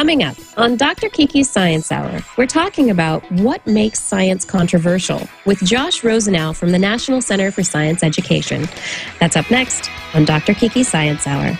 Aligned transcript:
Coming 0.00 0.22
up 0.22 0.36
on 0.56 0.78
Dr. 0.78 1.10
Kiki's 1.10 1.50
Science 1.50 1.92
Hour, 1.92 2.20
we're 2.38 2.46
talking 2.46 2.88
about 2.88 3.22
what 3.32 3.66
makes 3.66 3.98
science 4.02 4.46
controversial 4.46 5.28
with 5.44 5.62
Josh 5.62 6.02
Rosenau 6.02 6.54
from 6.54 6.72
the 6.72 6.78
National 6.78 7.20
Center 7.20 7.50
for 7.50 7.62
Science 7.62 8.02
Education. 8.02 8.66
That's 9.18 9.36
up 9.36 9.50
next 9.50 9.90
on 10.14 10.24
Dr. 10.24 10.54
Kiki's 10.54 10.88
Science 10.88 11.26
Hour. 11.26 11.50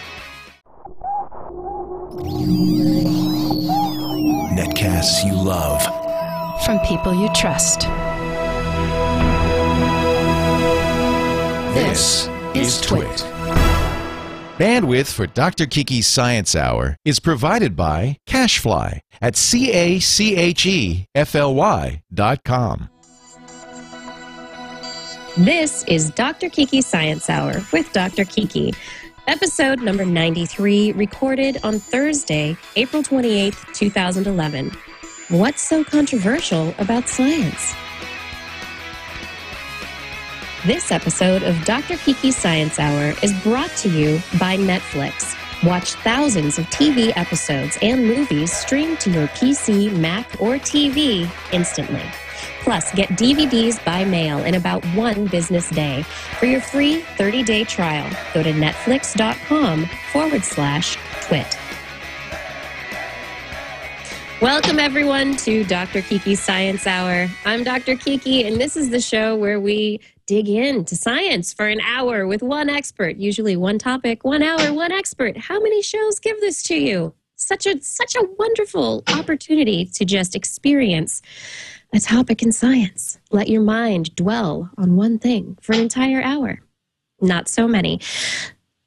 Netcasts 4.56 5.22
you 5.22 5.34
love. 5.34 5.82
From 6.64 6.78
people 6.78 7.12
you 7.12 7.28
trust. 7.34 7.80
This 11.74 12.26
is 12.54 12.80
Twit. 12.80 13.39
Bandwidth 14.60 15.12
for 15.14 15.26
Dr. 15.26 15.64
Kiki's 15.64 16.06
Science 16.06 16.54
Hour 16.54 16.98
is 17.06 17.18
provided 17.18 17.74
by 17.74 18.18
CacheFly 18.28 19.00
at 19.22 19.34
C-A-C-H-E-F-L-Y 19.34 20.02
dot 22.12 22.44
com. 22.44 22.90
This 25.38 25.82
is 25.84 26.10
Dr. 26.10 26.50
Kiki's 26.50 26.84
Science 26.84 27.30
Hour 27.30 27.64
with 27.72 27.90
Dr. 27.94 28.26
Kiki. 28.26 28.74
Episode 29.26 29.80
number 29.80 30.04
93, 30.04 30.92
recorded 30.92 31.56
on 31.62 31.78
Thursday, 31.78 32.54
April 32.76 33.02
28th, 33.02 33.72
2011. 33.72 34.76
What's 35.30 35.62
so 35.62 35.82
controversial 35.82 36.74
about 36.76 37.08
science? 37.08 37.74
This 40.66 40.92
episode 40.92 41.42
of 41.42 41.64
Dr. 41.64 41.96
Kiki's 41.96 42.36
Science 42.36 42.78
Hour 42.78 43.14
is 43.22 43.32
brought 43.42 43.70
to 43.78 43.88
you 43.88 44.20
by 44.38 44.58
Netflix. 44.58 45.34
Watch 45.64 45.94
thousands 45.94 46.58
of 46.58 46.66
TV 46.66 47.16
episodes 47.16 47.78
and 47.80 48.06
movies 48.06 48.52
streamed 48.52 49.00
to 49.00 49.10
your 49.10 49.26
PC, 49.28 49.90
Mac, 49.90 50.28
or 50.38 50.56
TV 50.56 51.26
instantly. 51.50 52.02
Plus, 52.60 52.92
get 52.92 53.08
DVDs 53.10 53.82
by 53.86 54.04
mail 54.04 54.44
in 54.44 54.54
about 54.54 54.84
one 54.88 55.24
business 55.28 55.70
day. 55.70 56.02
For 56.38 56.44
your 56.44 56.60
free 56.60 57.00
30 57.16 57.42
day 57.42 57.64
trial, 57.64 58.14
go 58.34 58.42
to 58.42 58.52
netflix.com 58.52 59.86
forward 60.12 60.44
slash 60.44 60.98
twit. 61.22 61.56
Welcome, 64.42 64.78
everyone, 64.78 65.36
to 65.36 65.64
Dr. 65.64 66.02
Kiki's 66.02 66.40
Science 66.40 66.86
Hour. 66.86 67.28
I'm 67.46 67.64
Dr. 67.64 67.96
Kiki, 67.96 68.46
and 68.46 68.60
this 68.60 68.76
is 68.76 68.90
the 68.90 69.00
show 69.00 69.36
where 69.36 69.58
we 69.58 70.00
dig 70.30 70.48
into 70.48 70.94
science 70.94 71.52
for 71.52 71.66
an 71.66 71.80
hour 71.80 72.24
with 72.24 72.40
one 72.40 72.70
expert, 72.70 73.16
usually 73.16 73.56
one 73.56 73.80
topic, 73.80 74.22
one 74.22 74.44
hour, 74.44 74.72
one 74.72 74.92
expert. 74.92 75.36
How 75.36 75.58
many 75.58 75.82
shows 75.82 76.20
give 76.20 76.38
this 76.38 76.62
to 76.64 76.76
you? 76.76 77.12
Such 77.34 77.66
a 77.66 77.82
such 77.82 78.14
a 78.14 78.28
wonderful 78.38 79.02
opportunity 79.08 79.86
to 79.86 80.04
just 80.04 80.36
experience 80.36 81.20
a 81.92 81.98
topic 81.98 82.44
in 82.44 82.52
science. 82.52 83.18
Let 83.32 83.48
your 83.48 83.62
mind 83.62 84.14
dwell 84.14 84.70
on 84.78 84.94
one 84.94 85.18
thing 85.18 85.58
for 85.62 85.72
an 85.72 85.80
entire 85.80 86.22
hour. 86.22 86.60
Not 87.20 87.48
so 87.48 87.66
many. 87.66 87.98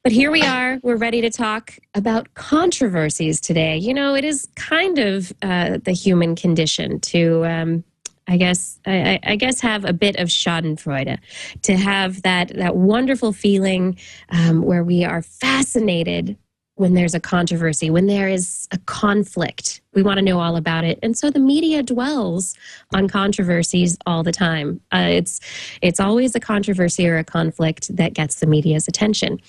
But 0.02 0.14
here 0.14 0.32
we 0.32 0.44
are. 0.44 0.80
We're 0.82 0.96
ready 0.96 1.20
to 1.20 1.30
talk 1.30 1.78
about 1.94 2.34
controversies 2.36 3.42
today. 3.42 3.76
You 3.78 3.94
know, 3.94 4.16
it 4.16 4.24
is 4.24 4.48
kind 4.56 4.98
of 4.98 5.34
uh, 5.42 5.80
the 5.84 5.92
human 5.92 6.36
condition 6.38 7.02
to, 7.02 7.46
um, 7.46 7.84
I 8.28 8.38
guess, 8.38 8.80
I, 8.86 9.20
I, 9.24 9.36
guess, 9.36 9.60
have 9.62 9.86
a 9.86 9.94
bit 9.94 10.16
of 10.16 10.30
Schadenfreude, 10.30 11.18
to 11.64 11.76
have 11.76 12.22
that 12.22 12.50
that 12.56 12.76
wonderful 12.76 13.34
feeling 13.34 13.98
um, 14.30 14.62
where 14.62 14.84
we 14.84 15.04
are 15.04 15.22
fascinated 15.22 16.38
when 16.76 16.96
there's 16.96 17.14
a 17.14 17.20
controversy, 17.20 17.90
when 17.90 18.08
there 18.08 18.28
is 18.28 18.68
a 18.72 18.78
conflict. 18.80 19.82
We 19.94 20.02
want 20.02 20.18
to 20.18 20.24
know 20.24 20.40
all 20.40 20.56
about 20.56 20.86
it, 20.86 21.00
and 21.04 21.18
so 21.18 21.30
the 21.30 21.40
media 21.40 21.84
dwells 21.84 22.56
on 22.94 23.08
controversies 23.08 23.98
all 24.06 24.24
the 24.24 24.32
time. 24.32 24.80
Uh, 24.92 25.08
it's 25.10 25.40
it's 25.82 26.00
always 26.00 26.34
a 26.34 26.40
controversy 26.40 27.08
or 27.08 27.18
a 27.18 27.24
conflict 27.24 27.96
that 27.96 28.14
gets 28.14 28.40
the 28.40 28.48
media's 28.48 28.88
attention, 28.88 29.40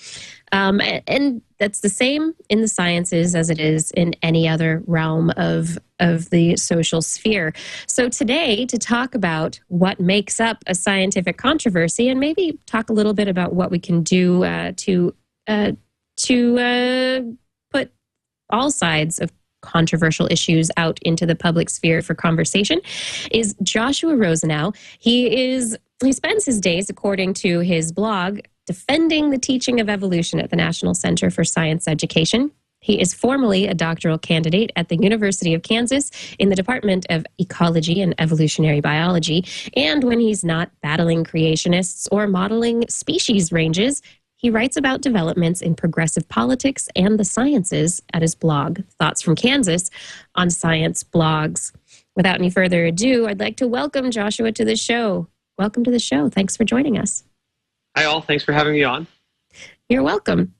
um, 0.51 0.81
and 1.07 1.41
that's 1.57 1.79
the 1.81 1.89
same 1.89 2.33
in 2.49 2.61
the 2.61 2.67
sciences 2.67 3.35
as 3.35 3.49
it 3.49 3.59
is 3.59 3.91
in 3.91 4.13
any 4.21 4.47
other 4.47 4.83
realm 4.85 5.31
of 5.37 5.77
of 5.99 6.29
the 6.29 6.57
social 6.57 7.01
sphere. 7.01 7.53
So 7.87 8.09
today, 8.09 8.65
to 8.65 8.77
talk 8.77 9.15
about 9.15 9.59
what 9.67 9.99
makes 9.99 10.39
up 10.39 10.63
a 10.67 10.75
scientific 10.75 11.37
controversy, 11.37 12.09
and 12.09 12.19
maybe 12.19 12.59
talk 12.65 12.89
a 12.89 12.93
little 12.93 13.13
bit 13.13 13.27
about 13.27 13.53
what 13.53 13.71
we 13.71 13.79
can 13.79 14.03
do 14.03 14.43
uh, 14.43 14.73
to 14.77 15.15
uh, 15.47 15.71
to 16.17 16.59
uh, 16.59 17.21
put 17.71 17.91
all 18.49 18.71
sides 18.71 19.19
of 19.19 19.31
controversial 19.61 20.27
issues 20.31 20.69
out 20.77 20.99
into 21.01 21.25
the 21.25 21.35
public 21.35 21.69
sphere 21.69 22.01
for 22.01 22.13
conversation 22.13 22.79
is 23.31 23.55
Joshua 23.63 24.15
Rosenau. 24.15 24.71
He 24.99 25.51
is 25.51 25.77
he 26.03 26.11
spends 26.11 26.45
his 26.45 26.59
days, 26.59 26.89
according 26.89 27.33
to 27.35 27.59
his 27.59 27.91
blog, 27.91 28.39
defending 28.65 29.29
the 29.29 29.37
teaching 29.37 29.79
of 29.79 29.89
evolution 29.89 30.39
at 30.39 30.49
the 30.49 30.55
National 30.55 30.93
Center 30.93 31.29
for 31.29 31.43
Science 31.43 31.87
Education. 31.87 32.51
He 32.79 33.01
is 33.01 33.15
formally 33.15 33.65
a 33.67 33.73
doctoral 33.73 34.19
candidate 34.19 34.71
at 34.75 34.89
the 34.89 34.97
University 34.97 35.55
of 35.55 35.63
Kansas 35.63 36.11
in 36.37 36.49
the 36.49 36.55
Department 36.55 37.05
of 37.09 37.25
Ecology 37.39 37.99
and 37.99 38.13
Evolutionary 38.19 38.79
Biology. 38.79 39.43
And 39.75 40.03
when 40.03 40.19
he's 40.19 40.43
not 40.43 40.69
battling 40.83 41.23
creationists 41.23 42.07
or 42.11 42.27
modeling 42.27 42.85
species 42.87 43.51
ranges, 43.51 44.03
he 44.35 44.51
writes 44.51 44.77
about 44.77 45.01
developments 45.01 45.61
in 45.63 45.73
progressive 45.73 46.29
politics 46.29 46.87
and 46.95 47.19
the 47.19 47.25
sciences 47.25 48.03
at 48.13 48.21
his 48.21 48.35
blog, 48.35 48.81
Thoughts 48.99 49.21
from 49.21 49.35
Kansas, 49.35 49.89
on 50.35 50.51
Science 50.51 51.03
Blogs. 51.03 51.71
Without 52.15 52.35
any 52.35 52.51
further 52.51 52.85
ado, 52.85 53.27
I'd 53.27 53.39
like 53.39 53.57
to 53.57 53.67
welcome 53.67 54.11
Joshua 54.11 54.51
to 54.51 54.63
the 54.63 54.75
show. 54.75 55.27
Welcome 55.57 55.83
to 55.85 55.91
the 55.91 55.97
show. 55.97 56.29
Thanks 56.29 56.55
for 56.55 56.65
joining 56.65 56.99
us. 56.99 57.23
Hi, 57.95 58.05
all. 58.05 58.21
Thanks 58.21 58.43
for 58.43 58.51
having 58.51 58.73
me 58.73 58.83
on. 58.83 59.07
You're 59.87 60.03
welcome. 60.03 60.53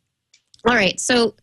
All 0.65 0.75
right. 0.75 0.99
So 0.99 1.35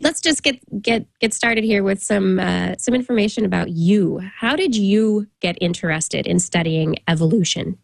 let's 0.00 0.20
just 0.20 0.42
get 0.42 0.60
get 0.82 1.06
get 1.20 1.32
started 1.34 1.64
here 1.64 1.82
with 1.82 2.02
some 2.02 2.38
uh, 2.38 2.74
some 2.78 2.94
information 2.94 3.44
about 3.44 3.70
you. 3.70 4.18
How 4.18 4.56
did 4.56 4.76
you 4.76 5.26
get 5.40 5.56
interested 5.60 6.26
in 6.26 6.38
studying 6.38 6.96
evolution? 7.08 7.78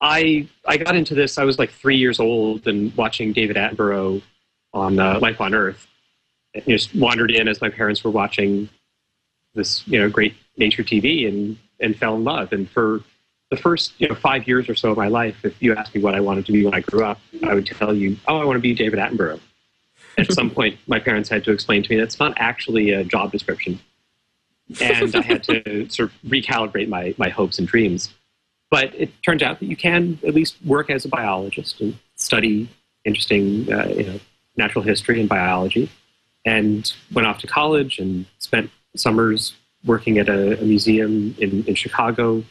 I 0.00 0.48
I 0.66 0.76
got 0.76 0.94
into 0.94 1.14
this. 1.14 1.38
I 1.38 1.44
was 1.44 1.58
like 1.58 1.70
three 1.70 1.96
years 1.96 2.20
old 2.20 2.66
and 2.66 2.94
watching 2.96 3.32
David 3.32 3.56
Attenborough 3.56 4.22
on 4.72 4.98
uh, 4.98 5.18
Life 5.20 5.40
on 5.40 5.54
Earth. 5.54 5.86
And 6.54 6.64
just 6.66 6.94
wandered 6.94 7.30
in 7.30 7.48
as 7.48 7.60
my 7.60 7.70
parents 7.70 8.04
were 8.04 8.10
watching 8.10 8.68
this 9.54 9.86
you 9.88 9.98
know 9.98 10.08
great 10.08 10.34
nature 10.56 10.84
TV 10.84 11.26
and 11.26 11.58
and 11.80 11.96
fell 11.96 12.14
in 12.14 12.24
love. 12.24 12.52
And 12.52 12.70
for 12.70 13.00
the 13.52 13.56
first 13.58 13.92
you 13.98 14.08
know 14.08 14.14
five 14.14 14.48
years 14.48 14.66
or 14.66 14.74
so 14.74 14.92
of 14.92 14.96
my 14.96 15.08
life, 15.08 15.44
if 15.44 15.62
you 15.62 15.74
asked 15.74 15.94
me 15.94 16.00
what 16.00 16.14
I 16.14 16.20
wanted 16.20 16.46
to 16.46 16.52
be 16.52 16.64
when 16.64 16.72
I 16.72 16.80
grew 16.80 17.04
up, 17.04 17.20
I 17.42 17.54
would 17.54 17.66
tell 17.66 17.94
you, 17.94 18.16
oh, 18.26 18.38
I 18.38 18.46
want 18.46 18.56
to 18.56 18.62
be 18.62 18.74
David 18.74 18.98
Attenborough. 18.98 19.40
At 20.16 20.32
some 20.32 20.48
point, 20.58 20.78
my 20.86 20.98
parents 20.98 21.28
had 21.28 21.44
to 21.44 21.52
explain 21.52 21.82
to 21.82 21.90
me 21.90 22.00
that's 22.00 22.18
not 22.18 22.32
actually 22.38 22.92
a 22.92 23.04
job 23.04 23.30
description, 23.30 23.78
and 24.80 25.14
I 25.14 25.20
had 25.20 25.42
to 25.44 25.86
sort 25.90 26.08
of 26.10 26.30
recalibrate 26.30 26.88
my 26.88 27.14
my 27.18 27.28
hopes 27.28 27.58
and 27.58 27.68
dreams. 27.68 28.14
But 28.70 28.94
it 28.94 29.10
turns 29.22 29.42
out 29.42 29.60
that 29.60 29.66
you 29.66 29.76
can 29.76 30.18
at 30.26 30.32
least 30.32 30.56
work 30.64 30.88
as 30.88 31.04
a 31.04 31.08
biologist 31.08 31.78
and 31.82 31.98
study 32.14 32.70
interesting, 33.04 33.70
uh, 33.70 33.86
you 33.94 34.04
know, 34.04 34.20
natural 34.56 34.82
history 34.82 35.20
and 35.20 35.28
biology. 35.28 35.90
And 36.46 36.90
went 37.12 37.28
off 37.28 37.38
to 37.40 37.46
college 37.46 37.98
and 37.98 38.24
spent 38.38 38.70
summers 38.96 39.54
working 39.84 40.18
at 40.18 40.28
a, 40.30 40.58
a 40.60 40.64
museum 40.64 41.34
in, 41.38 41.64
in 41.64 41.74
Chicago, 41.74 42.42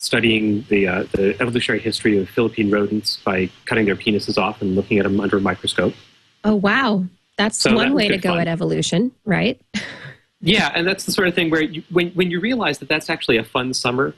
studying 0.00 0.64
the, 0.70 0.88
uh, 0.88 1.02
the 1.12 1.36
evolutionary 1.40 1.80
history 1.80 2.18
of 2.18 2.28
Philippine 2.28 2.70
rodents 2.70 3.18
by 3.18 3.50
cutting 3.66 3.84
their 3.84 3.94
penises 3.94 4.38
off 4.38 4.60
and 4.62 4.74
looking 4.74 4.98
at 4.98 5.04
them 5.04 5.20
under 5.20 5.36
a 5.36 5.40
microscope. 5.40 5.94
Oh, 6.42 6.54
wow. 6.54 7.04
That's 7.36 7.58
so 7.58 7.74
one 7.74 7.90
that 7.90 7.94
way 7.94 8.08
to 8.08 8.16
go 8.18 8.30
fun. 8.30 8.40
at 8.40 8.48
evolution, 8.48 9.12
right? 9.24 9.60
yeah, 10.40 10.72
and 10.74 10.86
that's 10.86 11.04
the 11.04 11.12
sort 11.12 11.28
of 11.28 11.34
thing 11.34 11.50
where 11.50 11.62
you, 11.62 11.82
when, 11.90 12.10
when 12.12 12.30
you 12.30 12.40
realize 12.40 12.78
that 12.78 12.88
that's 12.88 13.10
actually 13.10 13.36
a 13.36 13.44
fun 13.44 13.74
summer, 13.74 14.14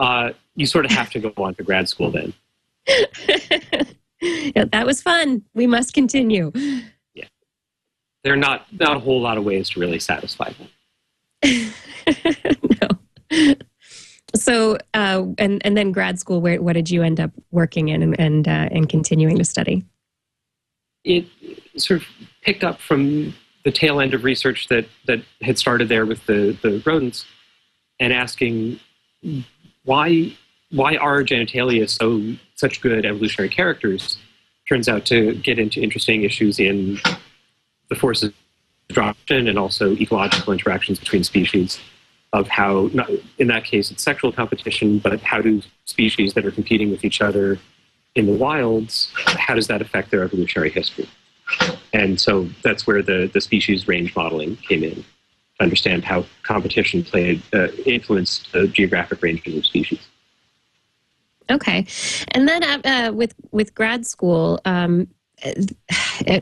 uh, 0.00 0.30
you 0.56 0.66
sort 0.66 0.84
of 0.84 0.90
have 0.90 1.08
to 1.10 1.20
go 1.20 1.32
on 1.42 1.54
to 1.54 1.62
grad 1.62 1.88
school 1.88 2.10
then. 2.10 2.34
yeah, 4.20 4.64
that 4.72 4.84
was 4.84 5.00
fun. 5.00 5.42
We 5.54 5.68
must 5.68 5.94
continue. 5.94 6.50
Yeah. 7.14 7.26
There 8.24 8.32
are 8.32 8.36
not, 8.36 8.66
not 8.72 8.96
a 8.96 9.00
whole 9.00 9.20
lot 9.20 9.38
of 9.38 9.44
ways 9.44 9.70
to 9.70 9.80
really 9.80 10.00
satisfy 10.00 10.50
that. 11.42 12.58
So, 14.42 14.76
uh, 14.92 15.24
and, 15.38 15.64
and 15.64 15.76
then 15.76 15.92
grad 15.92 16.18
school, 16.18 16.40
where, 16.40 16.60
what 16.60 16.72
did 16.72 16.90
you 16.90 17.02
end 17.02 17.20
up 17.20 17.30
working 17.52 17.88
in 17.88 18.02
and, 18.02 18.18
and, 18.18 18.48
uh, 18.48 18.68
and 18.72 18.88
continuing 18.88 19.38
to 19.38 19.44
study? 19.44 19.84
It 21.04 21.26
sort 21.76 22.00
of 22.00 22.06
picked 22.42 22.64
up 22.64 22.80
from 22.80 23.34
the 23.64 23.70
tail 23.70 24.00
end 24.00 24.14
of 24.14 24.24
research 24.24 24.66
that, 24.66 24.86
that 25.06 25.20
had 25.42 25.58
started 25.58 25.88
there 25.88 26.04
with 26.04 26.26
the, 26.26 26.58
the 26.60 26.82
rodents 26.84 27.24
and 28.00 28.12
asking 28.12 28.80
why 29.84 30.36
why 30.70 30.96
are 30.96 31.22
genitalia 31.22 31.88
so 31.88 32.36
such 32.56 32.80
good 32.80 33.04
evolutionary 33.04 33.48
characters 33.48 34.16
turns 34.68 34.88
out 34.88 35.04
to 35.04 35.34
get 35.34 35.58
into 35.58 35.80
interesting 35.80 36.24
issues 36.24 36.58
in 36.58 36.98
the 37.88 37.94
forces 37.94 38.30
of 38.30 38.34
disruption 38.88 39.46
and 39.48 39.58
also 39.58 39.92
ecological 39.92 40.52
interactions 40.52 40.98
between 40.98 41.22
species 41.22 41.78
of 42.32 42.48
how, 42.48 42.88
not, 42.92 43.10
in 43.38 43.48
that 43.48 43.64
case, 43.64 43.90
it's 43.90 44.02
sexual 44.02 44.32
competition, 44.32 44.98
but 44.98 45.20
how 45.20 45.40
do 45.40 45.62
species 45.84 46.34
that 46.34 46.46
are 46.46 46.50
competing 46.50 46.90
with 46.90 47.04
each 47.04 47.20
other 47.20 47.58
in 48.14 48.26
the 48.26 48.32
wilds, 48.32 49.12
how 49.16 49.54
does 49.54 49.66
that 49.66 49.80
affect 49.80 50.10
their 50.10 50.22
evolutionary 50.22 50.70
history? 50.70 51.08
And 51.92 52.20
so 52.20 52.48
that's 52.62 52.86
where 52.86 53.02
the, 53.02 53.30
the 53.32 53.40
species 53.40 53.86
range 53.88 54.14
modeling 54.16 54.56
came 54.56 54.82
in 54.82 54.94
to 54.94 55.62
understand 55.62 56.04
how 56.04 56.24
competition 56.42 57.04
played 57.04 57.42
uh, 57.52 57.68
influenced 57.84 58.52
the 58.52 58.68
geographic 58.68 59.22
ranges 59.22 59.56
of 59.56 59.66
species. 59.66 60.00
Okay, 61.50 61.86
and 62.28 62.48
then 62.48 62.62
uh, 62.62 62.80
uh, 62.84 63.12
with 63.12 63.34
with 63.50 63.74
grad 63.74 64.06
school, 64.06 64.60
um, 64.64 65.08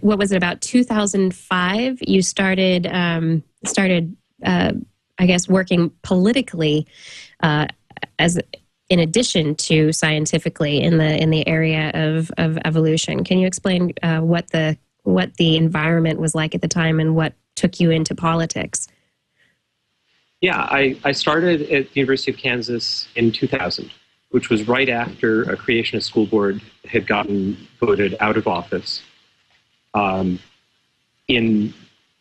what 0.03 0.19
was 0.19 0.31
it 0.31 0.37
about 0.37 0.61
2005? 0.61 1.99
You 2.03 2.23
started 2.23 2.87
um, 2.87 3.43
started, 3.65 4.15
uh, 4.45 4.73
I 5.21 5.27
guess, 5.27 5.49
working 5.49 5.93
politically 6.03 6.87
uh, 7.43 7.69
as 8.19 8.41
in 8.89 8.99
addition 8.99 9.55
to 9.55 9.93
scientifically 9.93 10.81
in 10.81 10.99
the 10.99 11.23
in 11.23 11.31
the 11.31 11.47
area 11.47 11.93
of 11.95 12.33
of 12.39 12.59
evolution. 12.65 13.23
Can 13.23 13.39
you 13.39 13.47
explain 13.47 13.93
uh, 14.03 14.19
what 14.21 14.51
the 14.51 14.77
what 15.05 15.35
the 15.35 15.57
environment 15.57 16.19
was 16.19 16.35
like 16.35 16.55
at 16.55 16.63
the 16.63 16.69
time 16.69 16.99
and 16.99 17.15
what 17.15 17.35
took 17.55 17.79
you 17.79 17.91
into 17.91 18.15
politics? 18.15 18.89
Yeah, 20.41 20.59
I, 20.59 20.99
I 21.05 21.13
started 21.13 21.63
at 21.71 21.93
the 21.93 22.01
University 22.01 22.33
of 22.33 22.39
Kansas 22.39 23.09
in 23.15 23.31
2000 23.31 23.91
which 24.31 24.49
was 24.49 24.67
right 24.67 24.89
after 24.89 25.43
a 25.43 25.57
creationist 25.57 26.05
school 26.05 26.27
board 26.27 26.61
had 26.85 27.07
gotten 27.07 27.57
voted 27.79 28.17
out 28.21 28.37
of 28.37 28.47
office. 28.47 29.03
Um, 29.95 30.39
in 31.29 31.75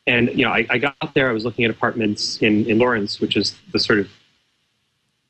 and 0.10 0.30
you 0.30 0.44
know, 0.44 0.52
I, 0.52 0.66
I, 0.70 0.78
got 0.80 1.14
there. 1.14 1.30
I 1.30 1.34
was 1.34 1.46
looking 1.46 1.66
at 1.66 1.72
apartments 1.72 2.42
in 2.42 2.66
in 2.66 2.80
Lawrence, 2.80 3.22
which 3.22 3.38
is 3.38 3.56
the 3.72 3.80
sort 3.80 4.00
of 4.00 4.10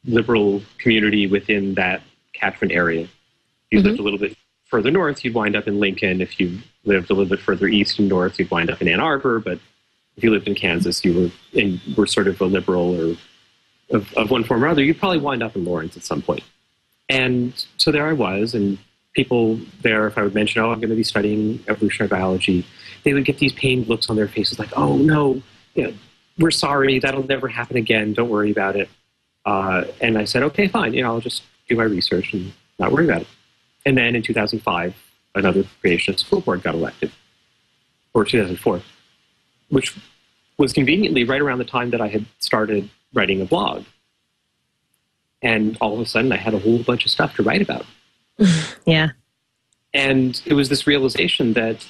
liberal 0.05 0.61
community 0.77 1.27
within 1.27 1.75
that 1.75 2.01
catchment 2.33 2.71
area. 2.71 3.01
If 3.01 3.09
you 3.71 3.79
mm-hmm. 3.79 3.87
lived 3.87 3.99
a 3.99 4.03
little 4.03 4.19
bit 4.19 4.37
further 4.65 4.89
north, 4.89 5.25
you'd 5.25 5.35
wind 5.35 5.55
up 5.57 5.67
in 5.67 5.79
Lincoln. 5.79 6.21
If 6.21 6.39
you 6.39 6.59
lived 6.85 7.09
a 7.09 7.13
little 7.13 7.29
bit 7.29 7.41
further 7.41 7.67
east 7.67 7.99
and 7.99 8.07
north, 8.07 8.39
you'd 8.39 8.49
wind 8.49 8.69
up 8.69 8.81
in 8.81 8.87
Ann 8.87 9.01
Arbor. 9.01 9.39
But 9.39 9.59
if 10.15 10.23
you 10.23 10.31
lived 10.31 10.47
in 10.47 10.55
Kansas, 10.55 11.03
you 11.03 11.13
were 11.13 11.59
in 11.59 11.81
were 11.97 12.07
sort 12.07 12.27
of 12.27 12.39
a 12.39 12.45
liberal 12.45 12.95
or 12.99 13.17
of, 13.91 14.13
of 14.13 14.31
one 14.31 14.45
form 14.45 14.63
or 14.63 14.67
other. 14.69 14.83
You'd 14.83 14.99
probably 14.99 15.19
wind 15.19 15.43
up 15.43 15.57
in 15.57 15.65
Lawrence 15.65 15.97
at 15.97 16.03
some 16.03 16.21
point. 16.21 16.43
And 17.09 17.53
so 17.77 17.91
there 17.91 18.07
I 18.07 18.13
was, 18.13 18.53
and 18.53 18.77
people 19.13 19.59
there, 19.81 20.07
if 20.07 20.17
I 20.17 20.23
would 20.23 20.35
mention, 20.35 20.61
oh, 20.61 20.71
I'm 20.71 20.79
going 20.79 20.89
to 20.89 20.95
be 20.95 21.03
studying 21.03 21.63
evolutionary 21.67 22.09
biology, 22.09 22.65
they 23.03 23.13
would 23.13 23.25
get 23.25 23.39
these 23.39 23.53
pained 23.53 23.87
looks 23.87 24.09
on 24.09 24.15
their 24.15 24.27
faces 24.27 24.59
like, 24.59 24.75
oh, 24.77 24.97
no, 24.97 25.41
you 25.75 25.83
know, 25.83 25.93
we're 26.37 26.51
sorry, 26.51 26.99
that'll 26.99 27.27
never 27.27 27.47
happen 27.47 27.77
again, 27.77 28.13
don't 28.13 28.29
worry 28.29 28.51
about 28.51 28.75
it. 28.75 28.89
Uh, 29.45 29.85
and 30.01 30.17
I 30.17 30.25
said, 30.25 30.43
okay, 30.43 30.67
fine, 30.67 30.93
you 30.93 31.03
know, 31.03 31.13
I'll 31.13 31.21
just 31.21 31.43
do 31.67 31.75
my 31.75 31.83
research 31.83 32.33
and 32.33 32.51
not 32.77 32.91
worry 32.91 33.05
about 33.05 33.21
it. 33.21 33.27
And 33.85 33.97
then 33.97 34.15
in 34.15 34.21
2005, 34.21 34.95
another 35.35 35.63
creationist 35.83 36.19
school 36.19 36.41
board 36.41 36.63
got 36.63 36.75
elected, 36.75 37.11
or 38.13 38.25
2004, 38.25 38.81
which 39.69 39.97
was 40.57 40.73
conveniently 40.73 41.23
right 41.23 41.41
around 41.41 41.59
the 41.59 41.65
time 41.65 41.89
that 41.91 42.01
I 42.01 42.07
had 42.07 42.25
started 42.39 42.89
writing 43.13 43.41
a 43.41 43.45
blog. 43.45 43.85
And 45.41 45.77
all 45.79 45.93
of 45.93 45.99
a 46.01 46.05
sudden, 46.05 46.31
I 46.33 46.37
had 46.37 46.53
a 46.53 46.59
whole 46.59 46.83
bunch 46.83 47.05
of 47.05 47.11
stuff 47.11 47.35
to 47.35 47.43
write 47.43 47.61
about. 47.61 47.85
yeah. 48.85 49.09
And 49.93 50.41
it 50.45 50.53
was 50.53 50.69
this 50.69 50.85
realization 50.85 51.53
that 51.53 51.85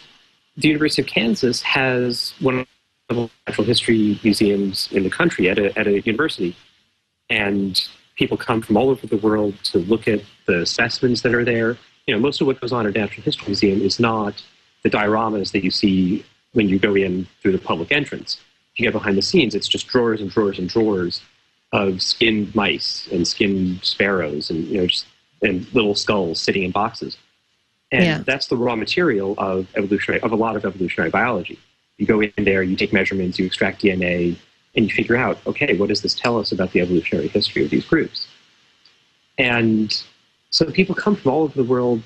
the 0.57 0.68
University 0.68 1.01
of 1.01 1.07
Kansas 1.07 1.62
has 1.62 2.34
one 2.40 2.60
of 2.60 2.68
the 3.10 3.30
natural 3.48 3.68
history 3.68 4.19
museums 4.24 4.90
in 4.92 5.04
the 5.04 5.10
country 5.10 5.50
at 5.50 5.57
a, 5.57 5.78
at 5.78 5.88
a 5.88 6.01
university. 6.01 6.56
And 7.30 7.81
people 8.16 8.38
come 8.38 8.62
from 8.62 8.78
all 8.78 8.90
over 8.90 9.07
the 9.07 9.18
world 9.18 9.56
to 9.63 9.80
look 9.80 10.07
at 10.07 10.22
the 10.46 10.66
specimens 10.66 11.22
that 11.22 11.34
are 11.34 11.46
there. 11.46 11.78
You 12.07 12.13
know, 12.13 12.19
most 12.19 12.42
of 12.42 12.48
what 12.48 12.60
goes 12.60 12.72
on 12.72 12.88
at 12.88 12.95
a 12.95 13.00
natural 13.00 13.24
history 13.24 13.48
museum 13.48 13.81
is 13.81 14.00
not 14.00 14.42
the 14.84 14.90
dioramas 14.90 15.52
that 15.52 15.63
you 15.63 15.72
see 15.72 16.25
when 16.54 16.68
you 16.68 16.80
go 16.80 16.95
in 16.95 17.28
through 17.42 17.52
the 17.52 17.60
public 17.60 17.92
entrance. 17.92 18.40
If 18.74 18.80
you 18.80 18.86
get 18.86 18.94
behind 18.94 19.18
the 19.18 19.22
scenes, 19.22 19.56
it's 19.56 19.68
just 19.68 19.88
drawers 19.88 20.22
and 20.22 20.30
drawers 20.30 20.57
and 20.57 20.69
drawers 20.69 21.22
of 21.72 22.02
skinned 22.02 22.56
mice 22.56 23.07
and 23.12 23.28
skinned 23.28 23.84
sparrows 23.84 24.50
and 24.50 24.66
you 24.68 24.78
know 24.80 24.88
just, 24.88 25.06
and 25.42 25.72
little 25.74 25.96
skulls 25.96 26.40
sitting 26.40 26.64
in 26.64 26.72
boxes. 26.72 27.18
And 27.92 28.04
yeah. 28.04 28.18
that's 28.20 28.48
the 28.48 28.58
raw 28.58 28.76
material 28.76 29.36
of 29.38 29.68
evolutionary 29.76 30.22
of 30.22 30.32
a 30.32 30.36
lot 30.36 30.56
of 30.56 30.66
evolutionary 30.66 31.10
biology. 31.10 31.60
You 31.98 32.06
go 32.06 32.22
in 32.22 32.32
there, 32.38 32.64
you 32.64 32.76
take 32.76 32.94
measurements, 32.94 33.40
you 33.40 33.46
extract 33.46 33.82
DNA, 33.82 34.38
and 34.76 34.86
you 34.86 34.94
figure 34.94 35.16
out, 35.16 35.40
okay, 35.48 35.76
what 35.76 35.90
does 35.90 36.02
this 36.02 36.14
tell 36.14 36.40
us 36.40 36.52
about 36.52 36.72
the 36.72 36.82
evolutionary 36.82 37.28
history 37.28 37.64
of 37.64 37.72
these 37.72 37.86
groups? 37.86 38.28
And 39.38 40.04
so 40.52 40.66
people 40.72 40.96
come 40.96 41.16
from 41.16 41.32
all 41.32 41.44
over 41.44 41.56
the 41.56 41.68
world 41.68 42.04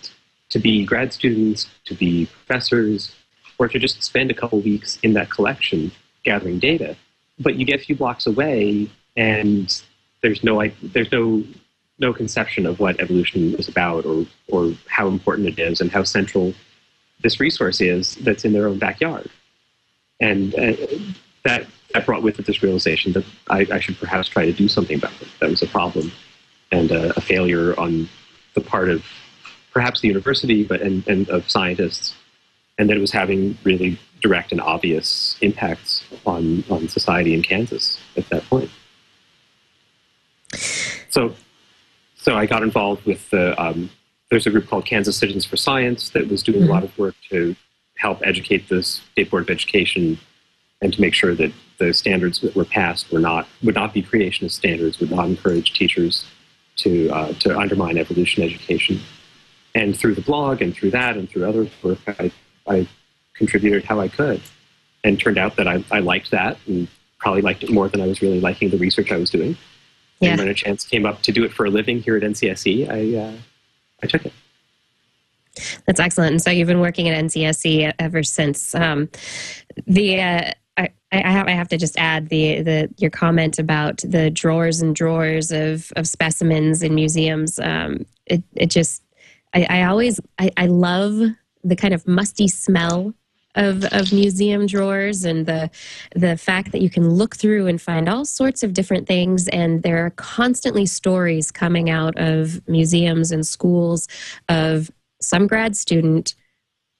to 0.49 0.59
be 0.59 0.85
grad 0.85 1.11
students, 1.11 1.69
to 1.85 1.95
be 1.95 2.27
professors, 2.27 3.13
or 3.57 3.67
to 3.67 3.79
just 3.79 4.03
spend 4.03 4.31
a 4.31 4.33
couple 4.33 4.59
weeks 4.59 4.97
in 5.03 5.13
that 5.13 5.29
collection 5.29 5.91
gathering 6.23 6.59
data. 6.59 6.95
But 7.39 7.55
you 7.55 7.65
get 7.65 7.81
a 7.81 7.83
few 7.83 7.95
blocks 7.95 8.25
away 8.25 8.89
and 9.17 9.81
there's 10.21 10.43
no 10.43 10.65
there's 10.81 11.11
no 11.11 11.43
no 12.03 12.13
conception 12.13 12.65
of 12.65 12.79
what 12.79 12.99
evolution 12.99 13.55
is 13.55 13.67
about 13.67 14.05
or 14.05 14.25
or 14.49 14.73
how 14.87 15.07
important 15.07 15.47
it 15.47 15.57
is 15.57 15.79
and 15.81 15.89
how 15.89 16.03
central 16.03 16.53
this 17.23 17.39
resource 17.39 17.79
is 17.79 18.15
that's 18.25 18.43
in 18.43 18.51
their 18.53 18.67
own 18.67 18.77
backyard 18.77 19.29
and 20.19 20.53
uh, 20.55 20.75
that 21.45 21.65
that 21.93 22.05
brought 22.05 22.21
with 22.21 22.39
it 22.39 22.45
this 22.45 22.61
realization 22.61 23.13
that 23.13 23.25
I, 23.49 23.59
I, 23.71 23.79
should 23.79 23.97
perhaps 23.97 24.27
try 24.27 24.45
to 24.45 24.51
do 24.51 24.67
something 24.67 24.97
about 24.97 25.13
it 25.21 25.29
that 25.39 25.49
was 25.49 25.61
a 25.61 25.67
problem 25.67 26.11
and 26.71 26.91
a, 26.91 27.17
a 27.17 27.21
failure 27.21 27.79
on 27.79 28.09
the 28.55 28.61
part 28.61 28.89
of 28.89 29.05
perhaps 29.71 30.01
the 30.01 30.09
university 30.09 30.63
but 30.63 30.81
and, 30.81 31.07
and 31.07 31.29
of 31.29 31.49
scientists 31.49 32.15
and 32.77 32.89
that 32.89 32.97
it 32.97 33.01
was 33.07 33.11
having 33.11 33.57
really 33.63 33.97
direct 34.21 34.51
and 34.51 34.59
obvious 34.59 35.37
impacts 35.41 36.03
on 36.25 36.65
on 36.69 36.89
society 36.89 37.33
in 37.33 37.41
Kansas 37.41 37.97
at 38.17 38.27
that 38.29 38.43
point. 38.49 38.71
So, 41.09 41.35
so 42.23 42.37
I 42.37 42.45
got 42.45 42.63
involved 42.63 43.05
with 43.05 43.29
the. 43.29 43.61
Um, 43.61 43.89
there's 44.31 44.47
a 44.47 44.49
group 44.49 44.67
called 44.67 44.85
Kansas 44.85 45.17
Citizens 45.17 45.45
for 45.45 45.57
Science 45.57 46.09
that 46.11 46.27
was 46.27 46.41
doing 46.41 46.61
mm-hmm. 46.61 46.69
a 46.69 46.73
lot 46.73 46.83
of 46.83 46.97
work 46.97 47.15
to 47.29 47.55
help 47.97 48.19
educate 48.23 48.69
the 48.69 48.81
State 48.81 49.29
Board 49.29 49.43
of 49.43 49.49
Education 49.49 50.17
and 50.81 50.91
to 50.93 51.01
make 51.01 51.13
sure 51.13 51.35
that 51.35 51.51
the 51.77 51.93
standards 51.93 52.39
that 52.39 52.55
were 52.55 52.65
passed 52.65 53.11
were 53.11 53.19
not 53.19 53.47
would 53.61 53.75
not 53.75 53.93
be 53.93 54.01
creationist 54.01 54.51
standards, 54.51 54.99
would 54.99 55.11
not 55.11 55.27
encourage 55.27 55.73
teachers 55.73 56.25
to 56.77 57.09
uh, 57.09 57.33
to 57.33 57.57
undermine 57.57 57.97
evolution 57.97 58.41
education. 58.41 58.99
And 59.75 59.97
through 59.97 60.15
the 60.15 60.21
blog 60.21 60.61
and 60.61 60.73
through 60.73 60.91
that 60.91 61.17
and 61.17 61.29
through 61.29 61.45
other 61.45 61.67
work, 61.81 61.99
I, 62.07 62.31
I 62.67 62.87
contributed 63.33 63.83
how 63.83 63.99
I 63.99 64.07
could. 64.07 64.41
And 65.03 65.19
turned 65.19 65.37
out 65.37 65.57
that 65.57 65.67
I, 65.67 65.83
I 65.91 65.99
liked 65.99 66.31
that 66.31 66.57
and 66.65 66.87
probably 67.17 67.41
liked 67.41 67.63
it 67.63 67.71
more 67.71 67.89
than 67.89 67.99
I 67.99 68.07
was 68.07 68.21
really 68.21 68.39
liking 68.39 68.69
the 68.69 68.77
research 68.77 69.11
I 69.11 69.17
was 69.17 69.29
doing. 69.29 69.57
Yeah. 70.23 70.31
And 70.31 70.39
when 70.39 70.47
a 70.47 70.53
chance 70.53 70.85
came 70.85 71.05
up 71.05 71.21
to 71.23 71.31
do 71.31 71.43
it 71.43 71.53
for 71.53 71.65
a 71.65 71.69
living 71.69 72.01
here 72.01 72.15
at 72.15 72.23
NCSE, 72.23 72.89
I, 72.89 73.17
uh, 73.19 73.37
I 74.01 74.07
took 74.07 74.25
it. 74.25 74.33
That's 75.85 75.99
excellent. 75.99 76.31
And 76.31 76.41
so 76.41 76.49
you've 76.49 76.67
been 76.67 76.79
working 76.79 77.09
at 77.09 77.23
NCSE 77.23 77.93
ever 77.99 78.23
since. 78.23 78.73
Um, 78.73 79.09
the 79.85 80.21
uh, 80.21 80.51
I, 80.77 80.89
I, 81.11 81.31
have, 81.31 81.47
I 81.47 81.51
have 81.51 81.67
to 81.69 81.77
just 81.77 81.97
add 81.97 82.29
the, 82.29 82.61
the 82.61 82.89
your 82.97 83.11
comment 83.11 83.59
about 83.59 83.97
the 83.97 84.31
drawers 84.31 84.81
and 84.81 84.95
drawers 84.95 85.51
of, 85.51 85.91
of 85.95 86.07
specimens 86.07 86.81
in 86.81 86.95
museums. 86.95 87.59
Um, 87.59 88.05
it, 88.25 88.43
it 88.55 88.67
just 88.67 89.03
I, 89.53 89.67
I 89.69 89.83
always 89.83 90.19
I, 90.39 90.51
I 90.57 90.65
love 90.65 91.21
the 91.63 91.75
kind 91.75 91.93
of 91.93 92.07
musty 92.07 92.47
smell 92.47 93.13
of, 93.55 93.83
of 93.85 94.11
museum 94.11 94.65
drawers 94.65 95.25
and 95.25 95.45
the 95.45 95.69
the 96.15 96.37
fact 96.37 96.71
that 96.71 96.81
you 96.81 96.89
can 96.89 97.09
look 97.09 97.35
through 97.35 97.67
and 97.67 97.81
find 97.81 98.09
all 98.09 98.25
sorts 98.25 98.63
of 98.63 98.73
different 98.73 99.07
things. 99.07 99.47
And 99.49 99.83
there 99.83 100.05
are 100.05 100.11
constantly 100.11 100.85
stories 100.85 101.51
coming 101.51 101.89
out 101.89 102.17
of 102.17 102.67
museums 102.67 103.31
and 103.31 103.45
schools 103.45 104.07
of 104.49 104.91
some 105.21 105.47
grad 105.47 105.77
student 105.77 106.35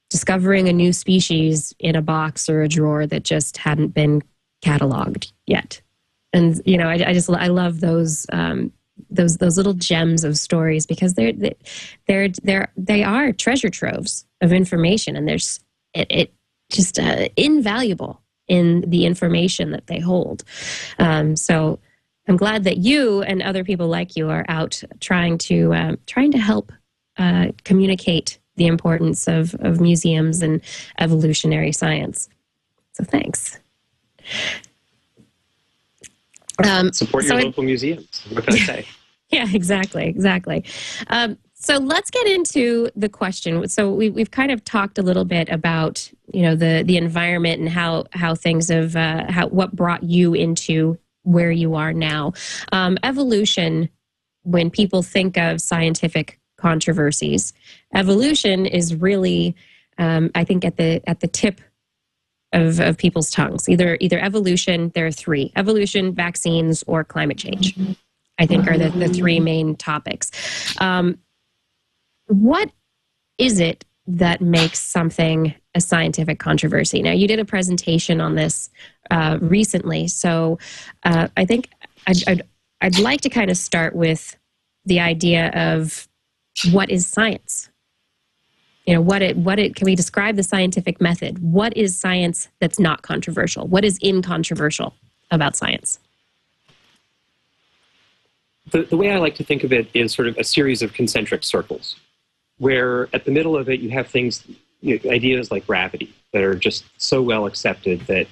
discovering 0.10 0.70
a 0.70 0.74
new 0.74 0.94
species 0.94 1.74
in 1.80 1.96
a 1.96 2.02
box 2.02 2.48
or 2.50 2.62
a 2.62 2.68
drawer 2.68 3.08
that 3.08 3.24
just 3.24 3.58
hadn't 3.58 3.90
been 3.90 4.22
cataloged 4.64 5.32
yet. 5.48 5.82
And 6.34 6.62
you 6.66 6.78
know 6.78 6.88
i, 6.88 6.94
I 6.94 7.14
just 7.14 7.30
i 7.30 7.48
love 7.48 7.80
those 7.80 8.26
um, 8.32 8.72
those 9.10 9.38
those 9.38 9.58
little 9.58 9.74
gems 9.74 10.24
of 10.24 10.38
stories 10.38 10.86
because 10.86 11.14
they're 11.14 11.34
they're 12.08 12.30
they're 12.44 12.72
they 12.78 13.04
are 13.04 13.32
treasure 13.32 13.70
troves 13.70 14.26
of 14.42 14.52
information. 14.52 15.16
And 15.16 15.28
there's 15.28 15.60
it, 15.94 16.08
it 16.10 16.34
just 16.74 17.00
uh, 17.00 17.30
invaluable 17.38 18.22
in 18.48 18.82
the 18.90 19.06
information 19.06 19.72
that 19.72 19.88
they 19.88 20.00
hold. 20.00 20.44
Um, 21.00 21.36
so 21.36 21.80
I'm 22.28 22.38
glad 22.38 22.66
that 22.66 22.78
you 22.78 23.22
and 23.22 23.42
other 23.42 23.64
people 23.64 23.88
like 23.88 24.16
you 24.16 24.30
are 24.30 24.46
out 24.48 24.84
trying 25.00 25.38
to 25.40 25.74
um, 25.74 25.98
trying 26.06 26.32
to 26.32 26.38
help 26.38 26.72
uh, 27.18 27.48
communicate 27.64 28.40
the 28.56 28.68
importance 28.68 29.28
of, 29.28 29.56
of 29.56 29.82
museums 29.82 30.42
and 30.42 30.62
evolutionary 31.00 31.72
science. 31.72 32.30
So 32.94 33.04
thanks. 33.04 33.60
Um, 36.64 36.94
Support 36.94 37.26
your 37.26 37.40
so 37.40 37.46
local 37.48 37.64
I, 37.64 37.66
museums. 37.66 38.26
What 38.32 38.46
can 38.46 38.54
I 38.54 38.58
say? 38.58 38.88
Yeah, 39.30 39.48
exactly, 39.52 40.06
exactly. 40.06 40.64
Um, 41.08 41.40
so 41.64 41.78
let's 41.78 42.12
get 42.12 42.28
into 42.28 42.90
the 42.94 43.08
question. 43.08 43.68
So 43.70 43.90
we, 43.90 44.10
we've 44.10 44.32
kind 44.32 44.52
of 44.52 44.66
talked 44.66 44.98
a 44.98 45.02
little 45.02 45.24
bit 45.24 45.48
about 45.48 46.12
you 46.34 46.42
know 46.42 46.56
the 46.56 46.84
the 46.86 46.98
environment 46.98 47.62
and 47.62 47.70
how 47.70 48.06
how 48.12 48.36
things 48.36 48.70
have 48.70 48.96
uh, 48.96 49.32
how 49.32 49.48
what 49.48 49.74
brought 49.74 50.04
you 50.04 50.34
into 50.34 50.98
where 51.24 51.52
you 51.52 51.76
are 51.76 51.94
now. 51.94 52.34
Um, 52.72 52.98
evolution. 53.04 53.90
When 54.46 54.70
people 54.70 55.04
think 55.04 55.38
of 55.38 55.62
scientific 55.62 56.38
controversies, 56.58 57.54
evolution 57.96 58.66
is 58.66 58.94
really, 58.94 59.56
um, 59.98 60.32
I 60.36 60.44
think, 60.44 60.66
at 60.66 60.76
the 60.76 61.02
at 61.08 61.22
the 61.22 61.28
tip 61.28 61.62
of, 62.52 62.82
of 62.82 62.98
people's 62.98 63.32
tongues. 63.32 63.70
Either 63.70 63.98
either 64.02 64.20
evolution. 64.20 64.92
There 64.96 65.06
are 65.06 65.12
three: 65.12 65.54
evolution, 65.56 66.14
vaccines, 66.14 66.84
or 66.88 67.06
climate 67.06 67.38
change. 67.38 67.78
I 68.38 68.48
think 68.48 68.68
are 68.68 68.78
the, 68.78 68.90
the 68.90 69.08
three 69.08 69.40
main 69.40 69.78
topics. 69.78 70.32
Um, 70.82 71.20
what 72.28 72.72
is 73.38 73.60
it 73.60 73.86
that 74.06 74.42
makes 74.42 74.80
something 74.80 75.56
a 75.76 75.82
scientific 75.82 76.40
controversy? 76.40 77.02
Now, 77.02 77.12
you 77.12 77.28
did 77.28 77.40
a 77.40 77.46
presentation 77.46 78.22
on 78.22 78.36
this 78.36 78.70
uh, 79.12 79.38
recently, 79.42 80.08
so 80.08 80.60
uh, 81.04 81.28
I 81.36 81.46
think 81.46 81.70
I'd, 82.08 82.28
I'd, 82.28 82.42
I'd 82.82 83.00
like 83.00 83.22
to 83.22 83.30
kind 83.30 83.50
of 83.50 83.58
start 83.58 83.96
with 83.96 84.38
the 84.86 85.00
idea 85.00 85.50
of 85.50 86.08
what 86.72 86.90
is 86.90 87.08
science. 87.08 87.70
You 88.86 88.96
know, 88.96 89.02
what 89.02 89.22
it, 89.22 89.38
what 89.38 89.60
it, 89.60 89.76
can 89.76 89.86
we 89.86 89.96
describe 89.96 90.36
the 90.36 90.44
scientific 90.44 91.00
method? 91.00 91.40
What 91.40 91.76
is 91.78 91.98
science 91.98 92.50
that's 92.60 92.80
not 92.80 93.02
controversial? 93.02 93.66
What 93.66 93.86
is 93.86 93.98
incontroversial 94.00 94.94
about 95.32 95.56
science? 95.56 96.00
the, 98.74 98.84
the 98.84 98.98
way 98.98 99.12
I 99.12 99.18
like 99.18 99.36
to 99.36 99.44
think 99.44 99.64
of 99.64 99.72
it 99.72 99.88
is 99.94 100.14
sort 100.14 100.28
of 100.28 100.38
a 100.38 100.44
series 100.44 100.82
of 100.82 100.94
concentric 100.94 101.44
circles, 101.44 101.96
where 102.64 103.10
at 103.12 103.26
the 103.26 103.32
middle 103.32 103.58
of 103.58 103.68
it 103.68 103.82
you 103.82 103.90
have 103.90 104.08
things, 104.08 104.44
you 104.80 104.98
know, 105.04 105.12
ideas 105.12 105.52
like 105.52 105.68
gravity 105.68 106.14
that 106.32 106.44
are 106.44 106.56
just 106.56 106.86
so 106.98 107.22
well 107.22 107.46
accepted 107.46 108.00
that 108.08 108.26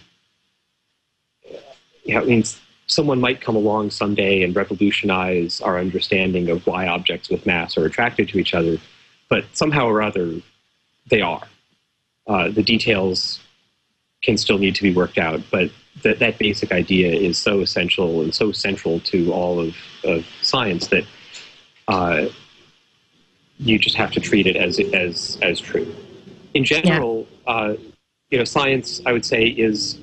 you 2.05 2.15
know, 2.15 2.21
it 2.21 2.27
means 2.27 2.59
someone 2.87 3.19
might 3.19 3.41
come 3.41 3.57
along 3.57 3.91
someday 3.91 4.43
and 4.43 4.55
revolutionize 4.55 5.59
our 5.59 5.77
understanding 5.77 6.49
of 6.49 6.65
why 6.65 6.87
objects 6.87 7.29
with 7.29 7.45
mass 7.45 7.77
are 7.77 7.85
attracted 7.85 8.29
to 8.29 8.39
each 8.39 8.53
other, 8.53 8.77
but 9.29 9.43
somehow 9.51 9.85
or 9.85 10.01
other 10.01 10.41
they 11.09 11.21
are. 11.21 11.47
Uh, 12.25 12.49
the 12.49 12.63
details 12.63 13.41
can 14.23 14.37
still 14.37 14.57
need 14.57 14.75
to 14.75 14.83
be 14.83 14.93
worked 14.93 15.17
out, 15.17 15.41
but 15.51 15.69
that, 16.03 16.19
that 16.19 16.37
basic 16.39 16.71
idea 16.71 17.11
is 17.13 17.37
so 17.37 17.59
essential 17.59 18.21
and 18.21 18.33
so 18.33 18.51
central 18.53 18.99
to 19.01 19.33
all 19.33 19.59
of, 19.59 19.75
of 20.05 20.25
science 20.41 20.87
that 20.87 21.05
uh, 21.89 22.27
you 23.61 23.77
just 23.77 23.95
have 23.95 24.11
to 24.11 24.19
treat 24.19 24.47
it 24.47 24.55
as, 24.55 24.79
as, 24.93 25.37
as 25.41 25.59
true. 25.59 25.93
In 26.53 26.63
general, 26.63 27.27
uh, 27.47 27.75
you 28.29 28.37
know, 28.37 28.43
science, 28.43 29.01
I 29.05 29.11
would 29.13 29.25
say, 29.25 29.45
is 29.45 29.99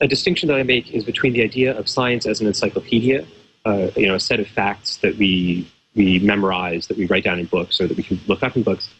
a 0.00 0.06
distinction 0.06 0.48
that 0.48 0.56
I 0.56 0.62
make 0.62 0.92
is 0.92 1.04
between 1.04 1.32
the 1.32 1.42
idea 1.42 1.76
of 1.76 1.88
science 1.88 2.26
as 2.26 2.40
an 2.40 2.46
encyclopedia, 2.46 3.26
uh, 3.64 3.90
you 3.96 4.06
know, 4.06 4.14
a 4.14 4.20
set 4.20 4.40
of 4.40 4.46
facts 4.46 4.98
that 4.98 5.16
we 5.16 5.70
we 5.94 6.18
memorize, 6.18 6.88
that 6.88 6.96
we 6.96 7.06
write 7.06 7.22
down 7.22 7.38
in 7.38 7.46
books, 7.46 7.80
or 7.80 7.86
that 7.86 7.96
we 7.96 8.02
can 8.02 8.20
look 8.26 8.42
up 8.42 8.56
in 8.56 8.64
books, 8.64 8.90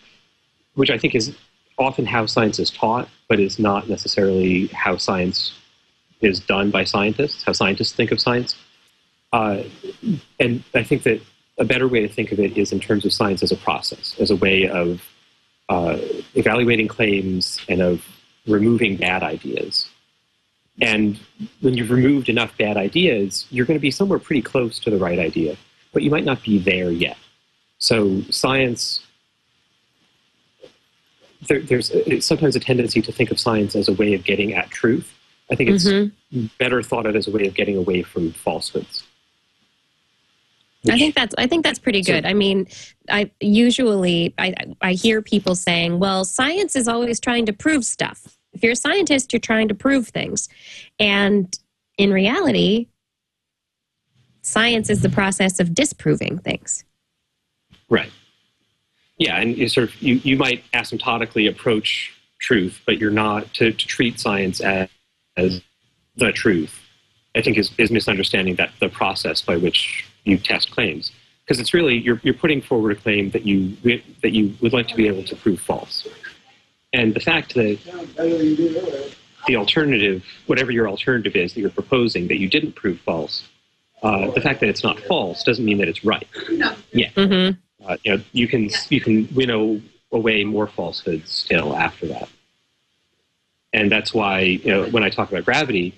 which 0.74 0.90
I 0.90 0.98
think 0.98 1.16
is 1.16 1.34
often 1.76 2.06
how 2.06 2.24
science 2.26 2.60
is 2.60 2.70
taught, 2.70 3.08
but 3.28 3.40
is 3.40 3.58
not 3.58 3.88
necessarily 3.88 4.68
how 4.68 4.96
science 4.96 5.58
is 6.20 6.38
done 6.38 6.70
by 6.70 6.84
scientists, 6.84 7.42
how 7.42 7.52
scientists 7.52 7.92
think 7.92 8.12
of 8.12 8.20
science. 8.20 8.56
Uh, 9.32 9.64
and 10.38 10.62
I 10.72 10.84
think 10.84 11.02
that 11.02 11.20
a 11.58 11.64
better 11.64 11.86
way 11.88 12.00
to 12.00 12.08
think 12.08 12.32
of 12.32 12.40
it 12.40 12.56
is 12.58 12.72
in 12.72 12.80
terms 12.80 13.04
of 13.04 13.12
science 13.12 13.42
as 13.42 13.52
a 13.52 13.56
process, 13.56 14.14
as 14.18 14.30
a 14.30 14.36
way 14.36 14.68
of 14.68 15.02
uh, 15.68 15.98
evaluating 16.34 16.88
claims 16.88 17.60
and 17.68 17.80
of 17.80 18.04
removing 18.46 18.96
bad 18.96 19.22
ideas. 19.22 19.88
And 20.80 21.18
when 21.60 21.74
you've 21.74 21.90
removed 21.90 22.28
enough 22.28 22.56
bad 22.58 22.76
ideas, 22.76 23.46
you're 23.50 23.66
going 23.66 23.78
to 23.78 23.82
be 23.82 23.92
somewhere 23.92 24.18
pretty 24.18 24.42
close 24.42 24.78
to 24.80 24.90
the 24.90 24.98
right 24.98 25.18
idea, 25.18 25.56
but 25.92 26.02
you 26.02 26.10
might 26.10 26.24
not 26.24 26.42
be 26.42 26.58
there 26.58 26.90
yet. 26.90 27.16
So 27.78 28.22
science 28.30 29.00
there, 31.46 31.60
there's 31.60 31.92
sometimes 32.24 32.56
a 32.56 32.60
tendency 32.60 33.02
to 33.02 33.12
think 33.12 33.30
of 33.30 33.38
science 33.38 33.76
as 33.76 33.88
a 33.88 33.92
way 33.92 34.14
of 34.14 34.24
getting 34.24 34.54
at 34.54 34.70
truth. 34.70 35.12
I 35.50 35.54
think 35.54 35.70
it's 35.70 35.84
Mhm. 35.84 36.10
better 36.58 36.82
thought 36.82 37.06
of 37.06 37.16
as 37.16 37.28
a 37.28 37.30
way 37.30 37.46
of 37.46 37.54
getting 37.54 37.76
away 37.76 38.02
from 38.02 38.32
falsehoods. 38.32 39.04
I 40.88 40.98
think 40.98 41.14
that's 41.14 41.34
I 41.38 41.46
think 41.46 41.64
that's 41.64 41.78
pretty 41.78 42.02
So- 42.02 42.12
good. 42.12 42.26
I 42.26 42.34
mean, 42.34 42.66
I 43.08 43.30
usually 43.40 44.34
I 44.38 44.54
I 44.80 44.92
hear 44.92 45.22
people 45.22 45.54
saying, 45.54 45.98
"Well, 45.98 46.24
science 46.24 46.76
is 46.76 46.88
always 46.88 47.20
trying 47.20 47.46
to 47.46 47.52
prove 47.52 47.84
stuff. 47.84 48.36
If 48.52 48.62
you're 48.62 48.72
a 48.72 48.76
scientist, 48.76 49.32
you're 49.32 49.40
trying 49.40 49.68
to 49.68 49.74
prove 49.74 50.08
things." 50.08 50.48
And 50.98 51.56
in 51.96 52.12
reality, 52.12 52.88
science 54.42 54.90
is 54.90 55.00
the 55.00 55.08
process 55.08 55.58
of 55.58 55.74
disproving 55.74 56.38
things. 56.38 56.84
Right. 57.88 58.10
Yeah, 59.18 59.36
and 59.40 59.56
you 59.56 59.68
sort 59.68 59.88
of 59.88 60.02
you, 60.02 60.16
you 60.16 60.36
might 60.36 60.64
asymptotically 60.72 61.48
approach 61.48 62.12
truth, 62.40 62.82
but 62.84 62.98
you're 62.98 63.10
not 63.10 63.52
to, 63.54 63.72
to 63.72 63.86
treat 63.86 64.20
science 64.20 64.60
as, 64.60 64.88
as 65.36 65.62
the 66.16 66.32
truth. 66.32 66.80
I 67.34 67.42
think 67.42 67.56
is, 67.56 67.70
is 67.78 67.90
misunderstanding 67.90 68.56
that 68.56 68.70
the 68.80 68.88
process 68.88 69.40
by 69.40 69.56
which 69.56 70.04
you 70.24 70.38
test 70.38 70.70
claims, 70.70 71.12
because 71.44 71.60
it's 71.60 71.74
really 71.74 71.98
you're 71.98 72.20
you're 72.22 72.34
putting 72.34 72.60
forward 72.60 72.92
a 72.92 73.00
claim 73.00 73.30
that 73.30 73.46
you 73.46 73.76
that 74.22 74.32
you 74.32 74.54
would 74.60 74.72
like 74.72 74.88
to 74.88 74.96
be 74.96 75.06
able 75.06 75.24
to 75.24 75.36
prove 75.36 75.60
false, 75.60 76.06
and 76.92 77.14
the 77.14 77.20
fact 77.20 77.54
that 77.54 77.78
the 79.46 79.56
alternative, 79.56 80.24
whatever 80.46 80.72
your 80.72 80.88
alternative 80.88 81.36
is 81.36 81.54
that 81.54 81.60
you're 81.60 81.70
proposing 81.70 82.28
that 82.28 82.38
you 82.38 82.48
didn't 82.48 82.72
prove 82.72 82.98
false, 83.00 83.46
uh, 84.02 84.30
the 84.30 84.40
fact 84.40 84.60
that 84.60 84.68
it's 84.68 84.82
not 84.82 84.98
false 85.00 85.42
doesn't 85.42 85.64
mean 85.64 85.78
that 85.78 85.88
it's 85.88 86.04
right. 86.04 86.26
Yeah. 86.92 87.10
Mm-hmm. 87.10 87.86
uh, 87.86 87.96
you 88.04 88.16
know, 88.16 88.22
you 88.32 88.48
can 88.48 88.70
you 88.88 89.00
can 89.00 89.28
winnow 89.34 89.80
away 90.12 90.44
more 90.44 90.66
falsehoods 90.66 91.30
still 91.30 91.76
after 91.76 92.06
that, 92.08 92.28
and 93.72 93.90
that's 93.90 94.14
why 94.14 94.40
you 94.40 94.70
know 94.70 94.86
when 94.86 95.02
I 95.02 95.10
talk 95.10 95.30
about 95.30 95.44
gravity, 95.44 95.94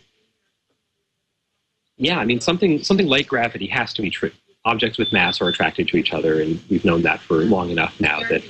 yeah, 1.97 2.19
I 2.19 2.25
mean 2.25 2.41
something 2.41 2.83
something 2.83 3.07
like 3.07 3.27
gravity 3.27 3.67
has 3.69 3.93
to 3.95 4.03
be 4.03 4.11
true. 4.11 4.33
Objects 4.65 4.99
with 4.99 5.13
mass 5.13 5.41
are 5.41 5.49
attracted 5.49 5.89
to 5.89 5.97
each 5.97 6.13
other, 6.13 6.41
and 6.41 6.61
we've 6.69 6.85
known 6.85 7.03
that 7.03 7.21
for 7.21 7.37
long 7.37 7.71
enough 7.71 7.99
now 8.01 8.21
that 8.29 8.43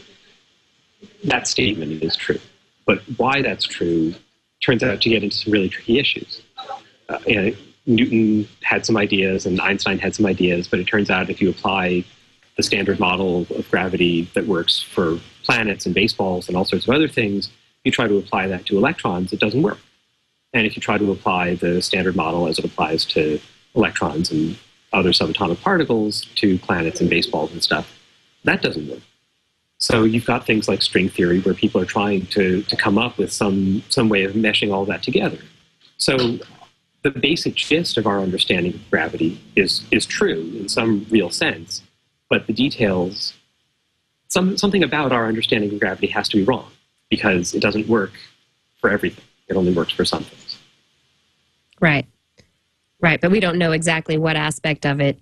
that 1.24 1.46
statement 1.46 2.02
is 2.02 2.16
true. 2.16 2.40
But 2.86 3.02
why 3.16 3.42
that's 3.42 3.64
true 3.64 4.14
turns 4.62 4.82
out 4.82 5.00
to 5.02 5.08
get 5.08 5.22
into 5.22 5.36
some 5.36 5.52
really 5.52 5.68
tricky 5.68 5.98
issues. 5.98 6.42
Uh, 7.08 7.18
Newton 7.86 8.48
had 8.62 8.84
some 8.84 8.96
ideas, 8.96 9.46
and 9.46 9.60
Einstein 9.60 9.98
had 9.98 10.14
some 10.14 10.26
ideas, 10.26 10.66
but 10.66 10.80
it 10.80 10.84
turns 10.86 11.10
out 11.10 11.30
if 11.30 11.40
you 11.40 11.50
apply 11.50 12.04
the 12.56 12.62
standard 12.62 12.98
model 12.98 13.46
of 13.54 13.70
gravity 13.70 14.28
that 14.34 14.46
works 14.46 14.82
for 14.82 15.20
planets 15.44 15.86
and 15.86 15.94
baseballs 15.94 16.48
and 16.48 16.56
all 16.56 16.64
sorts 16.64 16.88
of 16.88 16.94
other 16.94 17.06
things, 17.06 17.50
you 17.84 17.92
try 17.92 18.08
to 18.08 18.16
apply 18.18 18.48
that 18.48 18.66
to 18.66 18.76
electrons, 18.76 19.32
it 19.32 19.38
doesn't 19.38 19.62
work. 19.62 19.78
And 20.56 20.66
if 20.66 20.76
you 20.76 20.82
try 20.82 20.98
to 20.98 21.12
apply 21.12 21.54
the 21.54 21.82
standard 21.82 22.16
model 22.16 22.46
as 22.48 22.58
it 22.58 22.64
applies 22.64 23.04
to 23.06 23.38
electrons 23.74 24.30
and 24.30 24.56
other 24.92 25.10
subatomic 25.10 25.60
particles 25.60 26.24
to 26.36 26.58
planets 26.58 27.00
and 27.00 27.10
baseballs 27.10 27.52
and 27.52 27.62
stuff, 27.62 27.98
that 28.44 28.62
doesn't 28.62 28.88
work. 28.88 29.00
So 29.78 30.04
you've 30.04 30.24
got 30.24 30.46
things 30.46 30.68
like 30.68 30.80
string 30.80 31.08
theory 31.08 31.40
where 31.40 31.54
people 31.54 31.80
are 31.80 31.86
trying 31.86 32.26
to, 32.26 32.62
to 32.62 32.76
come 32.76 32.96
up 32.96 33.18
with 33.18 33.32
some, 33.32 33.82
some 33.90 34.08
way 34.08 34.24
of 34.24 34.32
meshing 34.32 34.72
all 34.72 34.86
that 34.86 35.02
together. 35.02 35.38
So 35.98 36.38
the 37.02 37.10
basic 37.10 37.54
gist 37.54 37.98
of 37.98 38.06
our 38.06 38.20
understanding 38.20 38.74
of 38.74 38.90
gravity 38.90 39.38
is, 39.54 39.84
is 39.90 40.06
true 40.06 40.52
in 40.58 40.68
some 40.68 41.06
real 41.10 41.30
sense 41.30 41.82
but 42.28 42.46
the 42.46 42.52
details, 42.52 43.34
some, 44.28 44.56
something 44.56 44.82
about 44.82 45.12
our 45.12 45.26
understanding 45.26 45.72
of 45.72 45.80
gravity 45.80 46.08
has 46.08 46.28
to 46.30 46.36
be 46.36 46.44
wrong 46.44 46.70
because 47.08 47.54
it 47.54 47.60
doesn't 47.60 47.88
work 47.88 48.12
for 48.80 48.90
everything. 48.90 49.24
It 49.48 49.56
only 49.56 49.72
works 49.72 49.92
for 49.92 50.04
some 50.04 50.24
things. 50.24 50.45
Right. 51.86 52.04
Right. 53.00 53.20
But 53.20 53.30
we 53.30 53.38
don't 53.38 53.58
know 53.58 53.70
exactly 53.70 54.18
what 54.18 54.34
aspect 54.34 54.84
of 54.84 55.00
it 55.00 55.20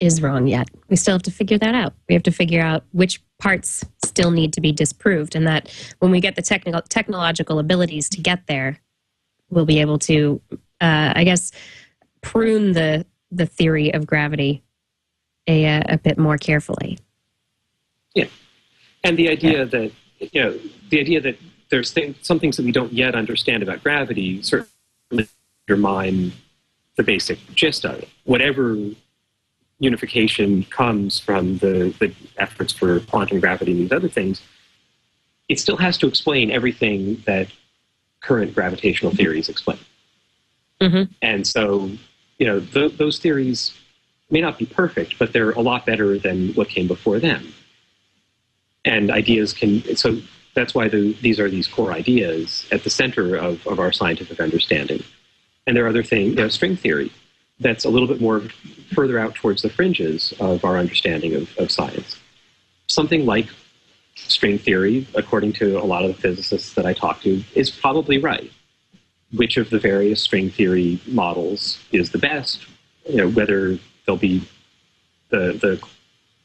is 0.00 0.22
wrong 0.22 0.46
yet. 0.46 0.68
We 0.88 0.94
still 0.94 1.16
have 1.16 1.22
to 1.22 1.32
figure 1.32 1.58
that 1.58 1.74
out. 1.74 1.94
We 2.08 2.14
have 2.14 2.22
to 2.22 2.30
figure 2.30 2.62
out 2.62 2.84
which 2.92 3.20
parts 3.38 3.84
still 4.04 4.30
need 4.30 4.52
to 4.52 4.60
be 4.60 4.70
disproved, 4.70 5.34
and 5.34 5.48
that 5.48 5.68
when 5.98 6.12
we 6.12 6.20
get 6.20 6.36
the 6.36 6.42
technical 6.42 6.80
technological 6.82 7.58
abilities 7.58 8.08
to 8.10 8.20
get 8.20 8.46
there, 8.46 8.78
we'll 9.50 9.64
be 9.64 9.80
able 9.80 9.98
to, 10.00 10.40
uh, 10.80 11.12
I 11.16 11.24
guess, 11.24 11.50
prune 12.20 12.72
the 12.72 13.04
the 13.32 13.46
theory 13.46 13.92
of 13.92 14.06
gravity 14.06 14.62
a, 15.48 15.66
uh, 15.66 15.82
a 15.88 15.98
bit 15.98 16.18
more 16.18 16.38
carefully. 16.38 17.00
Yeah, 18.14 18.26
and 19.02 19.16
the 19.16 19.28
idea 19.28 19.64
that, 19.64 19.90
you 20.20 20.40
know, 20.40 20.56
the 20.90 21.00
idea 21.00 21.20
that 21.22 21.36
there's 21.70 21.92
some 22.22 22.38
things 22.38 22.56
that 22.58 22.64
we 22.64 22.70
don't 22.70 22.92
yet 22.92 23.16
understand 23.16 23.64
about 23.64 23.82
gravity 23.82 24.40
certainly 24.42 24.70
undermine 25.68 26.32
the 26.96 27.02
basic 27.02 27.38
gist 27.54 27.84
of 27.84 27.98
it. 27.98 28.08
Whatever 28.24 28.76
unification 29.78 30.64
comes 30.64 31.18
from 31.18 31.58
the, 31.58 31.94
the 32.00 32.14
efforts 32.38 32.72
for 32.72 33.00
quantum 33.00 33.40
gravity 33.40 33.72
and 33.72 33.80
these 33.80 33.92
other 33.92 34.08
things, 34.08 34.40
it 35.48 35.58
still 35.58 35.76
has 35.76 35.98
to 35.98 36.06
explain 36.06 36.50
everything 36.50 37.22
that 37.26 37.48
current 38.20 38.54
gravitational 38.54 39.12
theories 39.12 39.48
explain. 39.48 39.78
Mhm. 40.80 41.08
And 41.22 41.46
so, 41.46 41.90
you 42.38 42.46
know, 42.46 42.60
th- 42.60 42.96
those 42.96 43.18
theories 43.18 43.72
may 44.30 44.40
not 44.40 44.58
be 44.58 44.66
perfect, 44.66 45.18
but 45.18 45.32
they're 45.32 45.52
a 45.52 45.60
lot 45.60 45.86
better 45.86 46.18
than 46.18 46.52
what 46.54 46.68
came 46.68 46.86
before 46.86 47.18
them. 47.18 47.52
And 48.84 49.10
ideas 49.10 49.52
can, 49.52 49.96
so 49.96 50.18
that's 50.54 50.74
why 50.74 50.88
the, 50.88 51.12
these 51.20 51.38
are 51.38 51.50
these 51.50 51.68
core 51.68 51.92
ideas 51.92 52.66
at 52.72 52.82
the 52.82 52.90
center 52.90 53.36
of, 53.36 53.64
of 53.66 53.78
our 53.78 53.92
scientific 53.92 54.40
understanding. 54.40 55.02
And 55.66 55.76
there 55.76 55.84
are 55.84 55.88
other 55.88 56.02
things, 56.02 56.30
you 56.30 56.36
know, 56.36 56.48
string 56.48 56.76
theory, 56.76 57.10
that's 57.60 57.84
a 57.84 57.88
little 57.88 58.06
bit 58.06 58.20
more 58.20 58.42
further 58.94 59.18
out 59.18 59.34
towards 59.34 59.62
the 59.62 59.70
fringes 59.70 60.32
of 60.40 60.64
our 60.64 60.78
understanding 60.78 61.34
of, 61.34 61.56
of 61.58 61.70
science. 61.70 62.18
Something 62.86 63.26
like 63.26 63.48
string 64.14 64.58
theory, 64.58 65.06
according 65.14 65.52
to 65.54 65.78
a 65.78 65.84
lot 65.84 66.04
of 66.04 66.14
the 66.14 66.20
physicists 66.20 66.74
that 66.74 66.86
I 66.86 66.92
talk 66.92 67.22
to, 67.22 67.42
is 67.54 67.70
probably 67.70 68.18
right. 68.18 68.50
Which 69.32 69.56
of 69.56 69.70
the 69.70 69.78
various 69.78 70.22
string 70.22 70.50
theory 70.50 71.00
models 71.06 71.82
is 71.92 72.10
the 72.10 72.18
best? 72.18 72.64
You 73.08 73.16
know, 73.16 73.28
whether 73.28 73.78
they'll 74.06 74.16
be 74.16 74.46
the 75.30 75.58
the 75.60 75.82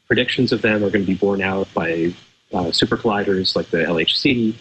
predictions 0.08 0.52
of 0.52 0.62
them 0.62 0.84
are 0.84 0.90
going 0.90 1.04
to 1.04 1.10
be 1.10 1.14
borne 1.14 1.40
out 1.40 1.72
by 1.72 2.12
uh, 2.52 2.72
super 2.72 2.96
colliders 2.96 3.54
like 3.54 3.70
the 3.70 3.78
LHC. 3.78 4.54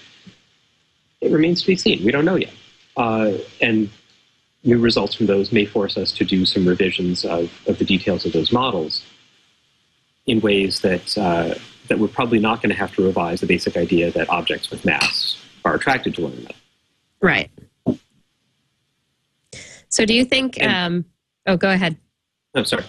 It 1.20 1.32
remains 1.32 1.62
to 1.62 1.68
be 1.68 1.76
seen. 1.76 2.06
We 2.06 2.12
don't 2.12 2.26
know 2.26 2.36
yet, 2.36 2.54
uh, 2.96 3.34
and 3.60 3.90
new 4.64 4.80
results 4.80 5.16
from 5.16 5.26
those 5.26 5.52
may 5.52 5.66
force 5.66 5.98
us 5.98 6.12
to 6.12 6.24
do 6.24 6.46
some 6.46 6.68
revisions 6.68 7.26
of, 7.26 7.52
of 7.68 7.78
the 7.80 7.86
details 7.86 8.26
of 8.26 8.34
those 8.34 8.52
models 8.52 9.04
in 10.28 10.40
ways 10.40 10.82
that 10.82 11.18
uh, 11.18 11.56
that 11.88 12.00
we're 12.00 12.08
probably 12.08 12.40
not 12.40 12.62
going 12.62 12.70
to 12.70 12.76
have 12.76 12.94
to 12.96 13.04
revise 13.04 13.42
the 13.42 13.48
basic 13.48 13.76
idea 13.76 14.12
that 14.12 14.30
objects 14.30 14.70
with 14.70 14.86
mass 14.86 15.38
are 15.66 15.76
attracted 15.76 16.16
to 16.16 16.24
one 16.24 16.34
another. 16.34 16.54
Right. 17.22 17.52
So 19.90 20.06
do 20.06 20.14
you 20.14 20.24
think 20.24 20.62
um 20.64 21.06
oh 21.48 21.58
go 21.58 21.70
ahead. 21.70 21.98
I'm 22.56 22.66
sorry. 22.66 22.86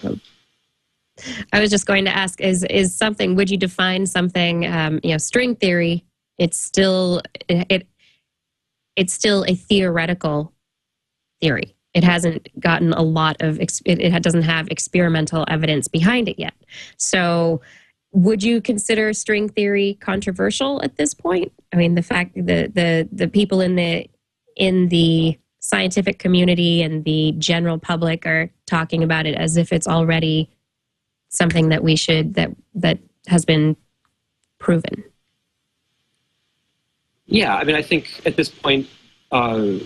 I 1.51 1.59
was 1.59 1.69
just 1.69 1.85
going 1.85 2.05
to 2.05 2.15
ask 2.15 2.39
is 2.39 2.63
is 2.65 2.95
something 2.95 3.35
would 3.35 3.49
you 3.49 3.57
define 3.57 4.05
something 4.05 4.65
um 4.65 4.99
you 5.03 5.11
know 5.11 5.17
string 5.17 5.55
theory 5.55 6.05
it's 6.37 6.57
still 6.57 7.21
it 7.49 7.87
it's 8.95 9.13
still 9.13 9.43
a 9.47 9.55
theoretical 9.55 10.52
theory. 11.43 11.75
It 11.93 12.03
hasn't 12.03 12.47
gotten 12.59 12.93
a 12.93 13.01
lot 13.01 13.35
of 13.41 13.59
it, 13.59 14.23
doesn't 14.23 14.43
have 14.43 14.67
experimental 14.69 15.45
evidence 15.47 15.87
behind 15.87 16.27
it 16.29 16.39
yet. 16.39 16.53
So 16.97 17.61
would 18.13 18.41
you 18.41 18.61
consider 18.61 19.13
string 19.13 19.49
theory 19.49 19.97
controversial 19.99 20.81
at 20.83 20.95
this 20.95 21.13
point? 21.13 21.51
I 21.73 21.75
mean, 21.75 21.95
the 21.95 22.01
fact 22.01 22.35
the 22.35 22.71
the 22.73 23.09
the 23.11 23.27
people 23.27 23.59
in 23.61 23.75
the 23.75 24.09
in 24.55 24.87
the 24.89 25.37
scientific 25.59 26.19
community 26.19 26.81
and 26.81 27.03
the 27.05 27.33
general 27.37 27.77
public 27.77 28.25
are 28.25 28.49
talking 28.65 29.03
about 29.03 29.25
it 29.25 29.35
as 29.35 29.57
if 29.57 29.71
it's 29.71 29.87
already 29.87 30.49
something 31.29 31.69
that 31.69 31.83
we 31.83 31.95
should 31.95 32.35
that 32.35 32.51
that 32.75 32.99
has 33.27 33.45
been 33.45 33.75
proven. 34.59 35.03
Yeah, 37.25 37.55
I 37.55 37.63
mean, 37.63 37.75
I 37.75 37.81
think 37.81 38.21
at 38.25 38.35
this 38.35 38.49
point, 38.49 38.87
uh, 39.31 39.79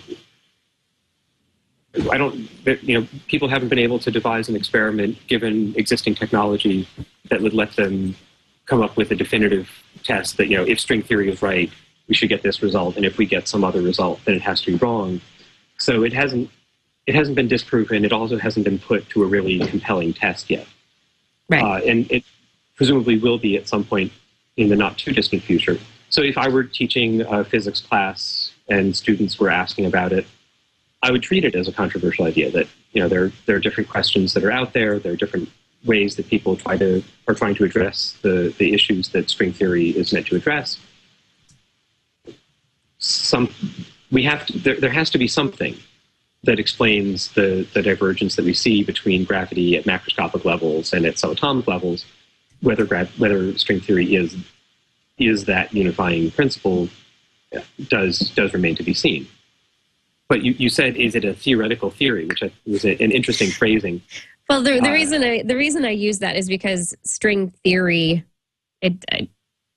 I 2.12 2.18
don't, 2.18 2.36
you 2.84 3.00
know, 3.00 3.08
people 3.28 3.48
haven't 3.48 3.70
been 3.70 3.80
able 3.80 4.00
to 4.00 4.12
devise 4.12 4.50
an 4.50 4.56
experiment 4.56 5.18
given 5.28 5.74
existing 5.76 6.16
technology 6.16 6.88
that 7.30 7.42
would 7.42 7.54
let 7.54 7.76
them 7.76 8.16
come 8.66 8.82
up 8.82 8.98
with 8.98 9.12
a 9.12 9.16
definitive 9.16 9.70
test 10.04 10.38
that, 10.38 10.48
you 10.48 10.58
know, 10.58 10.64
if 10.64 10.80
string 10.80 11.02
theory 11.02 11.30
is 11.30 11.42
right, 11.42 11.72
we 12.08 12.16
should 12.16 12.30
get 12.30 12.44
this 12.44 12.62
result, 12.62 12.96
and 12.96 13.06
if 13.06 13.18
we 13.18 13.26
get 13.26 13.48
some 13.48 13.64
other 13.64 13.82
result, 13.82 14.20
then 14.26 14.36
it 14.36 14.42
has 14.42 14.62
to 14.62 14.72
be 14.72 14.78
wrong. 14.78 15.20
So 15.78 16.04
it 16.04 16.14
hasn't, 16.14 16.50
it 17.06 17.16
hasn't 17.16 17.36
been 17.36 17.48
disproven. 17.48 18.06
It 18.06 18.14
also 18.14 18.38
hasn't 18.38 18.64
been 18.64 18.80
put 18.80 19.10
to 19.10 19.24
a 19.24 19.26
really 19.26 19.60
compelling 19.60 20.14
test 20.14 20.50
yet. 20.50 20.68
Right. 21.50 21.64
Uh, 21.64 21.86
and 21.86 22.10
it 22.12 22.24
presumably 22.76 23.18
will 23.18 23.38
be 23.38 23.58
at 23.58 23.68
some 23.68 23.84
point 23.84 24.12
in 24.58 24.70
the 24.70 24.76
not 24.76 24.98
too 24.98 25.12
distant 25.12 25.44
future. 25.44 25.78
So 26.10 26.22
if 26.22 26.38
I 26.38 26.48
were 26.50 26.64
teaching 26.64 27.22
a 27.22 27.44
physics 27.44 27.82
class 27.82 28.54
and 28.70 28.96
students 28.96 29.40
were 29.40 29.50
asking 29.50 29.86
about 29.86 30.12
it, 30.14 30.26
I 31.04 31.12
would 31.12 31.24
treat 31.24 31.46
it 31.46 31.56
as 31.56 31.68
a 31.68 31.74
controversial 31.74 32.26
idea 32.26 32.50
that 32.52 32.68
you 32.94 33.02
know 33.02 33.08
there 33.08 33.32
there 33.46 33.56
are 33.56 33.60
different 33.60 33.90
questions 33.90 34.34
that 34.34 34.44
are 34.44 34.52
out 34.52 34.74
there. 34.74 35.00
There 35.00 35.14
are 35.14 35.18
different 35.18 35.50
ways 35.86 36.16
that 36.16 36.28
people 36.28 36.56
try 36.56 36.78
to 36.78 37.04
are 37.28 37.36
trying 37.36 37.56
to 37.56 37.64
address 37.64 38.18
the 38.22 38.54
the 38.58 38.74
issues 38.74 39.10
that 39.10 39.30
string 39.30 39.54
theory 39.54 39.90
is 39.90 40.12
meant 40.12 40.28
to 40.28 40.36
address. 40.36 40.80
Some 42.98 43.50
we 44.12 44.24
have 44.24 44.46
to, 44.48 44.58
there, 44.58 44.80
there 44.80 44.90
has 44.90 45.10
to 45.12 45.18
be 45.18 45.28
something 45.28 45.78
that 46.44 46.60
explains 46.60 47.32
the 47.34 47.68
the 47.74 47.82
divergence 47.82 48.36
that 48.36 48.46
we 48.46 48.54
see 48.54 48.84
between 48.84 49.24
gravity 49.24 49.78
at 49.78 49.86
macroscopic 49.86 50.46
levels 50.46 50.94
and 50.94 51.06
at 51.06 51.16
subatomic 51.16 51.68
levels. 51.68 52.06
Whether 52.62 52.86
gra- 52.86 53.10
whether 53.18 53.56
string 53.58 53.82
theory 53.82 54.16
is 54.16 54.36
is 55.20 55.46
that 55.46 55.74
unifying 55.74 56.32
principle 56.32 56.90
uh, 57.56 57.62
does 57.88 58.20
does 58.32 58.54
remain 58.54 58.76
to 58.76 58.84
be 58.84 58.94
seen. 58.94 59.28
But 60.30 60.44
you, 60.44 60.54
you 60.58 60.70
said, 60.70 60.98
is 60.98 61.16
it 61.16 61.24
a 61.24 61.34
theoretical 61.34 61.90
theory, 61.90 62.26
which 62.26 62.44
was 62.66 62.84
an 62.84 63.12
interesting 63.12 63.50
phrasing. 63.50 64.02
Well, 64.50 64.62
the, 64.62 64.80
the 64.80 64.90
Uh, 64.90 64.94
reason 64.94 65.24
I 65.24 65.44
the 65.44 65.56
reason 65.56 65.86
I 65.86 65.92
use 65.92 66.20
that 66.20 66.36
is 66.36 66.48
because 66.48 66.96
string 67.04 67.52
theory, 67.64 68.24
it 68.82 68.94
I- 69.12 69.30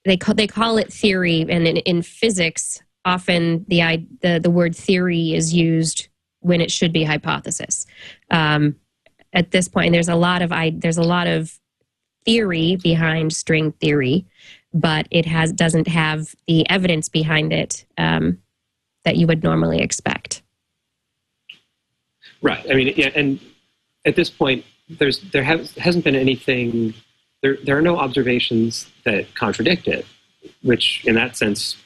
they 0.04 0.16
call 0.16 0.34
they 0.34 0.46
call 0.46 0.78
it 0.78 0.92
theory, 0.92 1.42
and 1.48 1.68
in, 1.68 1.76
in 1.78 2.02
physics, 2.02 2.82
often 3.04 3.64
the 3.68 3.82
i- 3.82 4.06
the 4.22 4.38
the 4.40 4.50
word 4.50 4.74
theory 4.74 5.34
is 5.34 5.52
used 5.54 6.08
when 6.40 6.60
it 6.60 6.70
should 6.70 6.92
be 6.92 7.04
hypothesis. 7.04 7.86
Um, 8.30 8.76
at 9.32 9.50
this 9.50 9.68
point, 9.68 9.92
there's 9.92 10.08
a 10.08 10.14
lot 10.16 10.42
of 10.42 10.52
I 10.52 10.70
there's 10.70 10.98
a 10.98 11.02
lot 11.02 11.26
of 11.26 11.58
theory 12.24 12.76
behind 12.76 13.32
string 13.34 13.72
theory, 13.72 14.26
but 14.72 15.06
it 15.10 15.26
has 15.26 15.52
doesn't 15.52 15.88
have 15.88 16.34
the 16.46 16.68
evidence 16.70 17.08
behind 17.08 17.52
it 17.52 17.84
um, 17.98 18.38
that 19.04 19.16
you 19.16 19.26
would 19.26 19.42
normally 19.42 19.80
expect. 19.80 20.42
Right. 22.42 22.64
I 22.70 22.74
mean, 22.74 22.94
yeah, 22.96 23.10
and 23.14 23.38
at 24.04 24.16
this 24.16 24.30
point, 24.30 24.64
there's 24.88 25.20
there 25.30 25.42
has, 25.42 25.74
hasn't 25.76 26.04
been 26.04 26.16
anything. 26.16 26.94
There 27.42 27.56
there 27.64 27.76
are 27.76 27.82
no 27.82 27.98
observations 27.98 28.90
that 29.04 29.34
contradict 29.34 29.88
it, 29.88 30.06
which 30.62 31.04
in 31.04 31.14
that 31.14 31.36
sense 31.36 31.76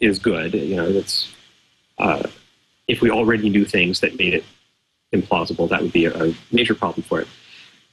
is 0.00 0.18
good. 0.18 0.54
You 0.54 0.76
know, 0.76 0.92
that's 0.92 1.34
uh, 1.98 2.28
if 2.88 3.00
we 3.00 3.10
already 3.10 3.48
knew 3.48 3.64
things 3.64 4.00
that 4.00 4.18
made 4.18 4.34
it 4.34 4.44
implausible, 5.14 5.68
that 5.68 5.82
would 5.82 5.92
be 5.92 6.04
a, 6.06 6.24
a 6.24 6.34
major 6.52 6.74
problem 6.74 7.02
for 7.02 7.20
it. 7.20 7.28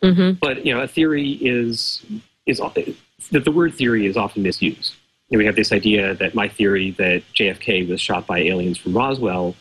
hmm 0.02 0.32
But 0.32 0.66
you 0.66 0.74
know, 0.74 0.82
a 0.82 0.88
theory 0.88 1.32
is 1.42 2.06
is 2.46 2.60
that 2.60 3.46
the 3.46 3.52
word 3.52 3.74
theory 3.74 4.06
is 4.06 4.18
often 4.18 4.44
misused. 4.44 4.96
You 5.30 5.38
know, 5.38 5.40
we 5.40 5.46
have 5.46 5.56
this 5.56 5.72
idea 5.72 6.14
that 6.16 6.36
my 6.36 6.48
theory 6.48 6.92
that 6.92 7.24
JFK 7.34 7.90
was 7.90 8.02
shot 8.02 8.28
by 8.28 8.40
aliens 8.40 8.78
from 8.78 8.94
Roswell. 8.94 9.56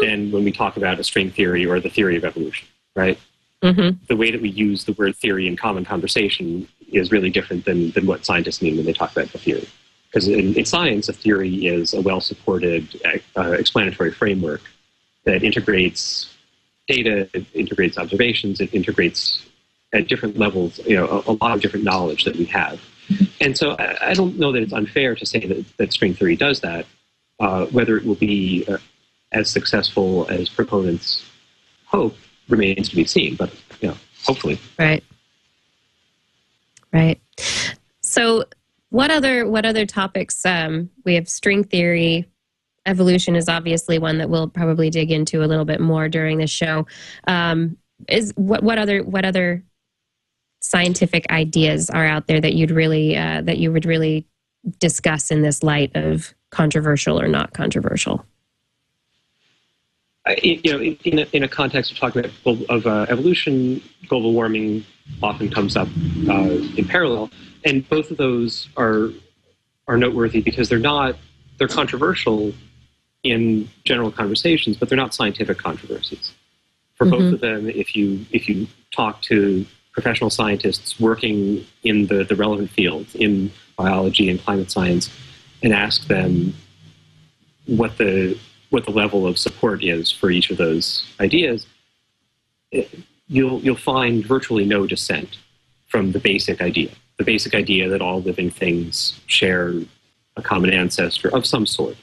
then, 0.00 0.30
when 0.32 0.44
we 0.44 0.52
talk 0.52 0.76
about 0.76 0.98
a 0.98 1.04
string 1.04 1.30
theory 1.30 1.64
or 1.64 1.80
the 1.80 1.90
theory 1.90 2.16
of 2.16 2.24
evolution, 2.24 2.68
right? 2.94 3.18
hmm 3.62 3.90
The 4.08 4.16
way 4.16 4.30
that 4.30 4.42
we 4.42 4.50
use 4.50 4.84
the 4.84 4.92
word 4.92 5.16
theory 5.16 5.46
in 5.46 5.56
common 5.56 5.84
conversation 5.84 6.68
is 6.92 7.12
really 7.12 7.30
different 7.30 7.64
than, 7.64 7.90
than 7.92 8.06
what 8.06 8.24
scientists 8.24 8.62
mean 8.62 8.76
when 8.76 8.86
they 8.86 8.92
talk 8.92 9.12
about 9.12 9.34
a 9.34 9.38
theory. 9.38 9.68
Because 10.08 10.28
in, 10.28 10.54
in 10.54 10.64
science, 10.64 11.08
a 11.08 11.12
theory 11.12 11.66
is 11.66 11.94
a 11.94 12.00
well 12.00 12.20
supported 12.20 12.88
uh, 13.36 13.52
explanatory 13.52 14.10
framework 14.10 14.62
that 15.24 15.42
integrates 15.42 16.32
data, 16.86 17.28
it 17.34 17.44
integrates 17.54 17.98
observations, 17.98 18.60
it 18.60 18.72
integrates 18.72 19.44
at 19.92 20.08
different 20.08 20.38
levels, 20.38 20.78
you 20.86 20.96
know, 20.96 21.06
a, 21.06 21.32
a 21.32 21.34
lot 21.34 21.52
of 21.52 21.60
different 21.60 21.84
knowledge 21.84 22.24
that 22.24 22.36
we 22.36 22.44
have. 22.46 22.80
And 23.40 23.56
so 23.56 23.72
I, 23.78 24.10
I 24.10 24.14
don't 24.14 24.38
know 24.38 24.52
that 24.52 24.62
it's 24.62 24.72
unfair 24.72 25.14
to 25.14 25.26
say 25.26 25.46
that, 25.46 25.76
that 25.78 25.92
string 25.92 26.14
theory 26.14 26.36
does 26.36 26.60
that. 26.60 26.86
Uh, 27.38 27.66
whether 27.66 27.98
it 27.98 28.06
will 28.06 28.14
be 28.14 28.64
uh, 28.66 28.78
as 29.32 29.50
successful 29.50 30.26
as 30.30 30.48
proponents 30.48 31.28
hope 31.84 32.16
remains 32.48 32.88
to 32.88 32.96
be 32.96 33.04
seen, 33.04 33.36
but 33.36 33.52
you 33.80 33.88
know, 33.88 33.96
hopefully. 34.24 34.58
Right. 34.78 35.04
Right. 36.92 37.20
So, 38.00 38.44
what 38.90 39.10
other 39.10 39.46
what 39.46 39.66
other 39.66 39.84
topics? 39.84 40.46
Um, 40.46 40.90
we 41.04 41.14
have 41.16 41.28
string 41.28 41.64
theory. 41.64 42.26
Evolution 42.86 43.36
is 43.36 43.48
obviously 43.48 43.98
one 43.98 44.18
that 44.18 44.30
we'll 44.30 44.48
probably 44.48 44.88
dig 44.88 45.10
into 45.10 45.42
a 45.42 45.46
little 45.46 45.64
bit 45.64 45.80
more 45.80 46.08
during 46.08 46.38
the 46.38 46.46
show. 46.46 46.86
Um, 47.26 47.76
is 48.08 48.32
what 48.36 48.62
what 48.62 48.78
other 48.78 49.02
what 49.02 49.24
other 49.24 49.62
scientific 50.66 51.30
ideas 51.30 51.90
are 51.90 52.06
out 52.06 52.26
there 52.26 52.40
that 52.40 52.54
you'd 52.54 52.70
really 52.70 53.16
uh, 53.16 53.42
that 53.42 53.58
you 53.58 53.72
would 53.72 53.84
really 53.84 54.26
discuss 54.78 55.30
in 55.30 55.42
this 55.42 55.62
light 55.62 55.92
of 55.94 56.34
controversial 56.50 57.20
or 57.20 57.28
not 57.28 57.52
controversial? 57.52 58.24
you 60.42 60.72
know, 60.72 60.80
in 60.82 61.20
a, 61.20 61.26
in 61.32 61.42
a 61.44 61.48
context 61.48 61.92
of 61.92 61.98
talking 61.98 62.24
about 62.24 62.60
of 62.68 62.86
uh, 62.86 63.06
evolution, 63.08 63.80
global 64.08 64.32
warming 64.32 64.84
often 65.22 65.48
comes 65.48 65.76
up 65.76 65.88
uh, 66.28 66.50
in 66.76 66.84
parallel, 66.84 67.30
and 67.64 67.88
both 67.88 68.10
of 68.10 68.16
those 68.16 68.68
are 68.76 69.10
are 69.86 69.96
noteworthy 69.96 70.40
because 70.40 70.68
they're 70.68 70.78
not 70.78 71.16
they're 71.58 71.68
controversial 71.68 72.52
in 73.22 73.68
general 73.84 74.10
conversations, 74.10 74.76
but 74.76 74.88
they're 74.88 74.98
not 74.98 75.14
scientific 75.14 75.58
controversies. 75.58 76.32
For 76.96 77.06
mm-hmm. 77.06 77.18
both 77.18 77.34
of 77.34 77.40
them, 77.40 77.68
if 77.68 77.94
you 77.94 78.26
if 78.32 78.48
you 78.48 78.66
talk 78.90 79.22
to 79.22 79.64
professional 79.96 80.28
scientists 80.28 81.00
working 81.00 81.64
in 81.82 82.06
the, 82.08 82.22
the 82.22 82.36
relevant 82.36 82.70
fields 82.70 83.14
in 83.14 83.50
biology 83.76 84.28
and 84.28 84.38
climate 84.44 84.70
science 84.70 85.10
and 85.62 85.72
ask 85.72 86.06
them 86.06 86.54
what 87.64 87.96
the 87.96 88.38
what 88.68 88.84
the 88.84 88.90
level 88.90 89.26
of 89.26 89.38
support 89.38 89.82
is 89.82 90.10
for 90.10 90.30
each 90.30 90.50
of 90.50 90.58
those 90.58 91.06
ideas, 91.18 91.66
it, 92.72 92.90
you'll 93.26 93.58
you'll 93.60 93.74
find 93.74 94.24
virtually 94.24 94.66
no 94.66 94.86
dissent 94.86 95.38
from 95.88 96.12
the 96.12 96.18
basic 96.18 96.60
idea. 96.60 96.90
The 97.16 97.24
basic 97.24 97.54
idea 97.54 97.88
that 97.88 98.02
all 98.02 98.20
living 98.20 98.50
things 98.50 99.18
share 99.26 99.72
a 100.36 100.42
common 100.42 100.70
ancestor 100.70 101.34
of 101.34 101.46
some 101.46 101.64
sort. 101.64 101.96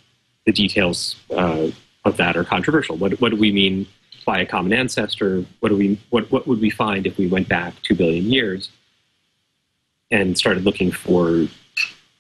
The 0.47 0.51
details 0.51 1.15
uh, 1.29 1.67
of 2.05 2.17
that 2.17 2.35
are 2.35 2.43
controversial. 2.43 2.97
What 2.97 3.21
what 3.21 3.29
do 3.29 3.37
we 3.37 3.51
mean 3.51 3.85
by 4.25 4.39
a 4.39 4.45
common 4.45 4.73
ancestor? 4.73 5.45
What 5.59 5.69
do 5.69 5.77
we 5.77 5.99
what 6.09 6.31
what 6.31 6.47
would 6.47 6.61
we 6.61 6.69
find 6.69 7.05
if 7.05 7.17
we 7.17 7.27
went 7.27 7.47
back 7.47 7.73
two 7.83 7.95
billion 7.95 8.25
years 8.25 8.69
and 10.11 10.37
started 10.37 10.63
looking 10.63 10.91
for 10.91 11.47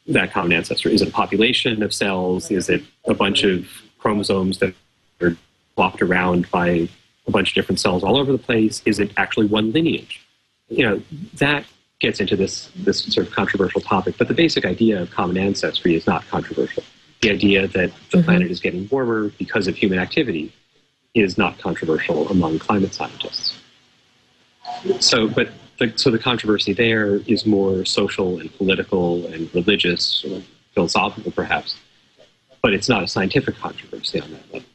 that 0.07 0.31
common 0.31 0.53
ancestor? 0.53 0.89
Is 0.89 1.01
it 1.01 1.09
a 1.09 1.11
population 1.11 1.83
of 1.83 1.93
cells? 1.93 2.51
Is 2.51 2.69
it 2.69 2.83
a 3.05 3.13
bunch 3.13 3.43
of 3.43 3.67
chromosomes 3.99 4.59
that 4.59 4.73
are 5.21 5.37
flopped 5.75 6.01
around 6.01 6.49
by 6.51 6.89
a 7.27 7.31
bunch 7.31 7.51
of 7.51 7.55
different 7.55 7.79
cells 7.79 8.03
all 8.03 8.17
over 8.17 8.31
the 8.31 8.37
place? 8.37 8.81
Is 8.85 8.99
it 8.99 9.11
actually 9.17 9.47
one 9.47 9.71
lineage? 9.71 10.21
You 10.69 10.85
know, 10.85 11.01
that 11.35 11.65
gets 11.99 12.19
into 12.19 12.35
this 12.35 12.69
this 12.75 13.03
sort 13.03 13.27
of 13.27 13.33
controversial 13.33 13.81
topic. 13.81 14.15
But 14.17 14.27
the 14.27 14.33
basic 14.33 14.65
idea 14.65 15.01
of 15.01 15.11
common 15.11 15.37
ancestry 15.37 15.95
is 15.95 16.05
not 16.05 16.27
controversial. 16.27 16.83
The 17.21 17.31
idea 17.31 17.67
that 17.67 17.91
the 18.11 18.17
mm-hmm. 18.17 18.25
planet 18.25 18.51
is 18.51 18.59
getting 18.59 18.87
warmer 18.91 19.29
because 19.37 19.67
of 19.67 19.75
human 19.77 19.99
activity 19.99 20.51
is 21.13 21.37
not 21.37 21.57
controversial 21.59 22.27
among 22.29 22.59
climate 22.59 22.93
scientists. 22.93 23.59
So, 24.99 25.27
but 25.27 25.49
the, 25.79 25.93
so 25.95 26.09
the 26.09 26.19
controversy 26.19 26.73
there 26.73 27.17
is 27.27 27.45
more 27.45 27.85
social 27.85 28.39
and 28.39 28.53
political 28.55 29.25
and 29.27 29.53
religious 29.53 30.25
or 30.25 30.41
philosophical, 30.73 31.31
perhaps, 31.31 31.75
but 32.61 32.73
it's 32.73 32.89
not 32.89 33.03
a 33.03 33.07
scientific 33.07 33.55
controversy 33.55 34.21
on 34.21 34.31
that 34.31 34.53
level. 34.53 34.69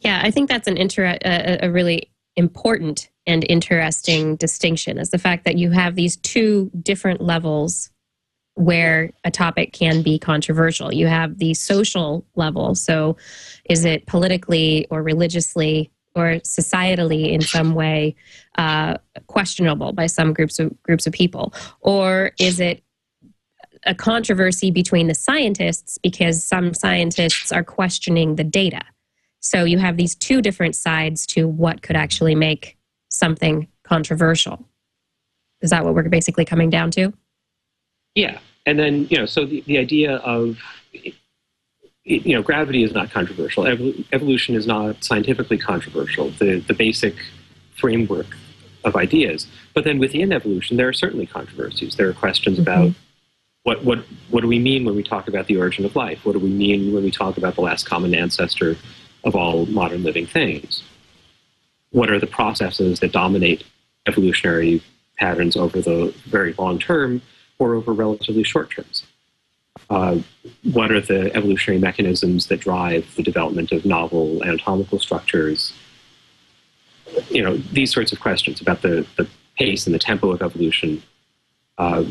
Yeah, 0.00 0.20
I 0.22 0.30
think 0.30 0.48
that's 0.48 0.66
an 0.66 0.76
inter- 0.76 1.18
a, 1.24 1.58
a 1.62 1.70
really 1.70 2.10
important 2.36 3.10
and 3.26 3.44
interesting 3.48 4.36
distinction 4.36 4.98
is 4.98 5.10
the 5.10 5.18
fact 5.18 5.44
that 5.44 5.58
you 5.58 5.70
have 5.70 5.94
these 5.94 6.16
two 6.16 6.70
different 6.82 7.20
levels 7.20 7.90
where 8.60 9.10
a 9.24 9.30
topic 9.30 9.72
can 9.72 10.02
be 10.02 10.18
controversial. 10.18 10.92
You 10.92 11.06
have 11.06 11.38
the 11.38 11.54
social 11.54 12.26
level. 12.36 12.74
So, 12.74 13.16
is 13.64 13.84
it 13.86 14.06
politically 14.06 14.86
or 14.90 15.02
religiously 15.02 15.90
or 16.14 16.40
societally 16.40 17.32
in 17.32 17.40
some 17.40 17.74
way 17.74 18.14
uh, 18.58 18.98
questionable 19.28 19.92
by 19.92 20.06
some 20.06 20.34
groups 20.34 20.58
of 20.58 20.80
groups 20.82 21.06
of 21.06 21.12
people, 21.14 21.54
or 21.80 22.32
is 22.38 22.60
it 22.60 22.82
a 23.86 23.94
controversy 23.94 24.70
between 24.70 25.06
the 25.06 25.14
scientists 25.14 25.96
because 25.96 26.44
some 26.44 26.74
scientists 26.74 27.50
are 27.50 27.64
questioning 27.64 28.36
the 28.36 28.44
data? 28.44 28.82
So 29.40 29.64
you 29.64 29.78
have 29.78 29.96
these 29.96 30.14
two 30.14 30.42
different 30.42 30.76
sides 30.76 31.24
to 31.28 31.48
what 31.48 31.80
could 31.80 31.96
actually 31.96 32.34
make 32.34 32.76
something 33.08 33.68
controversial. 33.84 34.66
Is 35.62 35.70
that 35.70 35.82
what 35.82 35.94
we're 35.94 36.10
basically 36.10 36.44
coming 36.44 36.68
down 36.68 36.90
to? 36.92 37.14
Yeah, 38.14 38.38
and 38.66 38.78
then 38.78 39.06
you 39.10 39.18
know, 39.18 39.26
so 39.26 39.44
the, 39.44 39.62
the 39.62 39.78
idea 39.78 40.16
of 40.16 40.58
you 42.04 42.34
know, 42.34 42.42
gravity 42.42 42.82
is 42.82 42.92
not 42.92 43.10
controversial. 43.10 43.66
Evolution 44.12 44.54
is 44.54 44.66
not 44.66 45.04
scientifically 45.04 45.58
controversial. 45.58 46.30
The 46.30 46.60
the 46.60 46.74
basic 46.74 47.14
framework 47.76 48.26
of 48.84 48.96
ideas. 48.96 49.46
But 49.74 49.84
then 49.84 49.98
within 49.98 50.32
evolution, 50.32 50.76
there 50.76 50.88
are 50.88 50.92
certainly 50.92 51.26
controversies. 51.26 51.96
There 51.96 52.08
are 52.08 52.12
questions 52.12 52.58
mm-hmm. 52.58 52.62
about 52.62 52.94
what 53.62 53.84
what 53.84 53.98
what 54.30 54.40
do 54.40 54.48
we 54.48 54.58
mean 54.58 54.84
when 54.84 54.96
we 54.96 55.02
talk 55.02 55.28
about 55.28 55.46
the 55.46 55.56
origin 55.56 55.84
of 55.84 55.94
life? 55.96 56.24
What 56.24 56.32
do 56.32 56.38
we 56.38 56.50
mean 56.50 56.92
when 56.92 57.04
we 57.04 57.10
talk 57.10 57.36
about 57.36 57.54
the 57.54 57.60
last 57.60 57.86
common 57.86 58.14
ancestor 58.14 58.76
of 59.24 59.34
all 59.36 59.66
modern 59.66 60.02
living 60.02 60.26
things? 60.26 60.82
What 61.90 62.10
are 62.10 62.18
the 62.18 62.26
processes 62.26 63.00
that 63.00 63.12
dominate 63.12 63.64
evolutionary 64.06 64.82
patterns 65.18 65.56
over 65.56 65.80
the 65.80 66.14
very 66.26 66.54
long 66.54 66.78
term 66.78 67.20
or 67.60 67.74
over 67.74 67.92
relatively 67.92 68.42
short 68.42 68.70
terms? 68.70 69.04
Uh, 69.88 70.18
what 70.72 70.90
are 70.90 71.00
the 71.00 71.34
evolutionary 71.36 71.78
mechanisms 71.80 72.46
that 72.48 72.58
drive 72.58 73.06
the 73.14 73.22
development 73.22 73.70
of 73.70 73.84
novel 73.84 74.42
anatomical 74.42 74.98
structures? 74.98 75.72
You 77.28 77.42
know, 77.42 77.56
these 77.56 77.92
sorts 77.92 78.12
of 78.12 78.18
questions 78.18 78.60
about 78.60 78.82
the, 78.82 79.06
the 79.16 79.28
pace 79.56 79.86
and 79.86 79.94
the 79.94 79.98
tempo 79.98 80.30
of 80.32 80.42
evolution, 80.42 81.02
uh, 81.78 82.04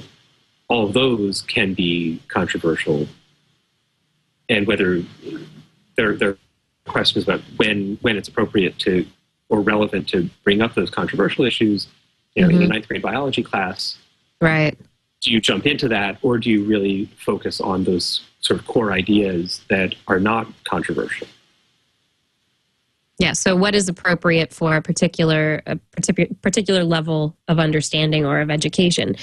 all 0.68 0.86
of 0.86 0.94
those 0.94 1.42
can 1.42 1.74
be 1.74 2.22
controversial. 2.28 3.08
And 4.50 4.68
whether 4.68 5.04
there, 5.96 6.16
there 6.16 6.30
are 6.30 6.38
questions 6.88 7.24
about 7.24 7.42
when, 7.58 7.98
when 8.02 8.18
it's 8.18 8.28
appropriate 8.28 8.78
to 8.80 9.06
or 9.50 9.62
relevant 9.62 10.08
to 10.10 10.30
bring 10.44 10.62
up 10.62 10.76
those 10.76 10.92
controversial 10.92 11.44
issues, 11.44 11.88
you 12.36 12.44
know, 12.44 12.50
mm-hmm. 12.50 12.58
in 12.58 12.64
a 12.64 12.68
ninth 12.68 12.88
grade 12.88 13.02
biology 13.02 13.42
class. 13.42 13.98
Right 14.42 14.78
do 15.22 15.32
you 15.32 15.42
jump 15.42 15.66
into 15.66 15.88
that 15.90 16.18
or 16.22 16.38
do 16.38 16.50
you 16.50 16.64
really 16.64 17.06
focus 17.18 17.60
on 17.60 17.84
those 17.84 18.22
sort 18.42 18.60
of 18.60 18.68
core 18.68 18.92
ideas 18.92 19.62
that 19.70 19.96
are 20.08 20.20
not 20.20 20.48
controversial? 20.64 21.28
Yeah. 23.18 23.34
So, 23.34 23.54
what 23.54 23.76
is 23.76 23.90
appropriate 23.90 24.54
for 24.54 24.78
a 24.78 24.82
particular 24.82 25.62
a 25.66 25.78
particular 26.42 26.86
level 26.86 27.36
of 27.50 27.60
understanding 27.60 28.26
or 28.26 28.40
of 28.40 28.50
education? 28.50 29.18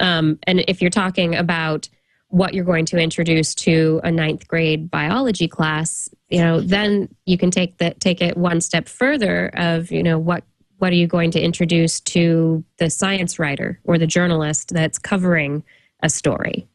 Um, 0.00 0.38
and 0.44 0.64
if 0.68 0.80
you're 0.80 0.90
talking 0.90 1.34
about 1.34 1.88
what 2.28 2.54
you're 2.54 2.64
going 2.64 2.86
to 2.86 2.96
introduce 2.96 3.54
to 3.54 4.00
a 4.04 4.10
ninth 4.10 4.48
grade 4.48 4.90
biology 4.90 5.48
class, 5.48 6.08
you 6.30 6.38
know, 6.38 6.60
then 6.60 7.14
you 7.26 7.36
can 7.36 7.50
take 7.50 7.76
that 7.76 8.00
take 8.00 8.22
it 8.22 8.38
one 8.38 8.62
step 8.62 8.88
further. 8.88 9.48
Of 9.52 9.92
you 9.92 10.02
know 10.02 10.18
what 10.18 10.44
what 10.82 10.90
are 10.90 10.96
you 10.96 11.06
going 11.06 11.30
to 11.30 11.40
introduce 11.40 12.00
to 12.00 12.64
the 12.78 12.90
science 12.90 13.38
writer 13.38 13.78
or 13.84 13.98
the 13.98 14.06
journalist 14.06 14.70
that's 14.74 14.98
covering 14.98 15.62
a 16.02 16.10
story? 16.10 16.66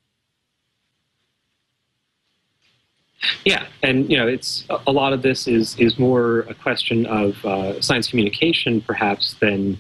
Yeah, 3.44 3.66
and 3.84 4.10
you 4.10 4.16
know, 4.16 4.26
it's 4.26 4.64
a 4.70 4.94
lot 4.94 5.12
of 5.12 5.24
this 5.24 5.46
is 5.46 5.78
is 5.78 6.00
more 6.00 6.40
a 6.42 6.54
question 6.54 7.06
of 7.06 7.44
uh, 7.44 7.82
science 7.82 8.08
communication, 8.08 8.80
perhaps, 8.80 9.36
than 9.42 9.78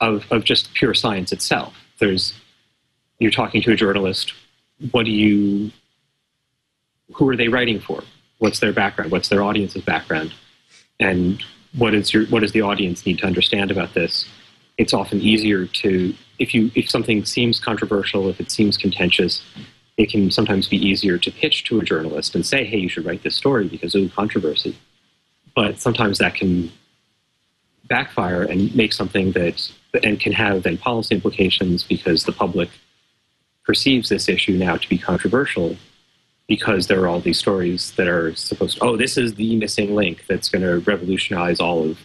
of 0.00 0.24
of 0.32 0.42
just 0.42 0.74
pure 0.74 0.94
science 0.94 1.30
itself. 1.30 1.74
There's 2.00 2.34
you're 3.20 3.30
talking 3.30 3.62
to 3.62 3.72
a 3.72 3.76
journalist. 3.76 4.32
What 4.90 5.04
do 5.04 5.12
you? 5.12 5.70
Who 7.14 7.28
are 7.28 7.36
they 7.36 7.46
writing 7.46 7.78
for? 7.78 8.02
What's 8.38 8.58
their 8.58 8.72
background? 8.72 9.12
What's 9.12 9.28
their 9.28 9.44
audience's 9.44 9.84
background? 9.84 10.34
And 10.98 11.40
what 11.76 11.94
is 11.94 12.12
your 12.12 12.26
what 12.26 12.40
does 12.40 12.52
the 12.52 12.62
audience 12.62 13.04
need 13.04 13.18
to 13.18 13.26
understand 13.26 13.70
about 13.70 13.94
this? 13.94 14.26
It's 14.76 14.94
often 14.94 15.20
easier 15.20 15.66
to 15.66 16.14
if 16.38 16.54
you 16.54 16.70
if 16.74 16.88
something 16.88 17.24
seems 17.24 17.60
controversial, 17.60 18.28
if 18.28 18.40
it 18.40 18.50
seems 18.50 18.76
contentious, 18.76 19.42
it 19.96 20.10
can 20.10 20.30
sometimes 20.30 20.68
be 20.68 20.76
easier 20.76 21.18
to 21.18 21.30
pitch 21.30 21.64
to 21.64 21.80
a 21.80 21.82
journalist 21.82 22.34
and 22.34 22.46
say, 22.46 22.64
"Hey, 22.64 22.78
you 22.78 22.88
should 22.88 23.04
write 23.04 23.22
this 23.22 23.36
story 23.36 23.68
because 23.68 23.94
of 23.94 24.14
controversy." 24.14 24.76
But 25.54 25.80
sometimes 25.80 26.18
that 26.18 26.34
can 26.34 26.70
backfire 27.88 28.42
and 28.42 28.74
make 28.74 28.92
something 28.92 29.32
that 29.32 29.70
and 30.04 30.20
can 30.20 30.32
have 30.32 30.62
then 30.62 30.78
policy 30.78 31.14
implications 31.14 31.82
because 31.82 32.24
the 32.24 32.32
public 32.32 32.68
perceives 33.64 34.08
this 34.08 34.28
issue 34.28 34.56
now 34.56 34.76
to 34.76 34.88
be 34.88 34.98
controversial 34.98 35.76
because 36.48 36.86
there 36.86 37.00
are 37.02 37.08
all 37.08 37.20
these 37.20 37.38
stories 37.38 37.92
that 37.92 38.08
are 38.08 38.34
supposed 38.34 38.78
to, 38.78 38.84
oh, 38.84 38.96
this 38.96 39.16
is 39.16 39.34
the 39.34 39.54
missing 39.56 39.94
link 39.94 40.24
that's 40.26 40.48
going 40.48 40.62
to 40.62 40.78
revolutionize 40.90 41.60
all 41.60 41.90
of 41.90 41.98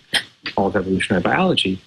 all 0.58 0.68
of 0.68 0.76
evolutionary 0.76 1.24
biology. 1.24 1.82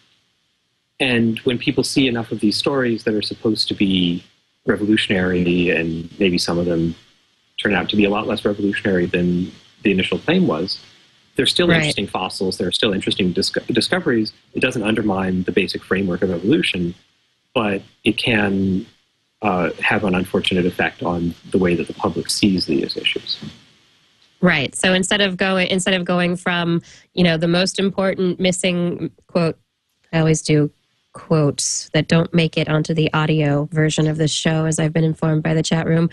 And 0.98 1.38
when 1.40 1.58
people 1.58 1.84
see 1.84 2.08
enough 2.08 2.32
of 2.32 2.40
these 2.40 2.56
stories 2.56 3.04
that 3.04 3.14
are 3.14 3.22
supposed 3.22 3.68
to 3.68 3.74
be 3.74 4.24
revolutionary, 4.66 5.68
and 5.70 6.08
maybe 6.18 6.38
some 6.38 6.58
of 6.58 6.64
them 6.64 6.94
turn 7.62 7.74
out 7.74 7.90
to 7.90 7.96
be 7.96 8.06
a 8.06 8.10
lot 8.10 8.26
less 8.26 8.44
revolutionary 8.46 9.04
than 9.04 9.52
the 9.82 9.92
initial 9.92 10.18
claim 10.18 10.46
was, 10.46 10.80
they're 11.36 11.44
still 11.44 11.68
right. 11.68 11.76
interesting 11.76 12.06
fossils. 12.06 12.56
They're 12.56 12.72
still 12.72 12.94
interesting 12.94 13.32
disco- 13.32 13.60
discoveries. 13.70 14.32
It 14.54 14.60
doesn't 14.60 14.82
undermine 14.82 15.42
the 15.42 15.52
basic 15.52 15.84
framework 15.84 16.22
of 16.22 16.30
evolution, 16.30 16.94
but 17.54 17.82
it 18.04 18.16
can 18.16 18.86
uh, 19.42 19.70
have 19.82 20.04
an 20.04 20.14
unfortunate 20.14 20.66
effect 20.66 21.02
on 21.02 21.34
the 21.50 21.58
way 21.58 21.74
that 21.74 21.86
the 21.86 21.94
public 21.94 22.30
sees 22.30 22.66
these 22.66 22.96
issues. 22.96 23.38
Right. 24.40 24.74
So 24.74 24.92
instead 24.92 25.20
of 25.20 25.36
going 25.36 25.68
instead 25.68 25.94
of 25.94 26.04
going 26.04 26.36
from, 26.36 26.82
you 27.14 27.24
know, 27.24 27.36
the 27.36 27.48
most 27.48 27.78
important 27.78 28.38
missing 28.38 29.10
quote, 29.26 29.58
I 30.12 30.18
always 30.18 30.42
do 30.42 30.70
quotes 31.12 31.88
that 31.94 32.08
don't 32.08 32.32
make 32.34 32.58
it 32.58 32.68
onto 32.68 32.92
the 32.92 33.12
audio 33.14 33.66
version 33.72 34.06
of 34.06 34.18
the 34.18 34.28
show, 34.28 34.66
as 34.66 34.78
I've 34.78 34.92
been 34.92 35.04
informed 35.04 35.42
by 35.42 35.54
the 35.54 35.62
chat 35.62 35.86
room. 35.86 36.10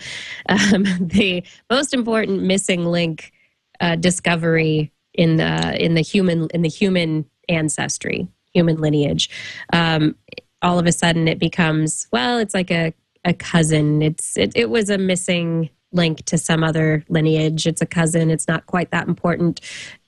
Um, 0.48 0.84
the 1.00 1.44
most 1.70 1.92
important 1.92 2.42
missing 2.42 2.86
link 2.86 3.32
uh, 3.80 3.96
discovery 3.96 4.90
in 5.12 5.36
the 5.36 5.82
in 5.82 5.94
the 5.94 6.00
human 6.00 6.48
in 6.54 6.62
the 6.62 6.68
human 6.68 7.26
ancestry, 7.48 8.26
human 8.52 8.78
lineage. 8.78 9.28
Um, 9.72 10.16
all 10.62 10.78
of 10.78 10.86
a 10.86 10.92
sudden, 10.92 11.28
it 11.28 11.38
becomes 11.38 12.08
well, 12.10 12.38
it's 12.38 12.54
like 12.54 12.70
a 12.70 12.94
a 13.24 13.34
cousin. 13.34 14.02
It's 14.02 14.36
it, 14.36 14.52
it 14.54 14.70
was 14.70 14.90
a 14.90 14.98
missing 14.98 15.70
link 15.92 16.24
to 16.26 16.36
some 16.36 16.64
other 16.64 17.04
lineage. 17.08 17.66
It's 17.66 17.80
a 17.80 17.86
cousin. 17.86 18.30
It's 18.30 18.48
not 18.48 18.66
quite 18.66 18.90
that 18.90 19.08
important 19.08 19.60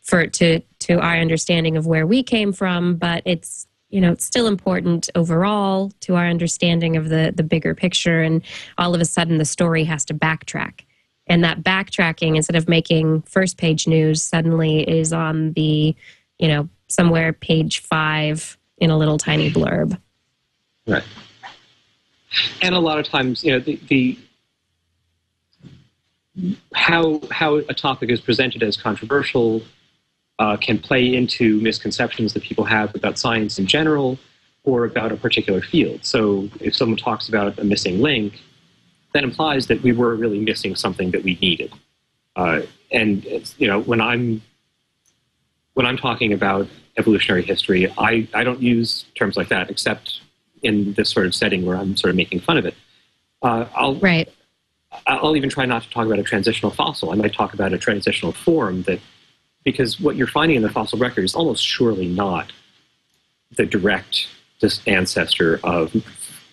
for 0.02 0.26
to 0.26 0.60
to 0.80 1.00
our 1.00 1.16
understanding 1.16 1.76
of 1.76 1.86
where 1.86 2.06
we 2.06 2.22
came 2.22 2.52
from, 2.52 2.96
but 2.96 3.22
it's 3.24 3.66
you 3.90 4.00
know 4.00 4.12
it's 4.12 4.24
still 4.24 4.46
important 4.46 5.08
overall 5.14 5.92
to 6.00 6.16
our 6.16 6.26
understanding 6.26 6.96
of 6.96 7.08
the 7.08 7.32
the 7.34 7.42
bigger 7.42 7.74
picture. 7.74 8.22
And 8.22 8.42
all 8.78 8.94
of 8.94 9.00
a 9.00 9.06
sudden, 9.06 9.38
the 9.38 9.44
story 9.44 9.84
has 9.84 10.04
to 10.06 10.14
backtrack. 10.14 10.80
And 11.28 11.42
that 11.42 11.62
backtracking, 11.62 12.36
instead 12.36 12.54
of 12.54 12.68
making 12.68 13.22
first 13.22 13.56
page 13.56 13.88
news, 13.88 14.22
suddenly 14.22 14.88
is 14.88 15.12
on 15.12 15.54
the, 15.54 15.96
you 16.38 16.46
know, 16.46 16.68
somewhere 16.88 17.32
page 17.32 17.80
five 17.80 18.56
in 18.78 18.90
a 18.90 18.96
little 18.98 19.18
tiny 19.18 19.50
blurb. 19.50 19.98
Right. 20.86 21.02
And 22.62 22.74
a 22.74 22.78
lot 22.78 22.98
of 22.98 23.06
times, 23.06 23.44
you 23.44 23.52
know, 23.52 23.60
the, 23.60 23.78
the 23.88 24.18
how 26.74 27.20
how 27.30 27.56
a 27.56 27.74
topic 27.74 28.10
is 28.10 28.20
presented 28.20 28.62
as 28.62 28.76
controversial 28.76 29.62
uh, 30.38 30.56
can 30.56 30.78
play 30.78 31.14
into 31.14 31.60
misconceptions 31.60 32.34
that 32.34 32.42
people 32.42 32.64
have 32.64 32.94
about 32.94 33.18
science 33.18 33.58
in 33.58 33.66
general 33.66 34.18
or 34.64 34.84
about 34.84 35.12
a 35.12 35.16
particular 35.16 35.62
field. 35.62 36.04
So 36.04 36.50
if 36.60 36.74
someone 36.76 36.98
talks 36.98 37.28
about 37.28 37.58
a 37.58 37.64
missing 37.64 38.02
link, 38.02 38.42
that 39.14 39.24
implies 39.24 39.68
that 39.68 39.82
we 39.82 39.92
were 39.92 40.14
really 40.14 40.40
missing 40.40 40.74
something 40.74 41.10
that 41.12 41.22
we 41.22 41.38
needed. 41.40 41.72
Uh, 42.34 42.62
and 42.92 43.24
you 43.58 43.66
know, 43.66 43.80
when 43.80 44.00
I'm 44.00 44.42
when 45.74 45.86
I'm 45.86 45.96
talking 45.96 46.32
about 46.32 46.68
evolutionary 46.96 47.42
history, 47.42 47.92
I, 47.98 48.26
I 48.32 48.44
don't 48.44 48.62
use 48.62 49.04
terms 49.14 49.36
like 49.36 49.48
that 49.48 49.70
except 49.70 50.20
in 50.66 50.92
this 50.94 51.08
sort 51.10 51.26
of 51.26 51.34
setting 51.34 51.64
where 51.64 51.76
I'm 51.76 51.96
sort 51.96 52.10
of 52.10 52.16
making 52.16 52.40
fun 52.40 52.58
of 52.58 52.66
it. 52.66 52.74
Uh, 53.42 53.66
I'll 53.74 53.96
right. 53.96 54.28
I'll 55.06 55.36
even 55.36 55.50
try 55.50 55.66
not 55.66 55.82
to 55.82 55.90
talk 55.90 56.06
about 56.06 56.18
a 56.18 56.22
transitional 56.22 56.72
fossil. 56.72 57.10
I 57.10 57.16
might 57.16 57.34
talk 57.34 57.54
about 57.54 57.72
a 57.72 57.78
transitional 57.78 58.32
form 58.32 58.82
that, 58.82 59.00
because 59.64 60.00
what 60.00 60.16
you're 60.16 60.26
finding 60.26 60.56
in 60.56 60.62
the 60.62 60.70
fossil 60.70 60.98
record 60.98 61.24
is 61.24 61.34
almost 61.34 61.64
surely 61.64 62.08
not 62.08 62.52
the 63.56 63.66
direct 63.66 64.28
ancestor 64.86 65.60
of 65.62 65.94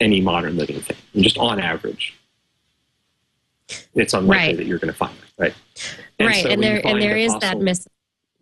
any 0.01 0.19
modern 0.19 0.57
living 0.57 0.81
thing, 0.81 0.97
just 1.23 1.37
on 1.37 1.59
average. 1.59 2.13
It's 3.95 4.13
unlikely 4.13 4.47
right. 4.47 4.57
that 4.57 4.65
you're 4.65 4.77
going 4.77 4.91
to 4.91 4.97
find 4.97 5.15
it, 5.15 5.41
right? 5.41 5.53
And 6.19 6.27
right, 6.27 6.43
so 6.43 6.49
and 6.49 6.61
there 6.61 6.85
and 6.85 7.01
there 7.01 7.15
is 7.15 7.31
fossil, 7.31 7.39
that 7.39 7.59
mis 7.59 7.87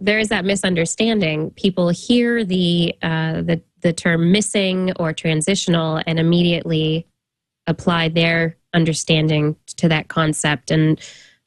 there 0.01 0.19
is 0.19 0.29
that 0.29 0.43
misunderstanding. 0.43 1.51
People 1.51 1.89
hear 1.89 2.43
the 2.43 2.95
uh, 3.01 3.41
the 3.41 3.61
the 3.81 3.93
term 3.93 4.31
missing 4.31 4.91
or 4.99 5.13
transitional 5.13 6.01
and 6.05 6.19
immediately 6.19 7.07
apply 7.67 8.09
their 8.09 8.57
understanding 8.73 9.55
to 9.77 9.87
that 9.87 10.07
concept 10.07 10.71
and 10.71 10.99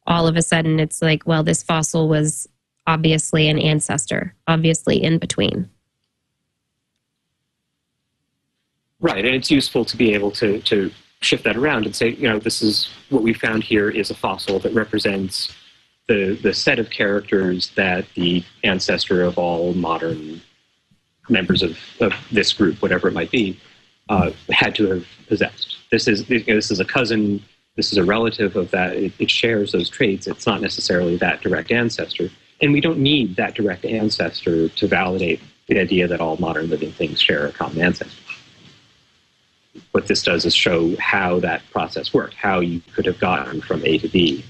all 0.07 0.27
of 0.27 0.37
a 0.37 0.43
sudden 0.43 0.79
it's 0.79 1.01
like 1.01 1.27
well 1.27 1.43
this 1.43 1.63
fossil 1.63 2.09
was 2.09 2.47
obviously 2.87 3.49
an 3.49 3.59
ancestor 3.59 4.35
obviously 4.47 5.03
in 5.03 5.19
between 5.19 5.69
right 9.01 9.25
and 9.25 9.35
it's 9.35 9.51
useful 9.51 9.85
to 9.85 9.97
be 9.97 10.13
able 10.13 10.31
to 10.31 10.61
to 10.61 10.91
shift 11.21 11.45
that 11.45 11.57
around 11.57 11.87
and 11.87 11.97
say 11.97 12.11
you 12.11 12.29
know 12.29 12.39
this 12.39 12.61
is 12.61 12.91
what 13.09 13.23
we 13.23 13.33
found 13.33 13.65
here 13.65 13.89
is 13.89 14.11
a 14.11 14.15
fossil 14.15 14.59
that 14.59 14.75
represents 14.75 15.53
the 16.09 16.39
the 16.43 16.53
set 16.53 16.79
of 16.79 16.91
characters 16.91 17.71
that 17.77 18.07
the 18.15 18.45
ancestor 18.63 19.23
of 19.23 19.39
all 19.39 19.73
modern 19.75 20.41
members 21.29 21.63
of, 21.63 21.79
of 22.01 22.13
this 22.31 22.53
group 22.53 22.81
whatever 22.83 23.09
it 23.09 23.15
might 23.15 23.31
be 23.31 23.59
uh, 24.11 24.31
had 24.51 24.75
to 24.75 24.87
have 24.87 25.07
possessed. 25.29 25.79
This 25.91 26.07
is 26.07 26.29
you 26.29 26.41
know, 26.41 26.55
this 26.55 26.71
is 26.71 26.81
a 26.81 26.85
cousin. 26.85 27.43
This 27.77 27.91
is 27.91 27.99
a 27.99 28.05
relative 28.05 28.55
of 28.57 28.71
that. 28.71 28.95
It, 28.95 29.13
it 29.19 29.31
shares 29.31 29.73
those 29.73 29.89
traits. 29.89 30.27
It's 30.27 30.47
not 30.47 30.61
necessarily 30.61 31.17
that 31.17 31.41
direct 31.41 31.73
ancestor, 31.73 32.31
and 32.61 32.73
we 32.73 32.81
don't 32.81 32.99
need 32.99 33.37
that 33.37 33.55
direct 33.55 33.85
ancestor 33.85 34.69
to 34.69 34.87
validate 34.87 35.41
the 35.69 35.81
idea 35.81 36.07
that 36.07 36.21
all 36.21 36.37
modern 36.37 36.69
living 36.69 36.93
things 36.93 37.21
share 37.21 37.47
a 37.47 37.53
common 37.53 37.81
ancestor. 37.81 38.21
What 39.93 40.07
this 40.07 40.23
does 40.23 40.45
is 40.45 40.55
show 40.55 40.95
how 40.97 41.41
that 41.41 41.63
process 41.73 42.13
worked, 42.13 42.35
how 42.35 42.61
you 42.61 42.81
could 42.95 43.07
have 43.07 43.19
gotten 43.19 43.61
from 43.61 43.85
A 43.85 43.99
to 43.99 44.09
B, 44.09 44.45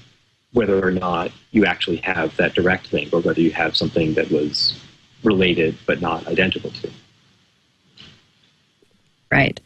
whether 0.55 0.83
or 0.83 0.91
not 0.91 1.31
you 1.51 1.65
actually 1.65 1.97
have 1.97 2.35
that 2.37 2.55
direct 2.55 2.91
link, 2.93 3.13
or 3.13 3.19
whether 3.19 3.41
you 3.41 3.51
have 3.51 3.75
something 3.75 4.13
that 4.13 4.31
was 4.31 4.79
related 5.23 5.77
but 5.85 6.01
not 6.01 6.25
identical 6.27 6.71
to. 6.71 6.89
Right. 9.31 9.59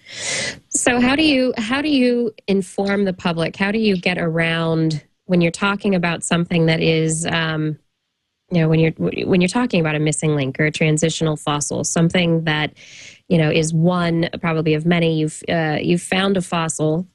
So 0.69 0.99
how 0.99 1.15
do 1.15 1.23
you 1.23 1.53
how 1.57 1.81
do 1.81 1.89
you 1.89 2.33
inform 2.47 3.05
the 3.05 3.13
public? 3.13 3.55
How 3.55 3.71
do 3.71 3.77
you 3.77 3.95
get 3.95 4.17
around 4.17 5.03
when 5.25 5.41
you're 5.41 5.51
talking 5.51 5.93
about 5.93 6.23
something 6.23 6.65
that 6.65 6.81
is 6.81 7.27
um, 7.27 7.77
you 8.49 8.61
know 8.61 8.67
when 8.67 8.79
you're 8.79 8.93
when 9.27 9.41
you're 9.41 9.47
talking 9.47 9.79
about 9.79 9.95
a 9.95 9.99
missing 9.99 10.35
link 10.35 10.59
or 10.59 10.65
a 10.65 10.71
transitional 10.71 11.35
fossil 11.37 11.83
something 11.83 12.45
that 12.45 12.73
you 13.27 13.37
know 13.37 13.51
is 13.51 13.73
one 13.73 14.27
probably 14.41 14.73
of 14.73 14.85
many 14.85 15.19
you've 15.19 15.43
uh, 15.47 15.77
you've 15.79 16.01
found 16.01 16.35
a 16.35 16.41
fossil 16.41 17.05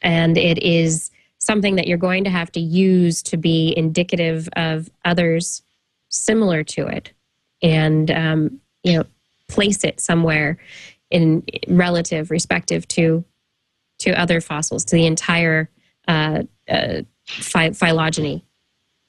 and 0.00 0.38
it 0.38 0.62
is 0.62 1.10
something 1.48 1.76
that 1.76 1.88
you're 1.88 1.98
going 1.98 2.24
to 2.24 2.30
have 2.30 2.52
to 2.52 2.60
use 2.60 3.22
to 3.22 3.36
be 3.36 3.74
indicative 3.76 4.48
of 4.54 4.90
others 5.04 5.62
similar 6.10 6.62
to 6.62 6.86
it. 6.86 7.12
And 7.62 8.10
um, 8.10 8.60
you 8.82 8.98
know 8.98 9.04
place 9.48 9.84
it 9.84 10.00
somewhere 10.00 10.58
in 11.10 11.42
relative 11.68 12.30
respective 12.30 12.86
to 12.88 13.24
to 13.98 14.10
other 14.12 14.40
fossils 14.40 14.84
to 14.84 14.96
the 14.96 15.06
entire 15.06 15.68
uh, 16.06 16.42
uh, 16.68 17.02
phy- 17.26 17.72
phylogeny 17.72 18.44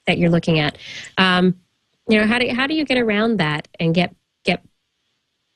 that 0.06 0.18
you're 0.18 0.30
looking 0.30 0.58
at. 0.58 0.76
Um, 1.16 1.60
you 2.08 2.18
know 2.18 2.26
how 2.26 2.38
do, 2.38 2.48
how 2.52 2.66
do 2.66 2.74
you 2.74 2.84
get 2.84 2.98
around 2.98 3.36
that 3.36 3.68
and 3.78 3.94
get 3.94 4.14
get 4.44 4.62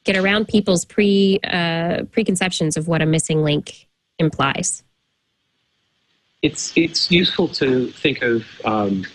get 0.04 0.16
around 0.16 0.48
people's 0.48 0.84
pre 0.84 1.40
uh, 1.42 2.04
preconceptions 2.12 2.76
of 2.76 2.86
what 2.86 3.02
a 3.02 3.06
missing 3.06 3.42
link 3.42 3.88
implies 4.18 4.84
it's 6.44 6.72
it's 6.76 7.10
useful 7.10 7.48
to 7.48 7.90
think 7.92 8.20
of 8.20 8.44
um, 8.66 9.06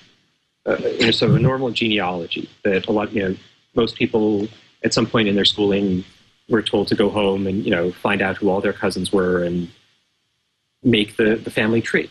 uh, 0.65 0.77
you 0.99 1.05
know, 1.05 1.11
so 1.11 1.33
a 1.35 1.39
normal 1.39 1.69
genealogy 1.69 2.49
that 2.63 2.87
a 2.87 2.91
lot 2.91 3.13
you 3.13 3.21
know 3.21 3.35
most 3.75 3.95
people 3.95 4.47
at 4.83 4.95
some 4.95 5.05
point 5.05 5.27
in 5.27 5.35
their 5.35 5.45
schooling 5.45 6.03
were 6.49 6.63
told 6.63 6.87
to 6.87 6.95
go 6.95 7.07
home 7.07 7.45
and 7.45 7.63
you 7.63 7.69
know 7.69 7.91
find 7.91 8.23
out 8.23 8.35
who 8.37 8.49
all 8.49 8.61
their 8.61 8.73
cousins 8.73 9.13
were 9.13 9.43
and 9.43 9.69
make 10.83 11.17
the, 11.17 11.35
the 11.35 11.51
family 11.51 11.81
tree. 11.81 12.09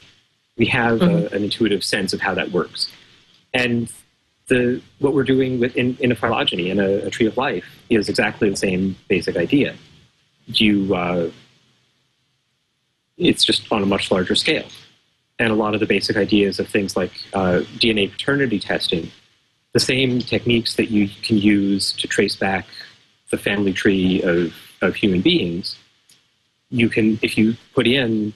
We 0.57 0.67
have 0.67 1.01
mm-hmm. 1.01 1.35
a, 1.35 1.37
an 1.37 1.43
intuitive 1.43 1.83
sense 1.83 2.13
of 2.13 2.21
how 2.21 2.35
that 2.35 2.53
works, 2.53 2.89
and 3.53 3.93
the 4.47 4.81
what 5.01 5.15
we're 5.15 5.31
doing 5.35 5.59
with 5.59 5.75
in, 5.77 5.97
in 5.99 6.13
a 6.13 6.15
phylogeny 6.15 6.71
in 6.71 6.79
a, 6.79 7.07
a 7.07 7.11
tree 7.11 7.27
of 7.27 7.37
life 7.37 7.67
is 7.91 8.09
exactly 8.09 8.49
the 8.51 8.57
same 8.57 8.95
basic 9.09 9.37
idea. 9.37 9.75
You 10.47 10.95
uh, 10.95 11.31
it's 13.17 13.45
just 13.45 13.71
on 13.73 13.83
a 13.83 13.87
much 13.87 14.13
larger 14.13 14.37
scale, 14.37 14.67
and 15.39 15.53
a 15.53 15.55
lot 15.55 15.75
of 15.75 15.81
the 15.81 15.87
basic 15.87 16.17
ideas 16.17 16.59
of 16.59 16.69
things 16.69 16.97
like 16.97 17.13
uh, 17.33 17.61
DNA 17.79 18.11
paternity 18.11 18.59
testing, 18.59 19.11
the 19.73 19.81
same 19.81 20.19
techniques 20.21 20.75
that 20.77 20.91
you 20.91 21.09
can 21.23 21.39
use 21.39 21.93
to 21.93 22.09
trace 22.09 22.37
back 22.37 22.67
the 23.31 23.39
family 23.39 23.73
tree 23.73 24.23
of, 24.23 24.55
of 24.83 24.95
human 24.95 25.21
beings, 25.21 25.77
you 26.71 26.89
can, 26.89 27.19
if 27.23 27.37
you 27.39 27.55
put 27.75 27.87
in 27.87 28.33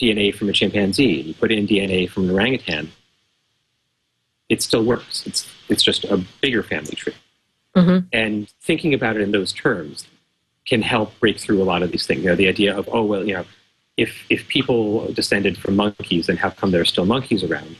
DNA 0.00 0.34
from 0.34 0.48
a 0.48 0.52
chimpanzee, 0.52 1.20
you 1.20 1.34
put 1.34 1.52
in 1.52 1.66
DNA 1.66 2.08
from 2.08 2.24
an 2.24 2.30
orangutan, 2.30 2.90
it 4.48 4.62
still 4.62 4.84
works. 4.84 5.26
It's, 5.26 5.50
it's 5.68 5.82
just 5.82 6.04
a 6.04 6.22
bigger 6.40 6.62
family 6.62 6.96
tree. 6.96 7.14
Mm-hmm. 7.76 8.06
And 8.12 8.48
thinking 8.62 8.94
about 8.94 9.16
it 9.16 9.22
in 9.22 9.32
those 9.32 9.52
terms 9.52 10.06
can 10.66 10.82
help 10.82 11.18
break 11.20 11.38
through 11.38 11.62
a 11.62 11.64
lot 11.64 11.82
of 11.82 11.90
these 11.90 12.06
things. 12.06 12.22
You 12.22 12.30
know, 12.30 12.36
the 12.36 12.48
idea 12.48 12.76
of, 12.76 12.88
oh, 12.92 13.04
well, 13.04 13.26
you 13.26 13.34
know, 13.34 13.44
if, 13.96 14.24
if 14.30 14.48
people 14.48 15.12
descended 15.12 15.56
from 15.56 15.76
monkeys, 15.76 16.26
then 16.26 16.36
how 16.36 16.50
come 16.50 16.70
there 16.70 16.80
are 16.80 16.86
still 16.86 17.06
monkeys 17.06 17.44
around? 17.44 17.76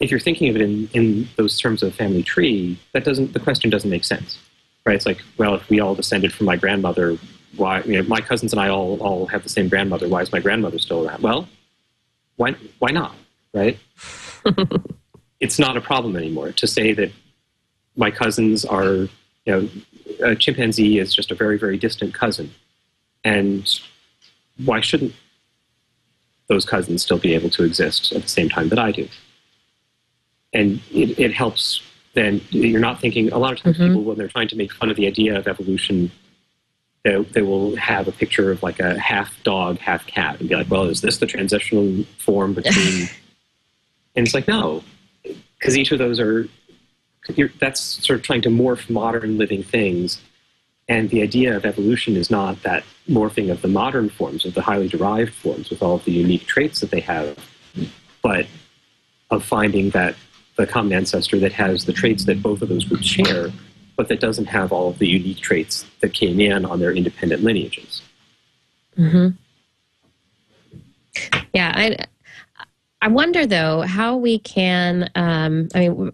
If 0.00 0.10
you're 0.10 0.20
thinking 0.20 0.48
of 0.50 0.56
it 0.56 0.62
in, 0.62 0.88
in 0.92 1.28
those 1.36 1.58
terms 1.58 1.82
of 1.82 1.94
family 1.94 2.22
tree, 2.22 2.78
that 2.92 3.04
doesn't, 3.04 3.32
the 3.32 3.40
question 3.40 3.70
doesn't 3.70 3.88
make 3.88 4.04
sense 4.04 4.38
right? 4.86 4.94
It's 4.94 5.04
like, 5.04 5.22
well, 5.36 5.54
if 5.54 5.68
we 5.68 5.80
all 5.80 5.94
descended 5.94 6.32
from 6.32 6.46
my 6.46 6.56
grandmother, 6.56 7.18
why, 7.56 7.82
you 7.82 8.00
know, 8.00 8.08
my 8.08 8.20
cousins 8.20 8.52
and 8.52 8.60
I 8.60 8.68
all, 8.68 8.98
all 9.02 9.26
have 9.26 9.42
the 9.42 9.48
same 9.48 9.68
grandmother. 9.68 10.08
Why 10.08 10.22
is 10.22 10.32
my 10.32 10.40
grandmother 10.40 10.78
still 10.78 11.06
around? 11.06 11.22
Well, 11.22 11.48
why, 12.36 12.52
why 12.78 12.92
not, 12.92 13.14
right? 13.52 13.78
it's 15.40 15.58
not 15.58 15.76
a 15.76 15.80
problem 15.80 16.16
anymore 16.16 16.52
to 16.52 16.66
say 16.66 16.92
that 16.94 17.10
my 17.96 18.10
cousins 18.10 18.64
are, 18.64 19.08
you 19.44 19.48
know, 19.48 19.68
a 20.20 20.36
chimpanzee 20.36 20.98
is 20.98 21.14
just 21.14 21.30
a 21.30 21.34
very, 21.34 21.58
very 21.58 21.76
distant 21.76 22.14
cousin. 22.14 22.54
And 23.24 23.68
why 24.64 24.80
shouldn't 24.80 25.14
those 26.48 26.64
cousins 26.64 27.02
still 27.02 27.18
be 27.18 27.34
able 27.34 27.50
to 27.50 27.64
exist 27.64 28.12
at 28.12 28.22
the 28.22 28.28
same 28.28 28.48
time 28.48 28.68
that 28.68 28.78
I 28.78 28.92
do? 28.92 29.08
And 30.52 30.80
it, 30.92 31.18
it 31.18 31.34
helps 31.34 31.82
then, 32.14 32.40
you're 32.50 32.80
not 32.80 33.00
thinking, 33.00 33.30
a 33.32 33.38
lot 33.38 33.52
of 33.52 33.58
times 33.58 33.76
Mhm. 33.76 33.88
people, 33.88 34.02
when 34.04 34.16
they're 34.16 34.28
trying 34.28 34.48
to 34.48 34.56
make 34.56 34.72
fun 34.72 34.90
of 34.90 34.96
the 34.96 35.06
idea 35.06 35.38
of 35.38 35.46
evolution, 35.46 36.10
they, 37.04 37.20
they 37.22 37.42
will 37.42 37.76
have 37.76 38.08
a 38.08 38.12
picture 38.12 38.50
of 38.50 38.62
like 38.62 38.80
a 38.80 38.98
half 38.98 39.42
dog, 39.44 39.78
half 39.78 40.06
cat, 40.06 40.40
and 40.40 40.48
be 40.48 40.54
like, 40.56 40.70
well, 40.70 40.84
is 40.84 41.02
this 41.02 41.18
the 41.18 41.26
transitional 41.26 42.04
form 42.18 42.54
between. 42.60 43.08
and 44.14 44.26
it's 44.26 44.34
like, 44.34 44.48
no, 44.48 44.82
because 45.58 45.76
each 45.76 45.92
of 45.92 45.98
those 45.98 46.18
are, 46.18 46.48
you're, 47.34 47.50
that's 47.60 47.80
sort 47.80 48.18
of 48.18 48.24
trying 48.24 48.40
to 48.42 48.48
morph 48.48 48.88
modern 48.88 49.36
living 49.36 49.62
things. 49.62 50.22
And 50.88 51.10
the 51.10 51.22
idea 51.22 51.56
of 51.56 51.64
evolution 51.64 52.16
is 52.16 52.30
not 52.30 52.62
that 52.62 52.84
morphing 53.08 53.50
of 53.50 53.60
the 53.62 53.68
modern 53.68 54.08
forms, 54.08 54.44
of 54.44 54.54
the 54.54 54.62
highly 54.62 54.88
derived 54.88 55.34
forms 55.34 55.68
with 55.68 55.82
all 55.82 55.96
of 55.96 56.04
the 56.04 56.12
unique 56.12 56.46
traits 56.46 56.80
that 56.80 56.90
they 56.90 57.00
have, 57.00 57.36
but 58.22 58.46
of 59.30 59.44
finding 59.44 59.90
that 59.90 60.14
the 60.56 60.66
common 60.66 60.92
ancestor 60.92 61.38
that 61.40 61.52
has 61.52 61.84
the 61.84 61.92
traits 61.92 62.24
that 62.24 62.40
both 62.40 62.62
of 62.62 62.68
those 62.68 62.84
groups 62.84 63.06
share, 63.06 63.50
but 63.96 64.08
that 64.08 64.20
doesn't 64.20 64.46
have 64.46 64.72
all 64.72 64.88
of 64.88 64.98
the 64.98 65.08
unique 65.08 65.38
traits 65.38 65.84
that 66.00 66.12
came 66.12 66.40
in 66.40 66.64
on 66.64 66.78
their 66.78 66.92
independent 66.92 67.42
lineages. 67.42 68.02
hmm 68.94 69.28
Yeah, 71.52 71.72
I 71.74 72.06
I 73.02 73.08
wonder 73.08 73.46
though 73.46 73.82
how 73.82 74.16
we 74.16 74.38
can. 74.38 75.10
Um, 75.14 75.68
I 75.74 75.88
mean, 75.88 76.12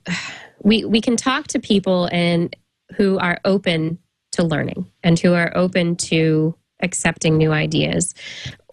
we 0.62 0.85
we 0.85 1.00
can 1.00 1.16
talk 1.16 1.46
to 1.48 1.58
people 1.61 2.08
and 2.11 2.54
who 2.96 3.18
are 3.18 3.38
open 3.44 3.98
to 4.33 4.42
learning 4.42 4.90
and 5.03 5.18
who 5.18 5.35
are 5.35 5.53
open 5.57 5.97
to 5.97 6.55
accepting 6.83 7.38
new 7.38 7.53
ideas 7.53 8.14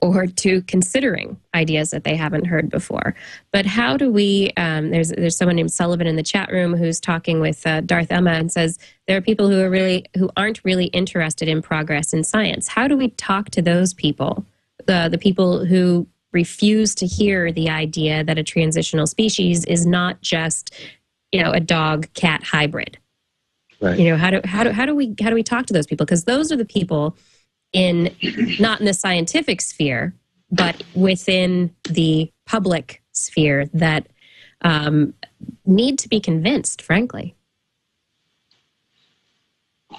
or 0.02 0.26
to 0.26 0.62
considering 0.64 1.38
ideas 1.54 1.92
that 1.92 2.04
they 2.04 2.16
haven't 2.16 2.46
heard 2.46 2.70
before. 2.70 3.16
But 3.52 3.66
how 3.66 3.98
do 3.98 4.12
we? 4.12 4.52
Um, 4.58 4.92
there's 4.92 5.10
there's 5.10 5.36
someone 5.36 5.58
named 5.58 5.74
Sullivan 5.74 6.08
in 6.08 6.16
the 6.16 6.24
chat 6.24 6.52
room 6.52 6.76
who's 6.76 7.00
talking 7.00 7.40
with 7.40 7.66
uh, 7.68 7.82
Darth 7.82 8.12
Emma 8.12 8.32
and 8.32 8.52
says 8.52 8.80
there 9.08 9.18
are 9.18 9.22
people 9.22 9.50
who 9.50 9.62
are 9.62 9.70
really 9.70 10.06
who 10.18 10.30
aren't 10.38 10.64
really 10.64 10.86
interested 10.86 11.48
in 11.48 11.62
progress 11.62 12.14
in 12.14 12.24
science. 12.24 12.68
How 12.68 12.88
do 12.88 12.98
we 12.98 13.10
talk 13.12 13.50
to 13.52 13.62
those 13.62 13.94
people? 13.94 14.46
The 14.86 15.10
the 15.12 15.18
people 15.18 15.66
who 15.66 16.08
refuse 16.32 16.94
to 16.96 17.08
hear 17.08 17.52
the 17.52 17.70
idea 17.70 18.24
that 18.24 18.38
a 18.38 18.44
transitional 18.44 19.08
species 19.08 19.66
is 19.66 19.86
not 19.86 20.22
just 20.22 20.74
you 21.32 21.44
know 21.44 21.52
a 21.52 21.60
dog 21.60 22.08
cat 22.14 22.44
hybrid 22.44 22.98
Right. 23.82 23.98
you 23.98 24.10
know 24.10 24.18
how 24.18 24.30
do 24.30 24.42
how 24.44 24.64
do 24.64 24.72
how 24.72 24.86
do 24.86 24.94
we 24.94 25.16
how 25.22 25.30
do 25.30 25.36
we 25.36 25.44
talk 25.44 25.66
to 25.68 25.74
those 25.74 25.88
people 25.88 26.06
because 26.06 26.26
those 26.26 26.52
are 26.52 26.58
the 26.58 26.66
people 26.66 27.16
in 27.72 28.14
not 28.60 28.80
in 28.80 28.86
the 28.86 28.94
scientific 28.94 29.62
sphere 29.62 30.14
but 30.52 30.84
within 30.96 31.74
the 31.90 32.32
public 32.46 33.02
sphere 33.12 33.68
that 33.74 34.08
um, 34.62 35.14
need 35.66 35.98
to 36.00 36.10
be 36.10 36.20
convinced 36.20 36.82
frankly 36.82 37.36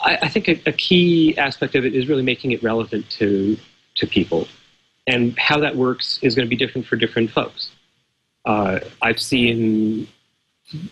I, 0.02 0.18
I 0.22 0.28
think 0.28 0.48
a, 0.48 0.60
a 0.66 0.72
key 0.72 1.36
aspect 1.38 1.74
of 1.74 1.84
it 1.84 1.94
is 1.94 2.08
really 2.08 2.22
making 2.22 2.52
it 2.52 2.62
relevant 2.62 3.08
to 3.10 3.56
to 3.96 4.06
people, 4.06 4.48
and 5.06 5.36
how 5.38 5.58
that 5.60 5.76
works 5.76 6.18
is 6.22 6.34
going 6.34 6.46
to 6.46 6.50
be 6.50 6.56
different 6.56 6.86
for 6.86 6.96
different 6.96 7.30
folks. 7.30 7.70
Uh, 8.44 8.80
I've 9.02 9.20
seen 9.20 10.08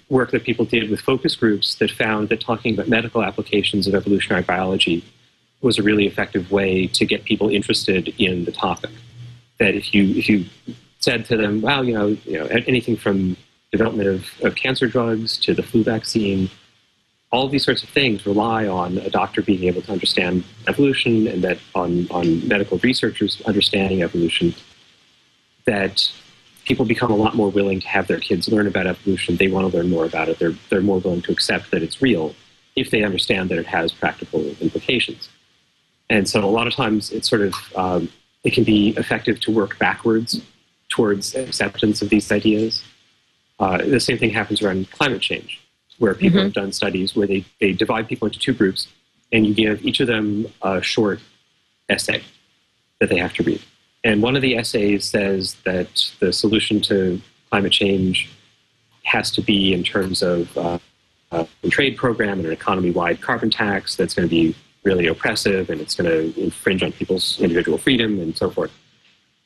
work 0.08 0.30
that 0.32 0.44
people 0.44 0.64
did 0.64 0.90
with 0.90 1.00
focus 1.00 1.36
groups 1.36 1.76
that 1.76 1.90
found 1.90 2.28
that 2.28 2.40
talking 2.40 2.74
about 2.74 2.88
medical 2.88 3.22
applications 3.22 3.86
of 3.86 3.94
evolutionary 3.94 4.42
biology 4.42 5.04
was 5.60 5.78
a 5.78 5.82
really 5.82 6.06
effective 6.06 6.50
way 6.50 6.86
to 6.86 7.04
get 7.04 7.24
people 7.24 7.48
interested 7.48 8.14
in 8.18 8.44
the 8.44 8.52
topic. 8.52 8.90
That 9.58 9.74
if 9.74 9.92
you 9.92 10.04
if 10.16 10.28
you 10.28 10.46
said 11.00 11.24
to 11.26 11.36
them, 11.36 11.60
"Wow, 11.60 11.82
you 11.82 11.94
know, 11.94 12.06
you 12.24 12.38
know, 12.38 12.46
anything 12.46 12.96
from 12.96 13.36
development 13.72 14.08
of, 14.08 14.26
of 14.42 14.54
cancer 14.54 14.86
drugs 14.86 15.36
to 15.38 15.54
the 15.54 15.62
flu 15.62 15.82
vaccine, 15.84 16.48
all 17.30 17.48
these 17.48 17.64
sorts 17.64 17.82
of 17.82 17.88
things 17.90 18.24
rely 18.24 18.66
on 18.66 18.98
a 18.98 19.10
doctor 19.10 19.42
being 19.42 19.64
able 19.64 19.82
to 19.82 19.92
understand 19.92 20.44
evolution 20.66 21.26
and 21.26 21.44
that 21.44 21.58
on, 21.74 22.06
on 22.10 22.46
medical 22.48 22.78
researchers 22.78 23.42
understanding 23.42 24.02
evolution 24.02 24.54
that 25.66 26.10
people 26.68 26.85
become 26.85 27.11
a 27.11 27.16
lot 27.16 27.35
more 27.35 27.50
willing 27.50 27.81
to 27.81 27.88
have 27.88 28.07
their 28.07 28.20
kids 28.20 28.46
learn 28.48 28.66
about 28.72 28.87
evolution 28.87 29.37
they 29.37 29.48
want 29.48 29.64
to 29.68 29.74
learn 29.76 29.88
more 29.88 30.04
about 30.04 30.28
it 30.28 30.38
they're, 30.38 30.54
they're 30.68 30.83
more 30.92 30.98
willing 30.98 31.22
to 31.22 31.33
accept 31.33 31.70
that 31.72 31.83
it's 31.83 32.00
real 32.02 32.35
if 32.76 32.90
they 32.92 33.02
understand 33.02 33.48
that 33.50 33.59
it 33.59 33.66
has 33.66 33.90
practical 33.92 34.40
implications 34.61 35.28
and 36.11 36.28
so 36.28 36.38
a 36.44 36.54
lot 36.59 36.66
of 36.66 36.74
times 36.74 37.11
it's 37.11 37.28
sort 37.28 37.42
of 37.42 37.54
um, 37.76 38.09
it 38.44 38.52
can 38.52 38.64
be 38.64 38.90
effective 39.02 39.40
to 39.40 39.50
work 39.50 39.78
backwards 39.78 40.40
towards 40.90 41.35
acceptance 41.35 42.02
of 42.02 42.09
these 42.11 42.31
ideas 42.31 42.85
uh, 43.61 43.78
the 43.78 43.98
same 44.09 44.18
thing 44.18 44.31
happens 44.31 44.62
around 44.62 44.90
climate 44.90 45.20
change 45.22 45.61
where 45.98 46.14
people 46.14 46.38
Mhm. 46.38 46.44
have 46.44 46.52
done 46.52 46.72
studies 46.72 47.16
where 47.16 47.26
they, 47.26 47.44
they 47.61 47.72
divide 47.72 48.07
people 48.09 48.26
into 48.28 48.38
two 48.38 48.52
groups 48.61 48.87
and 49.33 49.46
you 49.46 49.52
give 49.54 49.85
each 49.85 49.98
of 50.00 50.07
them 50.07 50.46
a 50.62 50.81
short 50.81 51.18
essay 51.88 52.22
that 53.00 53.09
they 53.11 53.18
have 53.18 53.35
to 53.35 53.42
read. 53.42 53.61
And 54.08 54.22
one 54.22 54.36
of 54.36 54.40
the 54.40 54.56
essays 54.56 55.04
says 55.04 55.54
that 55.66 56.12
the 56.18 56.32
solution 56.32 56.80
to 56.80 57.20
climate 57.50 57.72
change 57.72 58.30
has 59.02 59.30
to 59.32 59.42
be 59.42 59.74
in 59.74 59.84
terms 59.84 60.22
of 60.22 60.56
uh, 60.56 60.78
a 61.30 61.46
trade 61.68 61.98
program 61.98 62.38
and 62.38 62.46
an 62.46 62.52
economy 62.54 62.90
wide 62.90 63.20
carbon 63.20 63.50
tax 63.50 63.96
that's 63.96 64.14
going 64.14 64.26
to 64.26 64.34
be 64.34 64.56
really 64.82 65.06
oppressive 65.08 65.68
and 65.68 65.82
it's 65.82 65.94
going 65.94 66.08
to 66.08 66.42
infringe 66.42 66.82
on 66.82 66.90
people's 66.90 67.38
individual 67.38 67.76
freedom 67.76 68.18
and 68.18 68.34
so 68.34 68.48
forth. 68.48 68.72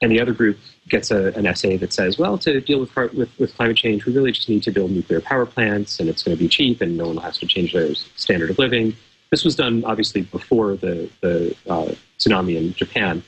And 0.01 0.12
the 0.12 0.20
other 0.20 0.33
group 0.33 0.61
gets 0.88 1.11
a, 1.11 1.33
an 1.33 1.44
essay 1.44 1.77
that 1.79 1.92
says, 1.92 2.16
well, 2.16 2.38
to 2.38 2.61
deal 2.61 2.79
with, 2.79 2.94
with, 2.94 3.37
with 3.40 3.57
climate 3.57 3.77
change, 3.77 4.07
we 4.07 4.12
really 4.12 4.31
just 4.31 4.48
need 4.48 4.62
to 4.62 4.70
build 4.70 4.92
nuclear 4.92 5.20
power 5.20 5.44
plants 5.44 5.98
and 5.98 6.09
it's 6.09 6.22
going 6.22 6.37
to 6.37 6.40
be 6.40 6.48
cheap 6.48 6.81
and 6.81 6.96
no 6.96 7.09
one 7.09 7.16
has 7.16 7.37
to 7.38 7.46
change 7.46 7.72
their 7.72 7.92
standard 8.14 8.51
of 8.51 8.61
living. 8.61 8.94
This 9.31 9.44
was 9.44 9.57
done 9.57 9.83
obviously 9.85 10.22
before 10.22 10.77
the, 10.77 11.11
the 11.20 11.57
uh, 11.68 11.94
tsunami 12.20 12.57
in 12.57 12.75
Japan. 12.75 13.25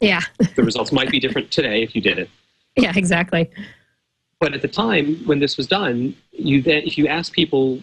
Yeah 0.00 0.20
The 0.56 0.62
results 0.62 0.92
might 0.92 1.10
be 1.10 1.20
different 1.20 1.50
today 1.50 1.82
if 1.82 1.94
you 1.94 2.00
did 2.00 2.18
it. 2.18 2.30
yeah 2.76 2.92
exactly 2.94 3.50
But 4.40 4.54
at 4.54 4.62
the 4.62 4.68
time 4.68 5.16
when 5.24 5.38
this 5.38 5.56
was 5.56 5.66
done, 5.66 6.14
you 6.32 6.62
then, 6.62 6.82
if 6.84 6.98
you 6.98 7.06
ask 7.06 7.32
people 7.32 7.80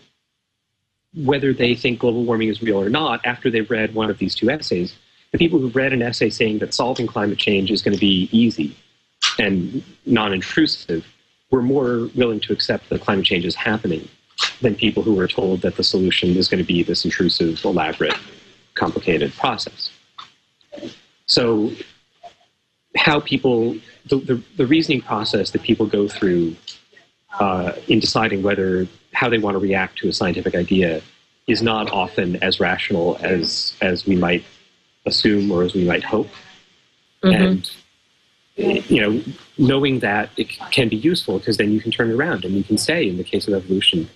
whether 1.13 1.54
they 1.54 1.76
think 1.76 2.00
global 2.00 2.24
warming 2.24 2.47
is 2.50 2.62
real 2.62 2.80
or 2.82 2.89
not 2.89 3.26
after 3.26 3.50
they've 3.50 3.69
read 3.69 3.93
one 3.93 4.10
of 4.10 4.17
these 4.17 4.34
two 4.36 4.50
essays, 4.50 4.95
the 5.32 5.38
people 5.38 5.60
who 5.60 5.69
read 5.69 5.91
an 5.93 6.02
essay 6.02 6.30
saying 6.30 6.60
that 6.60 6.74
solving 6.74 7.08
climate 7.08 7.38
change 7.38 7.71
is 7.71 7.82
going 7.82 7.93
to 7.93 8.00
be 8.00 8.30
easy 8.32 8.76
and 9.39 9.84
non-intrusive 10.06 11.06
were 11.52 11.62
more 11.62 12.10
willing 12.15 12.39
to 12.39 12.54
accept 12.54 12.89
that 12.89 13.02
climate 13.02 13.26
change 13.26 13.45
is 13.45 13.56
happening 13.56 14.08
than 14.62 14.76
people 14.76 15.04
who 15.04 15.13
were 15.13 15.28
told 15.28 15.62
that 15.62 15.76
the 15.76 15.84
solution 15.84 16.36
is 16.38 16.47
going 16.47 16.58
to 16.60 16.67
be 16.67 16.82
this 16.84 17.04
intrusive, 17.06 17.63
elaborate, 17.65 18.15
complicated 18.76 19.34
process. 19.34 19.91
So 21.26 21.71
how 22.95 23.19
people 23.19 23.75
the, 24.08 24.17
the, 24.17 24.43
the 24.58 24.67
reasoning 24.67 25.01
process 25.01 25.51
that 25.51 25.62
people 25.62 25.86
go 25.86 26.08
through 26.08 26.56
uh, 27.39 27.73
in 27.88 27.99
deciding 27.99 28.43
whether 28.43 28.88
how 29.13 29.30
they 29.30 29.38
want 29.38 29.56
to 29.56 29.60
react 29.60 29.97
to 29.99 30.10
a 30.10 30.13
scientific 30.13 30.56
idea 30.56 31.01
is 31.47 31.62
not 31.62 31.89
often 31.91 32.36
as 32.43 32.60
rational 32.60 33.17
as 33.21 33.75
as 33.82 34.06
we 34.06 34.15
might 34.15 34.43
assume 35.06 35.51
or 35.51 35.63
as 35.63 35.73
we 35.73 35.84
might 35.84 36.04
hope 36.04 36.30
Mhm. 37.23 37.36
and 37.36 37.71
you 38.89 39.02
know 39.02 39.23
knowing 39.58 40.00
that 40.00 40.29
it 40.37 40.50
can 40.71 40.89
be 40.89 40.96
useful 40.96 41.37
because 41.39 41.58
then 41.58 41.71
you 41.71 41.79
can 41.79 41.92
turn 41.92 42.10
it 42.10 42.15
around 42.15 42.44
and 42.44 42.56
you 42.56 42.63
can 42.63 42.77
say 42.77 43.08
in 43.08 43.17
the 43.17 43.23
case 43.23 43.48
of 43.48 43.54
evolution 43.54 44.10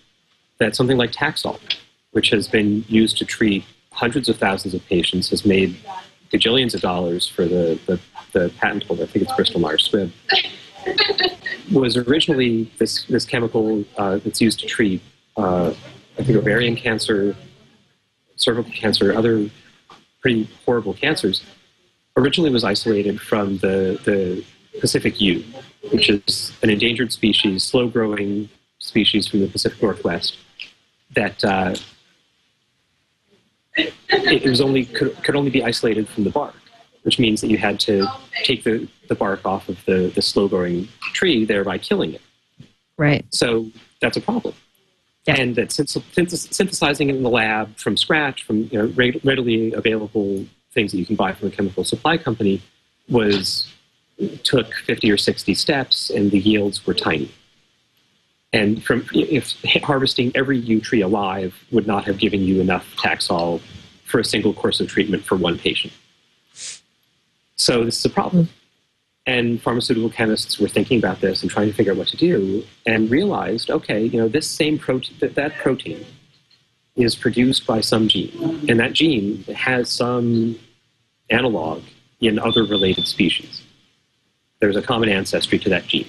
that 0.58 0.76
something 0.76 0.98
like 0.98 1.12
Taxol, 1.12 1.60
which 2.12 2.30
has 2.30 2.48
been 2.48 2.86
used 2.88 3.18
to 3.18 3.26
treat 3.26 3.64
hundreds 3.92 4.28
of 4.30 4.38
thousands 4.38 4.74
of 4.74 4.86
patients 4.88 5.30
has 5.30 5.46
made 5.46 5.76
gajillions 6.32 6.74
of 6.74 6.82
dollars 6.82 7.28
for 7.28 7.46
the, 7.46 7.80
the, 7.86 8.00
the 8.34 8.50
patent 8.58 8.84
holder. 8.84 9.04
I 9.04 9.06
think 9.08 9.26
it's 9.26 9.36
bristol 9.36 9.60
myers 9.60 9.90
squibb. 9.90 10.12
Was 11.72 11.98
originally 11.98 12.72
this, 12.78 13.06
this 13.06 13.26
chemical 13.26 13.84
uh, 13.98 14.18
that's 14.18 14.40
used 14.40 14.60
to 14.60 14.68
treat 14.68 15.02
uh, 15.38 15.74
i 16.18 16.24
think 16.24 16.38
ovarian 16.38 16.76
cancer 16.78 17.36
cervical 18.38 18.72
cancer 18.72 19.14
other 19.14 19.50
pretty 20.22 20.48
horrible 20.66 20.94
cancers 20.94 21.44
originally 22.18 22.50
was 22.50 22.64
isolated 22.64 23.20
from 23.20 23.58
the, 23.58 24.00
the 24.06 24.44
Pacific 24.80 25.20
yew, 25.20 25.44
which 25.92 26.10
is 26.10 26.54
an 26.62 26.70
endangered 26.70 27.12
species, 27.12 27.64
slow 27.64 27.88
growing 27.88 28.50
species 28.80 29.28
from 29.28 29.42
the 29.42 29.48
Pacific 29.48 29.82
Northwest, 29.82 30.38
that 31.12 31.44
uh, 31.44 31.76
it, 34.24 34.50
was 34.50 34.62
only 34.62 34.86
could, 34.86 35.16
could 35.24 35.36
only 35.36 35.52
be 35.52 35.64
isolated 35.64 36.08
from 36.08 36.24
the 36.24 36.30
bark, 36.30 36.56
which 37.04 37.20
means 37.20 37.42
that 37.42 37.50
you 37.50 37.58
had 37.58 37.80
to 37.82 38.08
take 38.44 38.64
the, 38.64 38.88
the 39.08 39.16
bark 39.16 39.46
off 39.46 39.70
of 39.70 39.84
the, 39.86 40.12
the 40.16 40.22
slow 40.22 40.48
growing 40.48 40.88
tree, 41.14 41.46
thereby 41.46 41.78
killing 41.78 42.14
it. 42.14 42.22
right 42.98 43.26
So 43.32 43.68
that's 44.02 44.18
a 44.18 44.22
problem. 44.22 44.54
Yeah. 45.26 45.36
And 45.40 45.56
that 45.56 45.70
synth- 45.70 46.04
synth- 46.14 46.54
synthesizing 46.54 47.10
it 47.10 47.16
in 47.16 47.24
the 47.24 47.30
lab 47.30 47.76
from 47.78 47.98
scratch, 47.98 48.44
from 48.44 48.70
you 48.72 48.78
know, 48.78 48.94
readily 49.24 49.74
available 49.74 50.46
things 50.74 50.92
that 50.92 50.98
you 50.98 51.06
can 51.06 51.16
buy 51.16 51.34
from 51.34 51.48
a 51.48 51.52
chemical 51.52 51.84
supply 51.84 52.18
company, 52.18 52.62
was 53.10 53.72
took 54.44 54.74
50 54.74 55.12
or 55.12 55.18
60 55.18 55.54
steps, 55.56 56.10
and 56.10 56.32
the 56.32 56.40
yields 56.40 56.86
were 56.86 56.94
tiny. 56.94 57.32
And 58.54 58.84
from 58.84 59.06
if 59.14 59.62
harvesting 59.84 60.32
every 60.36 60.58
yew 60.58 60.80
tree 60.80 61.02
alive 61.02 61.56
would 61.72 61.88
not 61.88 62.06
have 62.06 62.18
given 62.18 62.42
you 62.42 62.62
enough 62.62 62.96
Taxol 62.96 63.62
for 64.06 64.20
a 64.20 64.24
single 64.24 64.54
course 64.54 64.80
of 64.80 64.88
treatment 64.88 65.24
for 65.24 65.36
one 65.36 65.58
patient. 65.58 65.94
So 67.56 67.84
this 67.84 68.00
is 68.00 68.06
a 68.06 68.10
problem. 68.10 68.50
And 69.28 69.62
pharmaceutical 69.62 70.10
chemists 70.10 70.60
were 70.60 70.68
thinking 70.68 71.00
about 71.00 71.20
this 71.20 71.42
and 71.42 71.50
trying 71.50 71.68
to 71.68 71.74
figure 71.74 71.92
out 71.94 71.98
what 71.98 72.08
to 72.10 72.18
do, 72.18 72.64
and 72.86 73.10
realized, 73.10 73.72
okay, 73.72 74.06
you 74.06 74.20
know, 74.20 74.28
this 74.28 74.48
same 74.48 74.78
protein, 74.78 75.18
that, 75.20 75.34
that 75.36 75.56
protein 75.56 76.06
is 76.96 77.16
produced 77.16 77.66
by 77.66 77.82
some 77.82 78.08
gene, 78.08 78.66
and 78.70 78.80
that 78.80 78.94
gene 78.94 79.44
has 79.46 79.90
some 79.90 80.58
analog 81.30 81.84
in 82.22 82.38
other 82.38 82.64
related 82.64 83.08
species. 83.08 83.64
There's 84.60 84.76
a 84.76 84.82
common 84.82 85.10
ancestry 85.10 85.58
to 85.60 85.70
that 85.70 85.88
gene. 85.88 86.08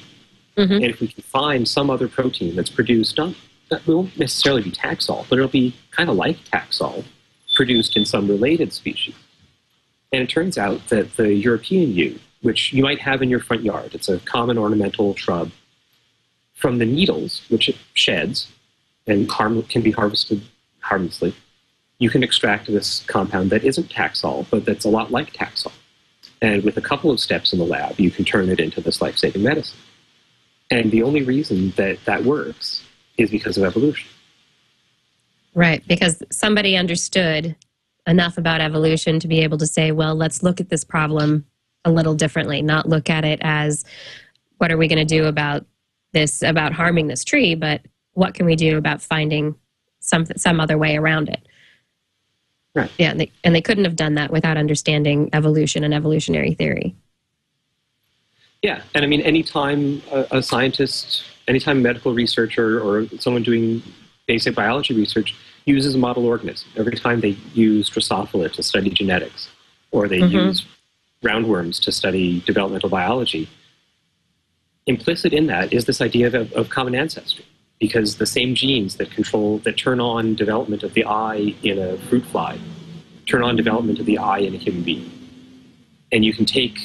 Mhm. 0.57 0.77
And 0.77 0.85
if 0.85 1.01
we 1.01 1.09
can 1.09 1.23
find 1.23 1.67
some 1.67 1.91
other 1.91 2.09
protein 2.09 2.55
that's 2.55 2.71
produced, 2.71 3.17
not, 3.19 3.35
that 3.71 3.87
won't 3.87 4.17
necessarily 4.19 4.63
be 4.63 4.71
Taxol, 4.71 5.27
but 5.29 5.39
it'll 5.39 5.49
be 5.49 5.75
kind 5.91 6.09
of 6.09 6.17
like 6.17 6.39
Taxol, 6.45 7.05
produced 7.57 7.97
in 7.97 8.05
some 8.05 8.29
related 8.29 8.73
species. 8.73 9.15
And 10.13 10.23
it 10.23 10.29
turns 10.29 10.57
out 10.57 10.87
that 10.89 11.17
the 11.17 11.35
European 11.35 11.93
yew, 11.93 12.21
which 12.43 12.73
you 12.73 12.83
might 12.85 13.01
have 13.01 13.23
in 13.23 13.29
your 13.29 13.41
front 13.41 13.65
yard, 13.65 13.95
it's 13.95 14.09
a 14.09 14.21
common 14.21 14.57
ornamental 14.57 15.17
shrub, 15.17 15.51
from 16.55 16.79
the 16.79 16.87
needles, 16.87 17.43
which 17.49 17.69
it 17.69 17.77
sheds 17.95 18.53
and 19.07 19.31
harm, 19.31 19.63
can 19.65 19.83
be 19.83 19.91
harvested 19.91 20.43
harmlessly, 20.81 21.35
you 21.99 22.11
can 22.11 22.23
extract 22.23 22.67
this 22.67 23.03
compound 23.07 23.51
that 23.51 23.65
isn't 23.65 23.89
Taxol, 23.89 24.47
but 24.51 24.65
that's 24.65 24.85
a 24.85 24.89
lot 24.89 25.11
like 25.11 25.33
Taxol. 25.33 25.73
And 26.43 26.63
with 26.63 26.77
a 26.77 26.83
couple 26.83 27.11
of 27.11 27.21
steps 27.21 27.53
in 27.53 27.59
the 27.59 27.65
lab, 27.65 27.99
you 27.99 28.11
can 28.11 28.25
turn 28.25 28.49
it 28.49 28.61
into 28.61 28.81
this 28.81 29.01
life 29.01 29.17
saving 29.17 29.43
medicine. 29.43 29.79
And 30.71 30.91
the 30.91 31.03
only 31.03 31.23
reason 31.23 31.71
that 31.77 32.05
that 32.05 32.25
works 32.25 32.85
is 33.17 33.31
because 33.31 33.57
of 33.57 33.65
evolution. 33.65 34.09
Right, 35.57 35.83
because 35.89 36.23
somebody 36.31 36.77
understood 36.77 37.57
enough 38.07 38.37
about 38.37 38.61
evolution 38.61 39.19
to 39.21 39.27
be 39.27 39.41
able 39.41 39.57
to 39.57 39.67
say, 39.67 39.91
well, 39.91 40.15
let's 40.15 40.43
look 40.43 40.61
at 40.61 40.69
this 40.69 40.85
problem 40.85 41.47
a 41.85 41.91
little 41.91 42.15
differently, 42.15 42.61
not 42.61 42.89
look 42.89 43.09
at 43.09 43.25
it 43.25 43.41
as 43.43 43.85
what 44.59 44.71
are 44.71 44.77
we 44.77 44.87
going 44.87 44.99
to 44.99 45.05
do 45.05 45.25
about 45.25 45.65
this, 46.13 46.43
about 46.43 46.73
harming 46.73 47.07
this 47.07 47.25
tree, 47.25 47.55
but 47.55 47.81
what 48.13 48.35
can 48.35 48.45
we 48.45 48.55
do 48.55 48.77
about 48.77 49.01
finding 49.01 49.57
some 50.01 50.27
some 50.37 50.61
other 50.61 50.79
way 50.79 50.97
around 50.97 51.29
it. 51.29 51.47
Right. 52.75 52.91
Yeah, 52.99 53.11
and 53.11 53.21
they, 53.21 53.33
and 53.43 53.55
they 53.55 53.63
couldn't 53.63 53.85
have 53.85 53.97
done 53.97 54.15
that 54.15 54.31
without 54.31 54.59
understanding 54.59 55.31
evolution 55.33 55.83
and 55.85 55.95
evolutionary 55.95 56.53
theory. 56.55 56.95
Yeah, 58.63 58.83
and 58.95 59.05
I 59.05 59.09
mean, 59.09 59.23
anytime 59.23 60.03
a, 60.13 60.27
a 60.33 60.43
scientist, 60.43 61.25
anytime 61.49 61.79
a 61.79 61.81
medical 61.81 62.13
researcher 62.13 62.79
or 62.81 63.07
someone 63.19 63.43
doing 63.43 63.83
basic 64.27 64.55
biology 64.55 64.95
research 64.95 65.35
uses 65.65 65.95
a 65.95 65.99
model 65.99 66.27
organism, 66.27 66.69
every 66.77 66.97
time 66.97 67.21
they 67.21 67.37
use 67.55 67.91
Drosophila 67.91 68.53
to 68.53 68.63
study 68.63 68.91
genetics, 68.91 69.49
or 69.91 70.09
they 70.09 70.21
Mhm. 70.21 70.31
use 70.31 70.67
roundworms 71.25 71.81
to 71.81 71.93
study 71.93 72.41
developmental 72.47 72.89
biology, 72.89 73.49
implicit 74.87 75.33
in 75.33 75.47
that 75.47 75.73
is 75.73 75.85
this 75.87 76.01
idea 76.01 76.27
of, 76.29 76.53
of 76.53 76.69
common 76.69 76.95
ancestry. 76.95 77.45
Because 77.79 78.17
the 78.17 78.27
same 78.27 78.55
genes 78.55 78.97
that 78.97 79.11
control, 79.11 79.59
that 79.59 79.77
turn 79.77 80.01
on 80.01 80.35
development 80.35 80.83
of 80.83 80.95
the 80.95 81.05
eye 81.05 81.55
in 81.63 81.79
a 81.79 81.99
fruit 82.09 82.25
fly, 82.25 82.59
turn 83.27 83.43
on 83.43 83.55
development 83.55 83.99
of 83.99 84.07
the 84.07 84.17
eye 84.17 84.39
in 84.39 84.55
a 84.55 84.57
human 84.57 84.83
being. 84.83 85.11
And 86.11 86.25
you 86.25 86.33
can 86.33 86.47
take, 86.47 86.79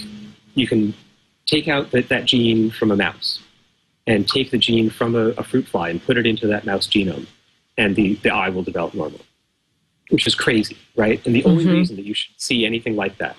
you 0.55 0.67
can 0.67 0.93
take 1.45 1.69
out 1.69 1.91
that, 1.91 2.09
that 2.09 2.25
gene 2.25 2.71
from 2.71 2.91
a 2.91 2.97
mouse 2.97 3.39
and 4.07 4.27
take 4.27 4.51
the 4.51 4.57
gene 4.57 4.89
from 4.89 5.15
a, 5.15 5.27
a 5.37 5.43
fruit 5.43 5.67
fly 5.67 5.89
and 5.89 6.03
put 6.03 6.17
it 6.17 6.25
into 6.25 6.47
that 6.47 6.65
mouse 6.65 6.87
genome, 6.87 7.27
and 7.77 7.95
the, 7.95 8.15
the 8.15 8.29
eye 8.29 8.49
will 8.49 8.63
develop 8.63 8.93
normally, 8.93 9.21
which 10.09 10.25
is 10.27 10.35
crazy, 10.35 10.77
right? 10.95 11.25
And 11.25 11.35
the 11.35 11.43
only 11.45 11.65
Mhm. 11.65 11.73
reason 11.73 11.95
that 11.97 12.05
you 12.05 12.13
should 12.13 12.33
see 12.41 12.65
anything 12.65 12.95
like 12.95 13.17
that 13.19 13.35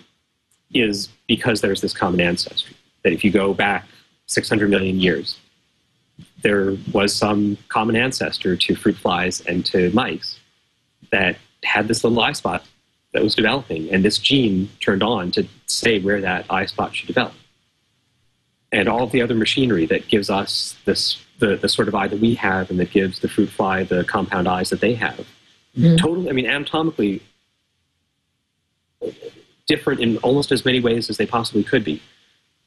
is 0.73 1.09
because 1.27 1.61
there's 1.61 1.81
this 1.81 1.93
common 1.93 2.21
ancestry. 2.21 2.75
That 3.03 3.13
if 3.13 3.25
you 3.25 3.31
go 3.31 3.53
back 3.53 3.87
600 4.27 4.71
million 4.71 5.01
years, 5.01 5.39
there 6.43 6.77
was 6.93 7.15
some 7.15 7.59
common 7.69 7.97
ancestor 7.97 8.57
to 8.57 8.75
fruit 8.77 8.97
flies 8.97 9.41
and 9.43 9.67
to 9.67 9.91
mice 9.93 10.39
that 11.11 11.37
had 11.65 11.89
this 11.89 12.05
little 12.05 12.21
eye 12.21 12.33
spot 12.33 12.65
that 13.13 13.23
was 13.23 13.35
developing, 13.35 13.91
and 13.93 14.05
this 14.05 14.19
gene 14.19 14.69
turned 14.81 15.03
on 15.03 15.31
to 15.33 15.47
say 15.67 15.99
where 16.01 16.21
that 16.21 16.47
eye 16.49 16.65
spot 16.67 16.95
should 16.95 17.09
develop. 17.09 17.35
And 18.73 18.89
all 18.89 19.03
of 19.03 19.13
the 19.13 19.21
other 19.21 19.35
machinery 19.35 19.87
that 19.87 20.09
gives 20.09 20.31
us 20.31 20.77
this 20.87 21.23
the, 21.39 21.57
the 21.57 21.69
sort 21.69 21.89
of 21.89 21.95
eye 21.95 22.09
that 22.09 22.21
we 22.21 22.35
have 22.37 22.71
and 22.71 22.79
that 22.79 22.91
gives 22.91 23.19
the 23.19 23.29
fruit 23.29 23.49
fly 23.51 23.83
the 23.83 24.05
compound 24.05 24.49
eyes 24.49 24.71
that 24.71 24.81
they 24.81 24.95
have. 24.95 25.27
Mhm. 25.77 25.99
Totally, 25.99 26.31
I 26.31 26.33
mean, 26.33 26.47
anatomically 26.47 27.21
different 29.67 30.01
in 30.01 30.19
almost 30.19 30.53
as 30.53 30.65
many 30.65 30.81
ways 30.81 31.11
as 31.11 31.17
they 31.17 31.27
possibly 31.27 31.65
could 31.65 31.85
be. 31.85 32.01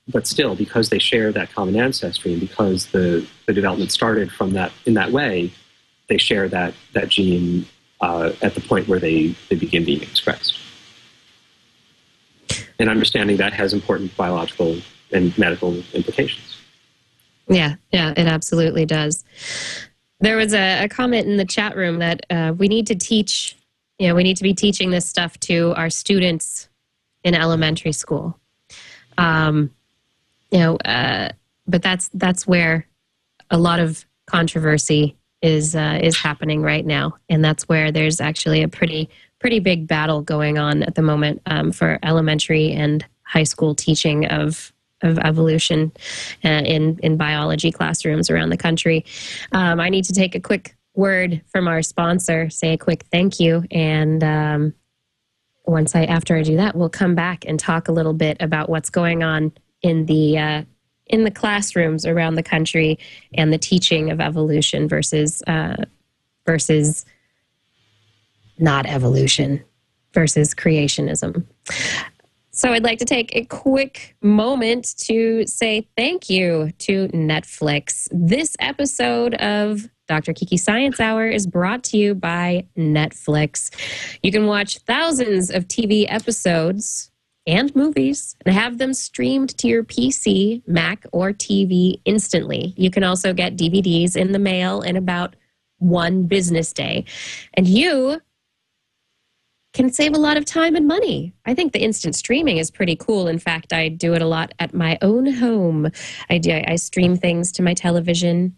But 0.07 0.27
still, 0.27 0.55
because 0.55 0.89
they 0.89 0.99
share 0.99 1.31
that 1.31 1.51
common 1.51 1.75
ancestry 1.75 2.33
and 2.33 2.41
because 2.41 2.87
the, 2.87 3.25
the 3.47 3.53
development 3.53 3.91
started 3.91 4.31
from 4.31 4.53
that 4.53 4.71
in 4.85 4.93
that 4.95 5.11
way, 5.11 5.51
they 6.09 6.17
share 6.17 6.47
that, 6.49 6.73
that 6.93 7.09
gene 7.09 7.65
uh, 8.01 8.33
at 8.41 8.53
the 8.53 8.61
point 8.61 8.87
where 8.87 8.99
they, 8.99 9.35
they 9.49 9.55
begin 9.55 9.83
being 9.85 10.01
expressed. 10.03 10.59
And 12.77 12.89
understanding 12.89 13.37
that 13.37 13.53
has 13.53 13.73
important 13.73 14.15
biological 14.17 14.77
and 15.15 15.35
medical 15.37 15.73
implications. 15.93 16.57
Yeah, 17.47 17.75
yeah, 17.91 18.13
it 18.15 18.27
absolutely 18.27 18.85
does. 18.85 19.23
There 20.19 20.37
was 20.37 20.53
a, 20.53 20.85
a 20.85 20.89
comment 20.89 21.27
in 21.27 21.37
the 21.37 21.45
chat 21.45 21.75
room 21.75 21.99
that 21.99 22.25
uh, 22.29 22.53
we 22.57 22.67
need 22.67 22.87
to 22.87 22.95
teach, 22.95 23.57
you 23.99 24.07
know, 24.07 24.15
we 24.15 24.23
need 24.23 24.37
to 24.37 24.43
be 24.43 24.53
teaching 24.53 24.89
this 24.89 25.05
stuff 25.05 25.39
to 25.41 25.73
our 25.75 25.89
students 25.89 26.69
in 27.23 27.35
elementary 27.35 27.91
school. 27.91 28.39
Um, 29.17 29.71
you 30.51 30.59
know, 30.59 30.75
uh, 30.77 31.29
but 31.67 31.81
that's 31.81 32.09
that's 32.13 32.47
where 32.47 32.87
a 33.49 33.57
lot 33.57 33.79
of 33.79 34.05
controversy 34.25 35.15
is 35.41 35.75
uh, 35.75 35.99
is 36.01 36.17
happening 36.17 36.61
right 36.61 36.85
now, 36.85 37.17
and 37.29 37.43
that's 37.43 37.67
where 37.67 37.91
there's 37.91 38.21
actually 38.21 38.63
a 38.63 38.67
pretty 38.67 39.09
pretty 39.39 39.59
big 39.59 39.87
battle 39.87 40.21
going 40.21 40.57
on 40.57 40.81
at 40.83 40.95
the 40.95 41.01
moment 41.01 41.41
um, 41.45 41.71
for 41.71 41.99
elementary 42.03 42.71
and 42.71 43.05
high 43.23 43.43
school 43.43 43.75
teaching 43.75 44.25
of 44.27 44.71
of 45.01 45.19
evolution 45.19 45.91
uh, 46.43 46.63
in 46.65 46.99
in 47.03 47.17
biology 47.17 47.71
classrooms 47.71 48.29
around 48.29 48.49
the 48.49 48.57
country. 48.57 49.05
Um, 49.51 49.79
I 49.79 49.89
need 49.89 50.05
to 50.05 50.13
take 50.13 50.35
a 50.35 50.39
quick 50.39 50.75
word 50.95 51.41
from 51.47 51.67
our 51.67 51.81
sponsor, 51.81 52.49
say 52.49 52.73
a 52.73 52.77
quick 52.77 53.05
thank 53.11 53.39
you, 53.39 53.65
and 53.71 54.23
um, 54.23 54.73
once 55.65 55.95
I 55.95 56.05
after 56.05 56.35
I 56.35 56.43
do 56.43 56.55
that, 56.57 56.75
we'll 56.75 56.89
come 56.89 57.15
back 57.15 57.45
and 57.45 57.59
talk 57.59 57.87
a 57.87 57.91
little 57.91 58.13
bit 58.13 58.37
about 58.39 58.69
what's 58.69 58.89
going 58.89 59.23
on 59.23 59.51
in 59.81 60.05
the 60.05 60.37
uh, 60.37 60.63
in 61.07 61.23
the 61.23 61.31
classrooms 61.31 62.05
around 62.05 62.35
the 62.35 62.43
country 62.43 62.97
and 63.33 63.53
the 63.53 63.57
teaching 63.57 64.09
of 64.11 64.19
evolution 64.19 64.87
versus 64.87 65.43
uh, 65.47 65.75
versus 66.45 67.05
not 68.57 68.85
evolution 68.85 69.63
versus 70.13 70.53
creationism. 70.53 71.45
So 72.55 72.71
I'd 72.71 72.85
like 72.85 72.99
to 72.99 73.05
take 73.05 73.35
a 73.35 73.43
quick 73.43 74.15
moment 74.21 74.95
to 74.99 75.45
say 75.45 75.89
thank 75.97 76.29
you 76.29 76.71
to 76.79 77.09
Netflix. 77.09 78.07
This 78.13 78.55
episode 78.61 79.33
of 79.35 79.89
Dr. 80.07 80.31
Kiki 80.31 80.55
Science 80.55 81.01
Hour 81.01 81.27
is 81.27 81.47
brought 81.47 81.83
to 81.85 81.97
you 81.97 82.15
by 82.15 82.65
Netflix. 82.77 83.71
You 84.23 84.31
can 84.31 84.45
watch 84.45 84.77
thousands 84.87 85.49
of 85.49 85.67
TV 85.67 86.05
episodes 86.07 87.11
and 87.45 87.75
movies 87.75 88.37
and 88.45 88.55
have 88.55 88.77
them 88.77 88.93
streamed 88.93 89.57
to 89.57 89.67
your 89.67 89.83
PC, 89.83 90.65
Mac, 90.65 91.05
or 91.11 91.33
TV 91.33 91.99
instantly. 92.05 92.73
You 92.77 92.89
can 92.89 93.03
also 93.03 93.33
get 93.33 93.57
DVDs 93.57 94.15
in 94.15 94.31
the 94.31 94.39
mail 94.39 94.81
in 94.81 94.95
about 94.95 95.35
one 95.79 96.23
business 96.23 96.71
day. 96.71 97.03
And 97.55 97.67
you 97.67 98.21
can 99.75 99.91
save 99.91 100.15
a 100.15 100.19
lot 100.19 100.37
of 100.37 100.45
time 100.45 100.75
and 100.75 100.87
money. 100.87 101.33
I 101.45 101.53
think 101.53 101.73
the 101.73 101.83
instant 101.83 102.15
streaming 102.15 102.57
is 102.57 102.71
pretty 102.71 102.95
cool. 102.95 103.27
In 103.27 103.37
fact, 103.37 103.73
I 103.73 103.89
do 103.89 104.13
it 104.13 104.21
a 104.21 104.25
lot 104.25 104.53
at 104.57 104.73
my 104.73 104.97
own 105.01 105.25
home. 105.31 105.91
I 106.29 106.37
do 106.37 106.63
I 106.65 106.77
stream 106.77 107.17
things 107.17 107.51
to 107.53 107.61
my 107.61 107.73
television. 107.73 108.55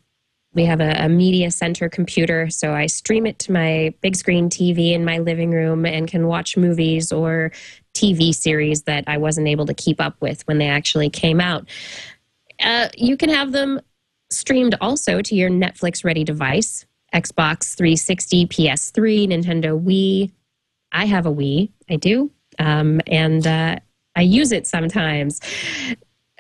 We 0.54 0.66
have 0.66 0.80
a, 0.80 0.92
a 0.92 1.10
media 1.10 1.52
center 1.52 1.90
computer, 1.90 2.50
so 2.50 2.74
I 2.74 2.86
stream 2.86 3.26
it 3.26 3.40
to 3.40 3.52
my 3.52 3.94
big 4.02 4.16
screen 4.16 4.50
TV 4.50 4.94
in 4.94 5.04
my 5.04 5.18
living 5.18 5.52
room 5.52 5.86
and 5.86 6.08
can 6.08 6.28
watch 6.28 6.56
movies 6.56 7.12
or 7.12 7.52
TV 7.96 8.34
series 8.34 8.84
that 8.84 9.04
I 9.08 9.18
wasn't 9.18 9.48
able 9.48 9.66
to 9.66 9.74
keep 9.74 10.00
up 10.00 10.16
with 10.22 10.46
when 10.48 10.60
they 10.60 10.68
actually 10.68 11.10
came 11.10 11.42
out. 11.42 11.68
Uh, 12.64 12.90
you 12.96 13.18
can 13.18 13.30
have 13.30 13.52
them 13.52 13.82
streamed 14.30 14.76
also 14.82 15.22
to 15.22 15.36
your 15.36 15.50
Netflix 15.50 16.06
ready 16.06 16.24
device 16.24 16.86
Xbox 17.14 17.76
360, 17.76 18.48
PS3, 18.48 19.30
Nintendo 19.30 19.82
Wii. 19.82 20.32
I 20.98 21.06
have 21.06 21.26
a 21.26 21.34
Wii, 21.34 21.70
I 21.90 21.96
do. 21.96 22.32
Um, 22.60 23.02
and 23.08 23.46
uh, 23.46 23.78
I 24.16 24.22
use 24.22 24.52
it 24.52 24.68
sometimes. 24.68 25.40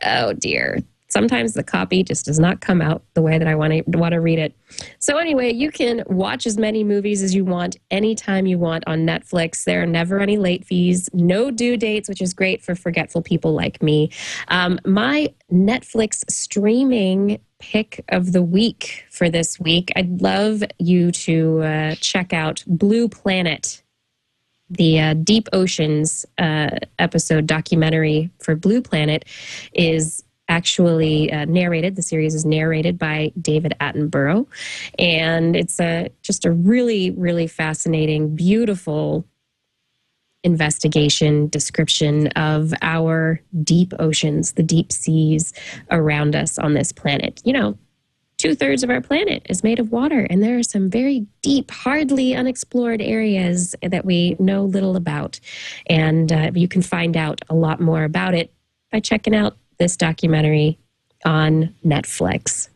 Oh 0.04 0.34
dear 0.34 0.80
sometimes 1.10 1.54
the 1.54 1.64
copy 1.64 2.04
just 2.04 2.26
does 2.26 2.40
not 2.40 2.62
come 2.62 2.82
out 2.82 3.02
the 3.14 3.22
way 3.22 3.38
that 3.38 3.48
I 3.48 3.56
want 3.56 3.74
to 3.74 3.98
want 3.98 4.14
to 4.14 4.20
read 4.20 4.40
it. 4.40 4.54
So 5.00 5.18
anyway, 5.18 5.54
you 5.54 5.72
can 5.72 6.04
watch 6.08 6.46
as 6.46 6.58
many 6.58 6.84
movies 6.84 7.22
as 7.22 7.34
you 7.34 7.46
want 7.46 7.78
anytime 7.90 8.46
you 8.46 8.58
want 8.58 8.84
on 8.88 9.06
Netflix. 9.06 9.64
There 9.64 9.82
are 9.82 9.86
never 9.88 10.20
any 10.20 10.38
late 10.38 10.66
fees, 10.66 11.10
no 11.14 11.50
due 11.50 11.78
dates, 11.78 12.10
which 12.10 12.22
is 12.22 12.34
great 12.34 12.62
for 12.62 12.76
forgetful 12.76 13.22
people 13.22 13.54
like 13.54 13.82
me. 13.82 14.12
Um, 14.50 14.80
my 14.86 15.34
Netflix 15.52 16.30
streaming 16.30 17.40
pick 17.60 18.04
of 18.10 18.34
the 18.34 18.44
week 18.44 19.06
for 19.10 19.30
this 19.30 19.60
week, 19.60 19.92
I'd 19.96 20.22
love 20.22 20.64
you 20.78 21.12
to 21.12 21.62
uh, 21.62 21.96
check 21.96 22.34
out 22.34 22.64
Blue 22.68 23.08
Planet 23.10 23.82
the 24.70 25.00
uh, 25.00 25.14
Deep 25.14 25.48
Oceans 25.54 26.26
uh, 26.38 26.70
episode 27.00 27.48
documentary 27.48 28.30
for 28.40 28.56
Blue 28.56 28.82
Planet 28.82 29.26
is 29.74 30.24
actually 30.50 31.32
uh, 31.32 31.46
narrated. 31.46 31.96
The 31.96 32.02
series 32.02 32.34
is 32.34 32.46
narrated 32.46 32.98
by 32.98 33.32
David 33.40 33.76
Attenborough, 33.80 34.48
and 34.98 35.56
it's 35.56 35.80
a 35.80 36.10
just 36.22 36.46
a 36.46 36.52
really, 36.52 37.12
really 37.12 37.48
fascinating, 37.48 38.36
beautiful 38.36 39.26
investigation 40.44 41.48
description 41.50 42.28
of 42.28 42.74
our 42.82 43.42
deep 43.64 43.94
oceans, 44.00 44.54
the 44.54 44.64
deep 44.64 44.92
seas 44.92 45.52
around 45.92 46.36
us 46.36 46.58
on 46.58 46.74
this 46.74 46.92
planet. 46.92 47.42
You 47.44 47.54
know, 47.54 47.78
two 48.38 48.56
thirds 48.56 48.84
of 48.84 48.90
our 48.90 49.02
planet 49.02 49.46
is 49.50 49.64
made 49.64 49.80
of 49.80 49.92
water, 49.92 50.28
and 50.30 50.44
there 50.44 50.58
are 50.58 50.64
some 50.64 50.90
very 50.90 51.26
deep, 51.42 51.72
hardly 51.72 52.36
unexplored 52.36 53.02
areas 53.02 53.76
that 53.82 54.06
we 54.06 54.36
know 54.40 54.64
little 54.64 54.96
about. 54.96 55.40
And 55.88 56.32
uh, 56.32 56.52
you 56.54 56.68
can 56.68 56.82
find 56.82 57.18
out 57.18 57.42
a 57.50 57.56
lot 57.56 57.80
more 57.80 58.04
about 58.04 58.34
it 58.34 58.54
by 58.92 59.00
checking 59.00 59.36
out 59.36 59.58
this 59.80 59.98
documentary 59.98 60.78
on 61.26 61.74
Netflix. 61.86 62.70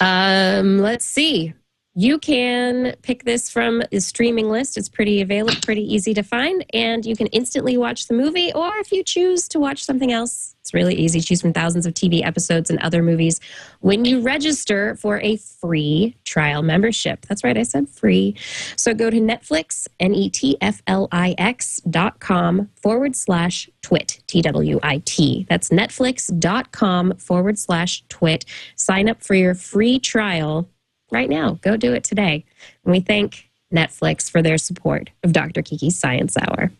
Um, 0.00 0.78
let's 0.78 1.04
see. 1.04 1.54
You 1.98 2.18
can 2.18 2.94
pick 3.00 3.24
this 3.24 3.48
from 3.48 3.82
the 3.90 4.00
streaming 4.00 4.50
list. 4.50 4.76
It's 4.76 4.86
pretty 4.86 5.22
available, 5.22 5.58
pretty 5.62 5.80
easy 5.80 6.12
to 6.12 6.22
find, 6.22 6.62
and 6.74 7.06
you 7.06 7.16
can 7.16 7.26
instantly 7.28 7.78
watch 7.78 8.06
the 8.06 8.12
movie. 8.12 8.52
Or 8.52 8.76
if 8.76 8.92
you 8.92 9.02
choose 9.02 9.48
to 9.48 9.58
watch 9.58 9.82
something 9.82 10.12
else, 10.12 10.54
it's 10.60 10.74
really 10.74 10.94
easy. 10.94 11.20
Choose 11.20 11.40
from 11.40 11.54
thousands 11.54 11.86
of 11.86 11.94
TV 11.94 12.22
episodes 12.22 12.68
and 12.68 12.78
other 12.80 13.02
movies 13.02 13.40
when 13.80 14.04
you 14.04 14.20
register 14.20 14.94
for 14.96 15.20
a 15.20 15.36
free 15.36 16.14
trial 16.24 16.60
membership. 16.60 17.24
That's 17.24 17.42
right, 17.42 17.56
I 17.56 17.62
said 17.62 17.88
free. 17.88 18.36
So 18.76 18.92
go 18.92 19.08
to 19.08 19.18
Netflix, 19.18 19.88
N 19.98 20.14
E 20.14 20.28
T 20.28 20.58
F 20.60 20.82
L 20.86 21.08
I 21.12 21.34
X 21.38 21.80
dot 21.88 22.20
com 22.20 22.68
forward 22.74 23.16
slash 23.16 23.70
twit, 23.80 24.20
T 24.26 24.42
W 24.42 24.80
I 24.82 25.00
T. 25.06 25.46
That's 25.48 25.70
netflix.com 25.70 27.16
forward 27.16 27.58
slash 27.58 28.04
twit. 28.10 28.44
Sign 28.74 29.08
up 29.08 29.22
for 29.22 29.34
your 29.34 29.54
free 29.54 29.98
trial 29.98 30.68
right 31.16 31.30
now. 31.30 31.58
Go 31.62 31.76
do 31.76 31.94
it 31.94 32.04
today. 32.04 32.44
And 32.84 32.92
we 32.92 33.00
thank 33.00 33.50
Netflix 33.74 34.30
for 34.30 34.42
their 34.42 34.58
support 34.58 35.10
of 35.24 35.32
Dr. 35.32 35.62
Kiki's 35.62 35.98
Science 35.98 36.36
Hour. 36.36 36.70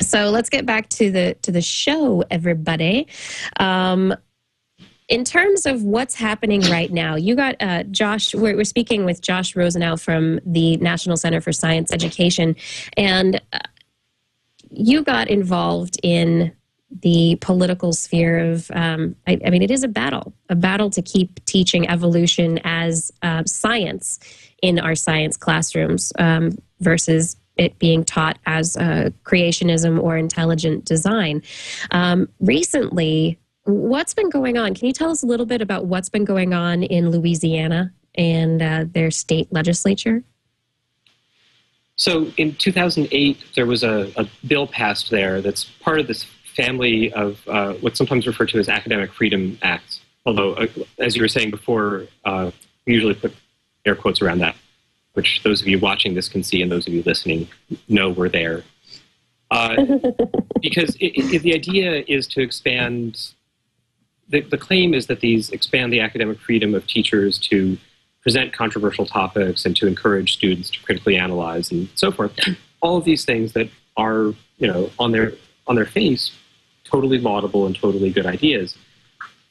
So 0.00 0.30
let's 0.30 0.50
get 0.50 0.66
back 0.66 0.88
to 0.90 1.10
the 1.10 1.36
to 1.42 1.52
the 1.52 1.62
show, 1.62 2.24
everybody. 2.30 3.06
Um, 3.58 4.14
in 5.08 5.24
terms 5.24 5.66
of 5.66 5.84
what's 5.84 6.14
happening 6.16 6.60
right 6.62 6.92
now, 6.92 7.14
you 7.14 7.36
got 7.36 7.54
uh, 7.60 7.84
Josh. 7.84 8.34
We're, 8.34 8.56
we're, 8.56 8.64
speaking 8.64 9.04
with 9.04 9.20
Josh 9.20 9.54
Rosenau 9.54 9.96
from 9.96 10.40
the 10.44 10.76
National 10.78 11.16
Center 11.16 11.40
for 11.40 11.52
Science 11.52 11.92
Education, 11.92 12.56
and 12.96 13.40
uh, 13.52 13.58
you 14.70 15.02
got 15.02 15.28
involved 15.28 15.98
in 16.02 16.52
the 17.02 17.36
political 17.40 17.92
sphere 17.92 18.52
of 18.52 18.70
um, 18.72 19.16
I, 19.26 19.38
I, 19.44 19.50
mean 19.50 19.62
it 19.62 19.70
is 19.70 19.82
a 19.82 19.88
battle 19.88 20.32
a 20.48 20.54
battle 20.54 20.90
to 20.90 21.02
keep 21.02 21.44
teaching 21.44 21.88
evolution 21.88 22.58
as 22.64 23.10
uh, 23.22 23.44
science 23.44 24.18
in 24.62 24.78
our 24.78 24.94
science 24.94 25.36
classrooms 25.36 26.12
um, 26.18 26.56
versus 26.80 27.36
it 27.56 27.78
being 27.78 28.04
taught 28.04 28.38
as 28.46 28.76
uh, 28.76 29.10
creationism 29.24 30.02
or 30.02 30.16
intelligent 30.16 30.84
design. 30.84 31.42
Um, 31.90 32.28
recently 32.40 33.38
what's 33.66 34.14
been 34.14 34.30
going 34.30 34.56
on? 34.56 34.74
Can 34.74 34.86
you 34.86 34.92
tell 34.92 35.10
us 35.10 35.22
a 35.22 35.26
little 35.26 35.46
bit 35.46 35.60
about 35.60 35.86
what's 35.86 36.08
been 36.08 36.24
going 36.24 36.54
on 36.54 36.82
in 36.82 37.10
louisiana 37.10 37.92
and 38.14 38.62
uh, 38.62 38.84
their 38.90 39.10
state 39.10 39.52
legislature? 39.52 40.22
So 41.96 42.30
in 42.36 42.54
2008 42.54 43.38
there 43.54 43.66
was 43.66 43.82
a, 43.82 44.12
a 44.16 44.28
bill 44.46 44.66
passed 44.66 45.10
there 45.10 45.40
that's 45.40 45.64
part 45.64 45.98
of 45.98 46.06
this 46.06 46.26
family 46.56 47.12
of 47.12 47.46
uh, 47.48 47.74
what's 47.74 47.98
sometimes 47.98 48.26
referred 48.26 48.48
to 48.48 48.58
as 48.58 48.68
academic 48.68 49.12
freedom 49.12 49.58
acts. 49.62 50.00
Although, 50.24 50.54
uh, 50.54 50.66
as 50.98 51.14
you 51.14 51.22
were 51.22 51.28
saying 51.28 51.50
before, 51.50 52.06
uh, 52.24 52.50
we 52.86 52.94
usually 52.94 53.14
put 53.14 53.34
air 53.84 53.94
quotes 53.94 54.22
around 54.22 54.38
that, 54.38 54.56
which 55.12 55.42
those 55.42 55.60
of 55.60 55.68
you 55.68 55.78
watching 55.78 56.14
this 56.14 56.28
can 56.28 56.42
see 56.42 56.62
and 56.62 56.72
those 56.72 56.86
of 56.86 56.94
you 56.94 57.02
listening 57.02 57.48
know 57.88 58.10
we're 58.10 58.28
there. 58.28 58.64
Uh, 59.50 59.76
because 60.60 60.96
it, 60.96 61.12
it, 61.34 61.42
the 61.42 61.54
idea 61.54 62.04
is 62.08 62.26
to 62.28 62.40
expand, 62.40 63.32
the, 64.28 64.40
the 64.40 64.58
claim 64.58 64.94
is 64.94 65.06
that 65.06 65.20
these 65.20 65.50
expand 65.50 65.92
the 65.92 66.00
academic 66.00 66.40
freedom 66.40 66.74
of 66.74 66.86
teachers 66.86 67.38
to 67.38 67.78
present 68.22 68.52
controversial 68.52 69.06
topics 69.06 69.64
and 69.64 69.76
to 69.76 69.86
encourage 69.86 70.32
students 70.32 70.68
to 70.70 70.80
critically 70.82 71.16
analyze 71.16 71.70
and 71.70 71.88
so 71.94 72.10
forth. 72.10 72.32
All 72.80 72.96
of 72.96 73.04
these 73.04 73.24
things 73.24 73.52
that 73.52 73.68
are, 73.96 74.34
you 74.58 74.66
know, 74.66 74.90
on 74.98 75.12
their 75.12 75.34
on 75.68 75.76
their 75.76 75.86
face 75.86 76.32
totally 76.96 77.18
laudable 77.18 77.66
and 77.66 77.76
totally 77.76 78.10
good 78.10 78.24
ideas. 78.24 78.74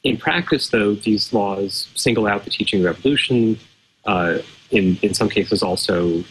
In 0.02 0.16
practice, 0.16 0.68
though, 0.70 0.94
these 0.94 1.32
laws 1.32 1.88
single 1.94 2.26
out 2.26 2.44
the 2.44 2.50
teaching 2.50 2.82
revolution, 2.82 3.58
uh, 4.04 4.38
in, 4.70 4.98
in 5.02 5.14
some 5.14 5.28
cases 5.28 5.62
also 5.62 6.24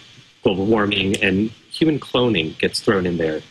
global 0.43 0.65
warming, 0.65 1.15
and 1.23 1.51
human 1.71 1.99
cloning 1.99 2.57
gets 2.59 2.81
thrown 2.81 3.05
in 3.05 3.15
there. 3.17 3.41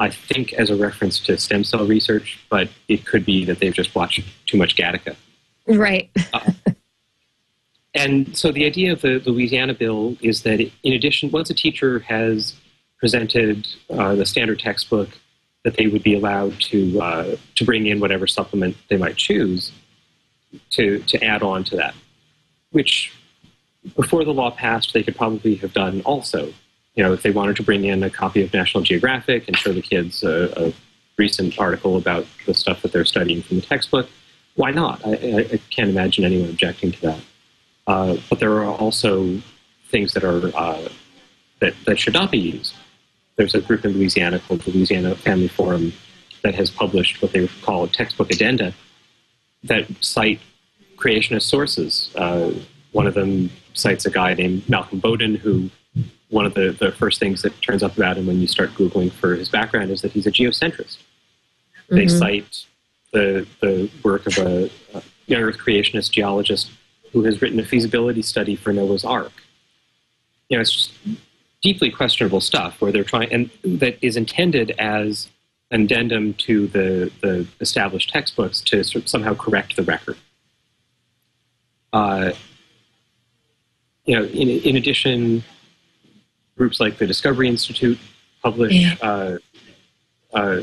I 0.00 0.10
think 0.10 0.52
as 0.54 0.70
a 0.70 0.76
reference 0.76 1.20
to 1.20 1.38
stem 1.38 1.62
cell 1.62 1.86
research, 1.86 2.38
but 2.50 2.68
it 2.88 3.06
could 3.06 3.24
be 3.24 3.44
that 3.44 3.60
they've 3.60 3.74
just 3.74 3.94
watched 3.94 4.20
too 4.46 4.56
much 4.56 4.74
Gattaca. 4.76 5.14
Right. 5.66 6.10
uh, 6.32 6.50
and 7.94 8.36
so 8.36 8.50
the 8.50 8.64
idea 8.64 8.92
of 8.92 9.02
the 9.02 9.22
Louisiana 9.24 9.74
bill 9.74 10.16
is 10.20 10.42
that 10.42 10.60
in 10.60 10.92
addition, 10.92 11.30
once 11.30 11.48
a 11.48 11.54
teacher 11.54 12.00
has 12.00 12.54
presented 12.98 13.68
uh, 13.90 14.16
the 14.16 14.26
standard 14.26 14.58
textbook 14.58 15.10
that 15.68 15.76
they 15.76 15.86
would 15.86 16.02
be 16.02 16.14
allowed 16.14 16.58
to 16.58 16.98
uh, 16.98 17.36
to 17.54 17.62
bring 17.62 17.86
in 17.86 18.00
whatever 18.00 18.26
supplement 18.26 18.74
they 18.88 18.96
might 18.96 19.16
choose 19.16 19.70
to 20.70 21.00
to 21.00 21.22
add 21.22 21.42
on 21.42 21.62
to 21.62 21.76
that, 21.76 21.94
which 22.70 23.12
before 23.94 24.24
the 24.24 24.32
law 24.32 24.50
passed 24.50 24.94
they 24.94 25.02
could 25.02 25.14
probably 25.14 25.56
have 25.56 25.74
done 25.74 26.00
also. 26.06 26.54
You 26.94 27.04
know, 27.04 27.12
if 27.12 27.22
they 27.22 27.30
wanted 27.30 27.56
to 27.56 27.62
bring 27.62 27.84
in 27.84 28.02
a 28.02 28.08
copy 28.08 28.42
of 28.42 28.52
National 28.54 28.82
Geographic 28.82 29.46
and 29.46 29.56
show 29.58 29.72
the 29.74 29.82
kids 29.82 30.24
a, 30.24 30.68
a 30.68 30.72
recent 31.18 31.58
article 31.58 31.98
about 31.98 32.26
the 32.46 32.54
stuff 32.54 32.80
that 32.80 32.90
they're 32.92 33.04
studying 33.04 33.42
from 33.42 33.60
the 33.60 33.66
textbook, 33.66 34.08
why 34.56 34.70
not? 34.70 35.06
I, 35.06 35.12
I 35.52 35.60
can't 35.68 35.90
imagine 35.90 36.24
anyone 36.24 36.48
objecting 36.48 36.92
to 36.92 37.00
that. 37.02 37.20
Uh, 37.86 38.16
but 38.30 38.40
there 38.40 38.54
are 38.54 38.64
also 38.64 39.40
things 39.90 40.14
that 40.14 40.24
are 40.24 40.50
uh, 40.56 40.88
that 41.60 41.74
that 41.84 41.98
should 41.98 42.14
not 42.14 42.30
be 42.30 42.38
used 42.38 42.74
there's 43.38 43.54
a 43.54 43.60
group 43.60 43.84
in 43.84 43.92
Louisiana 43.92 44.40
called 44.40 44.60
the 44.60 44.72
Louisiana 44.72 45.14
Family 45.14 45.48
Forum 45.48 45.92
that 46.42 46.54
has 46.56 46.70
published 46.70 47.22
what 47.22 47.32
they 47.32 47.48
call 47.62 47.84
a 47.84 47.88
textbook 47.88 48.30
addenda 48.30 48.74
that 49.62 49.86
cite 50.00 50.40
creationist 50.96 51.42
sources. 51.42 52.10
Uh, 52.16 52.52
one 52.92 53.06
of 53.06 53.14
them 53.14 53.50
cites 53.74 54.04
a 54.06 54.10
guy 54.10 54.34
named 54.34 54.68
Malcolm 54.68 54.98
Bowden, 54.98 55.36
who 55.36 55.70
one 56.30 56.44
of 56.44 56.54
the, 56.54 56.76
the 56.78 56.92
first 56.92 57.20
things 57.20 57.42
that 57.42 57.60
turns 57.62 57.82
up 57.82 57.96
about 57.96 58.18
him 58.18 58.26
when 58.26 58.40
you 58.40 58.46
start 58.46 58.70
Googling 58.70 59.10
for 59.10 59.34
his 59.34 59.48
background 59.48 59.90
is 59.90 60.02
that 60.02 60.12
he's 60.12 60.26
a 60.26 60.32
geocentrist. 60.32 60.98
Mm-hmm. 60.98 61.96
They 61.96 62.08
cite 62.08 62.66
the, 63.12 63.46
the 63.60 63.90
work 64.02 64.26
of 64.26 64.36
a, 64.38 64.70
a 64.94 65.02
young 65.26 65.42
earth 65.42 65.58
creationist 65.58 66.10
geologist 66.10 66.70
who 67.12 67.22
has 67.22 67.40
written 67.40 67.58
a 67.60 67.64
feasibility 67.64 68.20
study 68.20 68.56
for 68.56 68.72
Noah's 68.72 69.04
Ark. 69.04 69.32
You 70.48 70.56
know, 70.56 70.60
it's 70.60 70.72
just 70.72 70.92
deeply 71.62 71.90
questionable 71.90 72.40
stuff 72.40 72.80
where 72.80 72.92
they're 72.92 73.04
trying 73.04 73.32
and 73.32 73.50
that 73.64 73.98
is 74.00 74.16
intended 74.16 74.70
as 74.78 75.28
an 75.70 75.82
addendum 75.82 76.34
to 76.34 76.66
the, 76.68 77.10
the 77.20 77.46
established 77.60 78.10
textbooks 78.10 78.60
to 78.60 78.82
sort 78.82 79.04
of 79.04 79.08
somehow 79.08 79.34
correct 79.34 79.76
the 79.76 79.82
record. 79.82 80.16
Uh, 81.92 82.32
you 84.04 84.16
know, 84.16 84.24
in, 84.24 84.48
in 84.48 84.76
addition, 84.76 85.44
groups 86.56 86.80
like 86.80 86.98
the 86.98 87.06
Discovery 87.06 87.48
Institute 87.48 87.98
publish 88.42 88.72
yeah. 88.72 88.94
uh, 89.02 89.38
uh, 90.32 90.60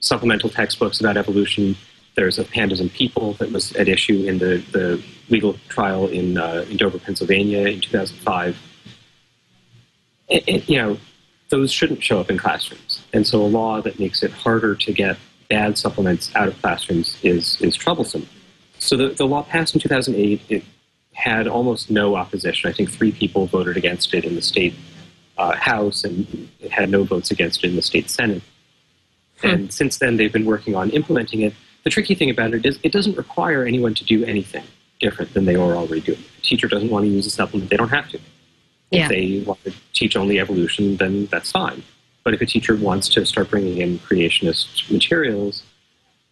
supplemental 0.00 0.48
textbooks 0.48 1.00
about 1.00 1.16
evolution. 1.16 1.76
there's 2.14 2.38
a 2.38 2.44
pandas 2.44 2.80
and 2.80 2.92
people 2.92 3.34
that 3.34 3.50
was 3.50 3.74
at 3.76 3.88
issue 3.88 4.24
in 4.24 4.38
the, 4.38 4.62
the 4.72 5.02
legal 5.28 5.56
trial 5.68 6.06
in, 6.08 6.38
uh, 6.38 6.64
in 6.70 6.76
Dover, 6.76 6.98
Pennsylvania 6.98 7.66
in 7.66 7.80
2005. 7.80 8.56
And, 10.30 10.42
and, 10.48 10.68
you 10.68 10.78
know, 10.78 10.98
those 11.50 11.70
shouldn't 11.70 12.02
show 12.02 12.20
up 12.20 12.30
in 12.30 12.38
classrooms. 12.38 13.02
And 13.12 13.26
so 13.26 13.40
a 13.42 13.46
law 13.46 13.80
that 13.82 13.98
makes 13.98 14.22
it 14.22 14.30
harder 14.32 14.74
to 14.74 14.92
get 14.92 15.16
bad 15.48 15.78
supplements 15.78 16.34
out 16.34 16.48
of 16.48 16.60
classrooms 16.60 17.16
is, 17.22 17.60
is 17.60 17.76
troublesome. 17.76 18.26
So 18.78 18.96
the, 18.96 19.08
the 19.08 19.26
law 19.26 19.42
passed 19.42 19.74
in 19.74 19.80
2008. 19.80 20.42
It 20.48 20.64
had 21.12 21.46
almost 21.46 21.90
no 21.90 22.16
opposition. 22.16 22.68
I 22.68 22.72
think 22.72 22.90
three 22.90 23.12
people 23.12 23.46
voted 23.46 23.76
against 23.76 24.12
it 24.14 24.24
in 24.24 24.34
the 24.34 24.42
state 24.42 24.74
uh, 25.38 25.54
House, 25.56 26.04
and 26.04 26.48
it 26.60 26.70
had 26.70 26.90
no 26.90 27.04
votes 27.04 27.30
against 27.30 27.64
it 27.64 27.68
in 27.70 27.76
the 27.76 27.82
state 27.82 28.10
Senate. 28.10 28.42
Hmm. 29.40 29.46
And 29.46 29.72
since 29.72 29.98
then, 29.98 30.16
they've 30.16 30.32
been 30.32 30.44
working 30.44 30.74
on 30.74 30.90
implementing 30.90 31.42
it. 31.42 31.54
The 31.84 31.90
tricky 31.90 32.14
thing 32.14 32.30
about 32.30 32.54
it 32.54 32.64
is 32.64 32.78
it 32.82 32.92
doesn't 32.92 33.16
require 33.16 33.64
anyone 33.64 33.94
to 33.94 34.04
do 34.04 34.24
anything 34.24 34.64
different 35.00 35.34
than 35.34 35.44
they 35.44 35.54
are 35.54 35.76
already 35.76 36.00
doing. 36.00 36.18
If 36.18 36.38
a 36.38 36.42
teacher 36.42 36.68
doesn't 36.68 36.90
want 36.90 37.04
to 37.04 37.10
use 37.10 37.26
a 37.26 37.30
supplement, 37.30 37.70
they 37.70 37.76
don't 37.76 37.88
have 37.88 38.08
to. 38.10 38.20
Yeah. 38.90 39.04
If 39.04 39.08
they 39.08 39.44
want 39.46 39.62
to 39.64 39.72
teach 39.92 40.16
only 40.16 40.38
evolution, 40.38 40.96
then 40.96 41.26
that's 41.26 41.50
fine. 41.50 41.82
But 42.22 42.34
if 42.34 42.40
a 42.40 42.46
teacher 42.46 42.76
wants 42.76 43.08
to 43.10 43.26
start 43.26 43.50
bringing 43.50 43.78
in 43.78 43.98
creationist 43.98 44.90
materials, 44.90 45.62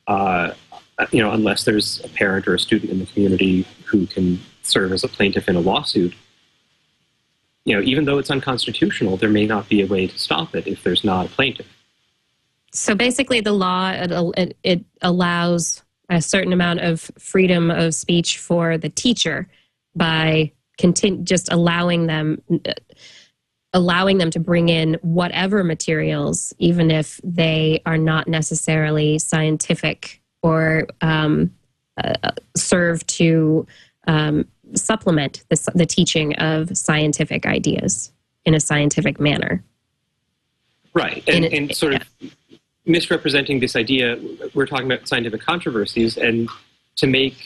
uh, 0.06 0.52
you 1.10 1.22
know, 1.22 1.32
unless 1.32 1.64
there's 1.64 2.00
a 2.04 2.08
parent 2.08 2.46
or 2.46 2.54
a 2.54 2.58
student 2.58 2.90
in 2.90 2.98
the 2.98 3.06
community 3.06 3.66
who 3.86 4.06
can 4.06 4.40
serve 4.62 4.92
as 4.92 5.04
a 5.04 5.08
plaintiff 5.08 5.48
in 5.48 5.56
a 5.56 5.60
lawsuit, 5.60 6.14
you 7.64 7.74
know, 7.74 7.82
even 7.82 8.04
though 8.04 8.18
it's 8.18 8.30
unconstitutional, 8.30 9.16
there 9.16 9.30
may 9.30 9.46
not 9.46 9.68
be 9.68 9.82
a 9.82 9.86
way 9.86 10.06
to 10.06 10.18
stop 10.18 10.54
it 10.54 10.66
if 10.66 10.82
there's 10.82 11.04
not 11.04 11.26
a 11.26 11.28
plaintiff. 11.28 11.66
So 12.72 12.94
basically, 12.94 13.40
the 13.40 13.52
law 13.52 13.90
it, 13.90 14.10
it, 14.36 14.56
it 14.62 14.84
allows 15.02 15.82
a 16.08 16.20
certain 16.22 16.52
amount 16.52 16.80
of 16.80 17.10
freedom 17.18 17.70
of 17.70 17.94
speech 17.94 18.38
for 18.38 18.78
the 18.78 18.88
teacher 18.88 19.48
by 19.94 20.52
continue 20.82 21.22
just 21.22 21.50
allowing 21.52 22.08
them 22.08 22.42
allowing 23.72 24.18
them 24.18 24.30
to 24.30 24.40
bring 24.40 24.68
in 24.68 24.98
whatever 25.00 25.64
materials, 25.64 26.52
even 26.58 26.90
if 26.90 27.18
they 27.24 27.80
are 27.86 27.96
not 27.96 28.28
necessarily 28.28 29.18
scientific 29.18 30.20
or 30.42 30.86
um, 31.00 31.50
uh, 32.02 32.32
serve 32.54 33.06
to 33.06 33.66
um, 34.06 34.44
supplement 34.74 35.44
the, 35.48 35.72
the 35.74 35.86
teaching 35.86 36.34
of 36.34 36.76
scientific 36.76 37.46
ideas 37.46 38.12
in 38.44 38.54
a 38.54 38.60
scientific 38.60 39.18
manner. 39.18 39.64
Right. 40.92 41.22
And, 41.26 41.44
a- 41.44 41.52
and 41.56 41.74
sort 41.74 41.94
of 41.94 42.02
misrepresenting 42.84 43.60
this 43.60 43.74
idea, 43.76 44.18
we're 44.52 44.66
talking 44.66 44.86
about 44.86 45.08
scientific 45.08 45.40
controversies, 45.40 46.18
and 46.18 46.50
to 46.96 47.06
make 47.06 47.36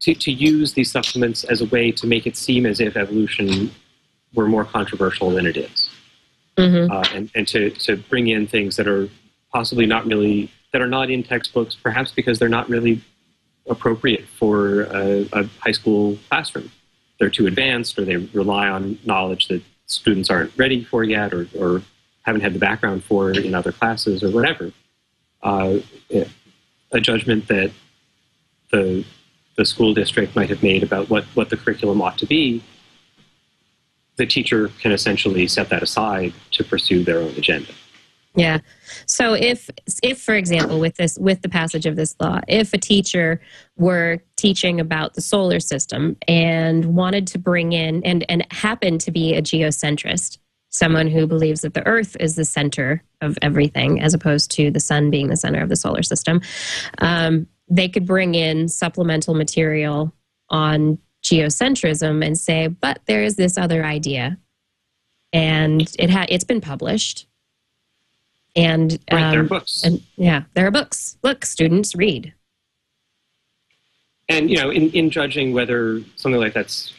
to, 0.00 0.14
to 0.14 0.32
use 0.32 0.72
these 0.74 0.90
supplements 0.90 1.44
as 1.44 1.60
a 1.60 1.66
way 1.66 1.92
to 1.92 2.06
make 2.06 2.26
it 2.26 2.36
seem 2.36 2.66
as 2.66 2.80
if 2.80 2.96
evolution 2.96 3.70
were 4.34 4.46
more 4.46 4.64
controversial 4.64 5.30
than 5.30 5.46
it 5.46 5.56
is. 5.56 5.88
hmm 6.58 6.90
uh, 6.90 7.04
and, 7.14 7.30
and 7.34 7.48
to, 7.48 7.70
to 7.70 7.96
bring 7.96 8.28
in 8.28 8.46
things 8.46 8.76
that 8.76 8.86
are 8.86 9.08
possibly 9.52 9.86
not 9.86 10.06
really 10.06 10.50
that 10.72 10.80
are 10.80 10.88
not 10.88 11.10
in 11.10 11.22
textbooks, 11.22 11.74
perhaps 11.74 12.12
because 12.12 12.38
they're 12.38 12.48
not 12.48 12.68
really 12.68 13.02
appropriate 13.68 14.24
for 14.38 14.82
a, 14.82 15.28
a 15.32 15.44
high 15.58 15.72
school 15.72 16.16
classroom. 16.28 16.70
They're 17.18 17.30
too 17.30 17.46
advanced, 17.46 17.98
or 17.98 18.04
they 18.04 18.16
rely 18.16 18.68
on 18.68 18.98
knowledge 19.04 19.48
that 19.48 19.62
students 19.86 20.30
aren't 20.30 20.56
ready 20.56 20.84
for 20.84 21.02
yet, 21.02 21.34
or, 21.34 21.48
or 21.58 21.82
haven't 22.22 22.42
had 22.42 22.54
the 22.54 22.58
background 22.58 23.02
for 23.02 23.32
in 23.32 23.54
other 23.54 23.72
classes, 23.72 24.22
or 24.22 24.30
whatever. 24.30 24.72
Uh, 25.42 25.78
a 26.92 27.00
judgment 27.00 27.48
that 27.48 27.72
the 28.70 29.04
the 29.60 29.64
school 29.66 29.92
district 29.94 30.34
might 30.34 30.48
have 30.48 30.62
made 30.62 30.82
about 30.82 31.10
what, 31.10 31.24
what 31.34 31.50
the 31.50 31.56
curriculum 31.56 32.00
ought 32.00 32.18
to 32.18 32.26
be 32.26 32.62
the 34.20 34.26
teacher 34.26 34.68
can 34.80 34.92
essentially 34.92 35.46
set 35.48 35.70
that 35.70 35.82
aside 35.82 36.32
to 36.52 36.62
pursue 36.62 37.02
their 37.02 37.18
own 37.18 37.30
agenda. 37.36 37.72
Yeah. 38.36 38.58
So 39.06 39.32
if 39.32 39.68
if 40.04 40.20
for 40.22 40.34
example 40.34 40.78
with 40.78 40.96
this 40.96 41.18
with 41.18 41.42
the 41.42 41.48
passage 41.48 41.86
of 41.86 41.96
this 41.96 42.14
law, 42.20 42.40
if 42.46 42.72
a 42.72 42.78
teacher 42.78 43.40
were 43.76 44.18
teaching 44.36 44.78
about 44.78 45.14
the 45.14 45.20
solar 45.20 45.58
system 45.58 46.16
and 46.28 46.94
wanted 46.94 47.26
to 47.28 47.38
bring 47.38 47.72
in 47.72 48.04
and 48.04 48.24
and 48.28 48.46
happened 48.52 49.00
to 49.00 49.10
be 49.10 49.34
a 49.34 49.42
geocentrist, 49.42 50.38
someone 50.68 51.08
who 51.08 51.26
believes 51.26 51.62
that 51.62 51.74
the 51.74 51.84
earth 51.86 52.16
is 52.20 52.36
the 52.36 52.44
center 52.44 53.02
of 53.20 53.36
everything 53.42 54.00
as 54.00 54.14
opposed 54.14 54.50
to 54.52 54.70
the 54.70 54.80
sun 54.80 55.10
being 55.10 55.28
the 55.28 55.36
center 55.36 55.60
of 55.60 55.70
the 55.70 55.76
solar 55.76 56.02
system, 56.02 56.40
um, 56.98 57.48
they 57.70 57.88
could 57.88 58.04
bring 58.04 58.34
in 58.34 58.68
supplemental 58.68 59.34
material 59.34 60.12
on 60.50 60.98
geocentrism 61.22 62.24
and 62.24 62.36
say, 62.36 62.66
but 62.66 63.00
there 63.06 63.22
is 63.22 63.36
this 63.36 63.56
other 63.56 63.84
idea. 63.84 64.36
And 65.32 65.82
it 65.98 66.10
ha- 66.10 66.26
it's 66.28 66.44
been 66.44 66.60
published. 66.60 67.26
And 68.56 68.98
Right, 69.12 69.30
there 69.30 69.38
are 69.38 69.42
um, 69.42 69.46
books. 69.46 69.84
and 69.84 70.02
yeah, 70.16 70.42
there 70.54 70.66
are 70.66 70.72
books. 70.72 71.16
Look, 71.22 71.44
students 71.44 71.94
read. 71.94 72.34
And 74.28 74.50
you 74.50 74.56
know, 74.56 74.70
in, 74.70 74.90
in 74.90 75.10
judging 75.10 75.52
whether 75.52 76.00
something 76.16 76.40
like 76.40 76.54
that's 76.54 76.92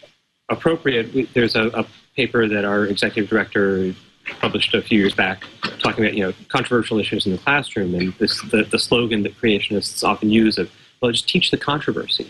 appropriate, 0.50 1.14
we, 1.14 1.24
there's 1.34 1.56
a, 1.56 1.68
a 1.68 1.86
paper 2.16 2.48
that 2.48 2.64
our 2.64 2.86
executive 2.86 3.30
director 3.30 3.94
published 4.40 4.74
a 4.74 4.82
few 4.82 4.98
years 5.00 5.14
back 5.14 5.44
talking 5.80 6.04
about 6.06 6.16
you 6.16 6.24
know 6.24 6.34
controversial 6.48 7.00
issues 7.00 7.26
in 7.26 7.32
the 7.32 7.38
classroom 7.38 7.94
and 7.96 8.14
this 8.14 8.42
the, 8.52 8.64
the 8.64 8.80
slogan 8.80 9.24
that 9.24 9.36
creationists 9.40 10.04
often 10.04 10.30
use 10.30 10.58
of 10.58 10.70
well 11.02 11.12
just 11.12 11.28
teach 11.28 11.52
the 11.52 11.58
controversy 11.58 12.30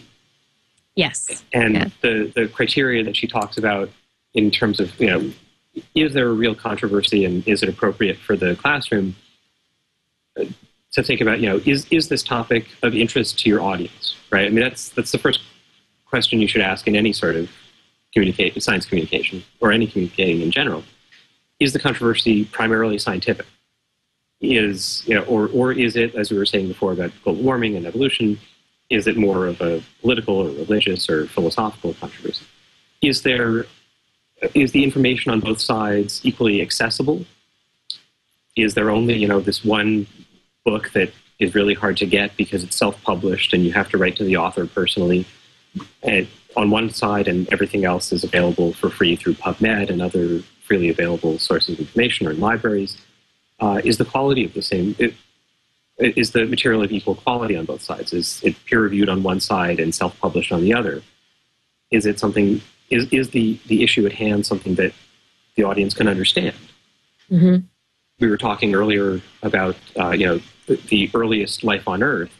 Yes. 0.95 1.43
and 1.53 1.75
Yeah. 1.75 1.89
the 2.01 2.31
the 2.35 2.47
criteria 2.47 3.03
that 3.03 3.15
she 3.15 3.27
talks 3.27 3.57
about 3.57 3.89
in 4.33 4.51
terms 4.51 4.79
of 4.79 4.97
you 4.99 5.07
know 5.07 5.31
is 5.95 6.13
there 6.13 6.27
a 6.27 6.33
real 6.33 6.55
controversy 6.55 7.23
and 7.25 7.47
is 7.47 7.63
it 7.63 7.69
appropriate 7.69 8.17
for 8.17 8.35
the 8.35 8.55
classroom 8.55 9.15
uh, 10.39 10.45
to 10.91 11.03
think 11.03 11.21
about 11.21 11.39
you 11.39 11.47
know 11.49 11.61
is 11.65 11.85
is 11.91 12.09
this 12.09 12.23
topic 12.23 12.67
of 12.83 12.95
interest 12.95 13.39
to 13.39 13.49
your 13.49 13.61
audience 13.61 14.15
right 14.31 14.45
i 14.45 14.49
mean 14.49 14.63
that's 14.63 14.89
that's 14.89 15.11
the 15.11 15.17
first 15.17 15.41
question 16.05 16.41
you 16.41 16.47
should 16.47 16.61
ask 16.61 16.87
in 16.87 16.95
any 16.95 17.13
sort 17.13 17.35
of 17.35 17.49
communicate 18.13 18.61
science 18.61 18.85
communication 18.85 19.41
or 19.61 19.71
any 19.71 19.87
communicating 19.87 20.41
in 20.41 20.51
general 20.51 20.83
is 21.61 21.73
the 21.73 21.79
controversy 21.79 22.43
primarily 22.45 22.97
scientific? 22.97 23.45
Is 24.41 25.03
you 25.05 25.13
know 25.13 25.21
or 25.25 25.47
or 25.53 25.71
is 25.71 25.95
it 25.95 26.15
as 26.15 26.31
we 26.31 26.37
were 26.37 26.47
saying 26.47 26.67
before 26.67 26.91
about 26.91 27.11
global 27.23 27.43
warming 27.43 27.75
and 27.77 27.85
evolution 27.85 28.39
is 28.89 29.07
it 29.07 29.15
more 29.15 29.47
of 29.47 29.61
a 29.61 29.81
political 30.01 30.35
or 30.35 30.49
religious 30.49 31.09
or 31.09 31.27
philosophical 31.27 31.93
controversy? 31.93 32.45
Is 33.01 33.21
there 33.21 33.67
is 34.55 34.71
the 34.71 34.83
information 34.83 35.31
on 35.31 35.39
both 35.39 35.61
sides 35.61 36.19
equally 36.23 36.59
accessible? 36.61 37.23
Is 38.57 38.73
there 38.73 38.89
only 38.89 39.15
you 39.15 39.27
know 39.27 39.39
this 39.39 39.63
one 39.63 40.07
book 40.65 40.91
that 40.93 41.11
is 41.37 41.53
really 41.53 41.75
hard 41.75 41.97
to 41.97 42.07
get 42.07 42.35
because 42.35 42.63
it's 42.63 42.75
self-published 42.75 43.53
and 43.53 43.63
you 43.63 43.71
have 43.73 43.89
to 43.89 43.97
write 43.99 44.15
to 44.15 44.23
the 44.23 44.37
author 44.37 44.65
personally? 44.65 45.27
And 46.01 46.27
on 46.57 46.71
one 46.71 46.89
side 46.89 47.27
and 47.27 47.47
everything 47.53 47.85
else 47.85 48.11
is 48.11 48.23
available 48.23 48.73
for 48.73 48.89
free 48.89 49.15
through 49.15 49.35
pubmed 49.35 49.89
and 49.89 50.01
other 50.01 50.41
freely 50.71 50.89
available 50.89 51.37
sources 51.37 51.73
of 51.73 51.79
information 51.79 52.27
or 52.27 52.31
in 52.31 52.39
libraries 52.39 52.97
uh, 53.59 53.81
is 53.83 53.97
the 53.97 54.05
quality 54.05 54.43
of 54.45 54.53
the 54.53 54.61
same 54.61 54.95
it, 54.99 55.13
is 55.97 56.31
the 56.31 56.45
material 56.45 56.81
of 56.81 56.91
equal 56.91 57.15
quality 57.15 57.55
on 57.55 57.65
both 57.65 57.81
sides? 57.81 58.11
Is 58.11 58.41
it 58.43 58.55
peer 58.65 58.81
reviewed 58.81 59.09
on 59.09 59.21
one 59.21 59.39
side 59.39 59.79
and 59.79 59.93
self-published 59.93 60.51
on 60.51 60.61
the 60.61 60.73
other? 60.73 61.03
Is 61.91 62.05
it 62.05 62.19
something 62.19 62.61
is, 62.89 63.07
is 63.11 63.29
the, 63.29 63.59
the 63.67 63.83
issue 63.83 64.05
at 64.05 64.13
hand 64.13 64.45
something 64.45 64.75
that 64.75 64.93
the 65.55 65.63
audience 65.63 65.93
can 65.93 66.07
understand? 66.07 66.55
Hmm 67.29 67.57
we 68.21 68.29
were 68.29 68.37
talking 68.37 68.73
earlier 68.73 69.19
about 69.43 69.75
uh, 69.99 70.11
you 70.11 70.25
know 70.25 70.39
the, 70.67 70.75
the 70.87 71.11
earliest 71.13 71.63
life 71.63 71.87
on 71.87 72.01
Earth 72.03 72.31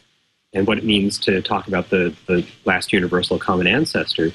and 0.54 0.66
what 0.66 0.78
it 0.78 0.84
means 0.84 1.18
to 1.18 1.42
talk 1.42 1.68
about 1.68 1.90
the 1.90 2.14
the 2.26 2.46
last 2.64 2.92
universal 2.92 3.38
common 3.38 3.66
ancestor. 3.66 4.32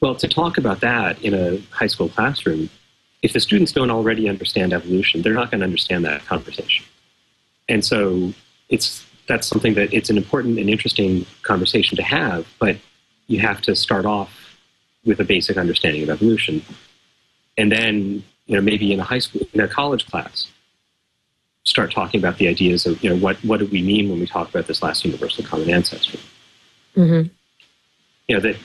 Well, 0.00 0.14
to 0.16 0.28
talk 0.28 0.58
about 0.58 0.80
that 0.80 1.20
in 1.22 1.34
a 1.34 1.58
high 1.74 1.86
school 1.86 2.10
classroom, 2.10 2.68
if 3.22 3.32
the 3.32 3.40
students 3.40 3.72
don't 3.72 3.90
already 3.90 4.28
understand 4.28 4.72
evolution, 4.72 5.22
they're 5.22 5.32
not 5.32 5.50
going 5.50 5.60
to 5.60 5.64
understand 5.64 6.04
that 6.04 6.24
conversation. 6.26 6.84
And 7.68 7.84
so 7.84 8.32
it's 8.68 9.04
that's 9.26 9.46
something 9.46 9.74
that 9.74 9.92
it's 9.92 10.08
an 10.08 10.16
important 10.16 10.58
and 10.58 10.70
interesting 10.70 11.26
conversation 11.42 11.96
to 11.96 12.02
have, 12.02 12.46
but 12.60 12.76
you 13.26 13.40
have 13.40 13.60
to 13.62 13.74
start 13.74 14.06
off 14.06 14.58
with 15.04 15.18
a 15.18 15.24
basic 15.24 15.56
understanding 15.56 16.02
of 16.02 16.10
evolution, 16.10 16.62
and 17.58 17.72
then 17.72 18.22
you 18.46 18.54
know 18.54 18.60
maybe 18.60 18.92
in 18.92 19.00
a 19.00 19.04
high 19.04 19.18
school 19.18 19.42
in 19.52 19.60
a 19.60 19.68
college 19.68 20.06
class 20.06 20.48
start 21.64 21.90
talking 21.90 22.20
about 22.20 22.38
the 22.38 22.46
ideas 22.46 22.86
of 22.86 23.02
you 23.02 23.10
know 23.10 23.16
what 23.16 23.36
what 23.38 23.58
do 23.58 23.66
we 23.66 23.82
mean 23.82 24.08
when 24.08 24.20
we 24.20 24.26
talk 24.26 24.48
about 24.48 24.68
this 24.68 24.82
last 24.82 25.04
universal 25.04 25.42
common 25.44 25.70
ancestor? 25.70 26.18
Hmm 26.94 27.22
you 28.28 28.34
know 28.34 28.40
that 28.40 28.56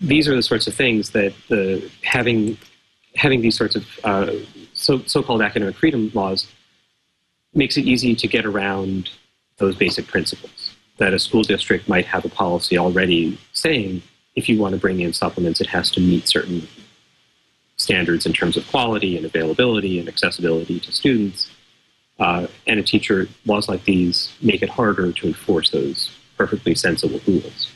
these 0.00 0.28
are 0.28 0.36
the 0.36 0.42
sorts 0.42 0.66
of 0.66 0.74
things 0.74 1.10
that 1.10 1.32
the 1.48 1.90
having 2.02 2.58
having 3.16 3.40
these 3.40 3.56
sorts 3.56 3.74
of 3.74 3.86
uh, 4.04 4.32
so 4.74 4.98
so-called 5.06 5.42
academic 5.42 5.76
freedom 5.76 6.10
laws 6.14 6.46
makes 7.54 7.76
it 7.76 7.82
easy 7.82 8.14
to 8.14 8.28
get 8.28 8.44
around 8.44 9.10
those 9.56 9.74
basic 9.74 10.06
principles 10.06 10.76
that 10.98 11.14
a 11.14 11.18
school 11.18 11.42
district 11.42 11.88
might 11.88 12.06
have 12.06 12.24
a 12.24 12.28
policy 12.28 12.78
already 12.78 13.38
saying 13.52 14.02
if 14.34 14.48
you 14.48 14.58
want 14.58 14.74
to 14.74 14.80
bring 14.80 15.00
in 15.00 15.12
supplements, 15.12 15.60
it 15.60 15.66
has 15.66 15.90
to 15.90 16.00
meet 16.00 16.28
certain 16.28 16.68
standards 17.76 18.26
in 18.26 18.32
terms 18.32 18.56
of 18.56 18.66
quality 18.68 19.16
and 19.16 19.26
availability 19.26 19.98
and 19.98 20.08
accessibility 20.08 20.78
to 20.80 20.92
students. 20.92 21.50
Uh, 22.18 22.46
and 22.66 22.80
a 22.80 22.82
teacher, 22.82 23.28
laws 23.44 23.68
like 23.68 23.84
these 23.84 24.34
make 24.40 24.62
it 24.62 24.70
harder 24.70 25.12
to 25.12 25.26
enforce 25.26 25.70
those 25.70 26.10
perfectly 26.36 26.74
sensible 26.74 27.20
rules. 27.26 27.72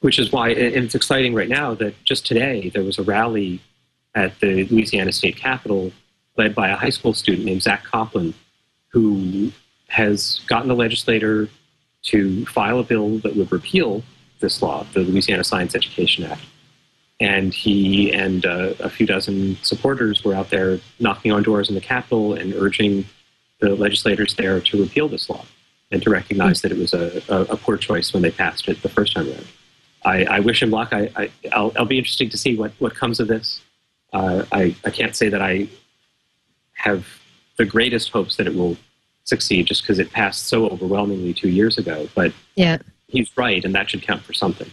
Which 0.00 0.18
is 0.18 0.32
why, 0.32 0.50
and 0.50 0.84
it's 0.84 0.94
exciting 0.94 1.34
right 1.34 1.48
now 1.48 1.74
that 1.74 2.02
just 2.04 2.26
today 2.26 2.70
there 2.70 2.82
was 2.82 2.98
a 2.98 3.02
rally 3.02 3.60
at 4.14 4.38
the 4.40 4.64
Louisiana 4.64 5.12
State 5.12 5.36
Capitol 5.36 5.92
led 6.36 6.54
by 6.54 6.68
a 6.68 6.76
high 6.76 6.90
school 6.90 7.12
student 7.12 7.44
named 7.44 7.62
Zack 7.62 7.84
Kopplin, 7.84 8.32
who 8.88 9.52
has 9.88 10.40
gotten 10.46 10.68
the 10.68 10.74
legislator 10.74 11.48
to 12.02 12.46
file 12.46 12.78
a 12.78 12.82
bill 12.82 13.18
that 13.18 13.36
would 13.36 13.52
repeal 13.52 14.02
this 14.40 14.62
law, 14.62 14.86
the 14.94 15.00
Louisiana 15.00 15.44
Science 15.44 15.74
Education 15.74 16.24
Act. 16.24 16.40
And 17.20 17.52
he 17.52 18.10
and 18.12 18.46
uh, 18.46 18.72
a 18.80 18.88
few 18.88 19.06
dozen 19.06 19.56
supporters 19.62 20.24
were 20.24 20.34
out 20.34 20.48
there 20.48 20.80
knocking 20.98 21.32
on 21.32 21.42
doors 21.42 21.68
in 21.68 21.74
the 21.74 21.80
Capitol 21.82 22.32
and 22.32 22.54
urging 22.54 23.04
the 23.58 23.74
legislators 23.74 24.34
there 24.34 24.60
to 24.60 24.80
repeal 24.80 25.08
this 25.08 25.28
law 25.28 25.44
and 25.90 26.02
to 26.02 26.08
recognize 26.08 26.62
that 26.62 26.72
it 26.72 26.78
was 26.78 26.94
a, 26.94 27.22
a, 27.28 27.42
a 27.42 27.56
poor 27.56 27.76
choice 27.76 28.14
when 28.14 28.22
they 28.22 28.30
passed 28.30 28.68
it 28.68 28.80
the 28.82 28.88
first 28.88 29.14
time 29.14 29.28
around. 29.28 29.46
I, 30.04 30.24
I 30.24 30.40
wish 30.40 30.62
him 30.62 30.70
luck. 30.70 30.92
I, 30.92 31.30
I, 31.54 31.60
will 31.60 31.84
be 31.84 31.98
interested 31.98 32.30
to 32.30 32.38
see 32.38 32.56
what, 32.56 32.72
what 32.78 32.94
comes 32.94 33.20
of 33.20 33.28
this. 33.28 33.60
Uh, 34.12 34.44
I, 34.50 34.74
I 34.84 34.90
can't 34.90 35.14
say 35.14 35.28
that 35.28 35.42
I 35.42 35.68
have 36.74 37.06
the 37.56 37.64
greatest 37.64 38.10
hopes 38.10 38.36
that 38.36 38.46
it 38.46 38.54
will 38.54 38.76
succeed 39.24 39.66
just 39.66 39.82
because 39.82 39.98
it 39.98 40.10
passed 40.10 40.46
so 40.46 40.68
overwhelmingly 40.68 41.34
two 41.34 41.50
years 41.50 41.78
ago. 41.78 42.08
But 42.14 42.32
yeah, 42.54 42.78
he's 43.06 43.30
right, 43.36 43.64
and 43.64 43.74
that 43.74 43.90
should 43.90 44.02
count 44.02 44.22
for 44.22 44.32
something. 44.32 44.70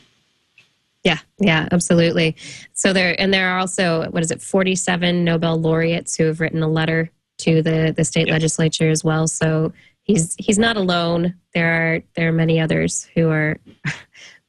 Yeah, 1.03 1.19
yeah, 1.39 1.67
absolutely. 1.71 2.35
So 2.73 2.93
there, 2.93 3.19
and 3.21 3.33
there 3.33 3.49
are 3.49 3.59
also 3.59 4.09
what 4.09 4.23
is 4.23 4.31
it, 4.31 4.41
forty-seven 4.41 5.23
Nobel 5.23 5.59
laureates 5.59 6.15
who 6.15 6.25
have 6.25 6.39
written 6.39 6.63
a 6.63 6.67
letter 6.67 7.11
to 7.39 7.61
the 7.61 7.93
the 7.95 8.03
state 8.03 8.29
legislature 8.29 8.89
as 8.89 9.03
well. 9.03 9.27
So 9.27 9.73
he's 10.03 10.35
he's 10.39 10.57
not 10.57 10.77
alone. 10.77 11.35
There 11.53 11.95
are 11.95 12.01
there 12.15 12.29
are 12.29 12.33
many 12.33 12.59
others 12.59 13.03
who 13.13 13.29
are 13.29 13.57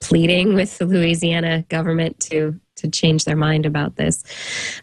pleading 0.01 0.55
with 0.55 0.79
the 0.79 0.87
Louisiana 0.87 1.65
government 1.69 2.21
to 2.21 2.59
to 2.77 2.89
change 2.89 3.25
their 3.25 3.37
mind 3.37 3.67
about 3.67 3.97
this. 3.97 4.23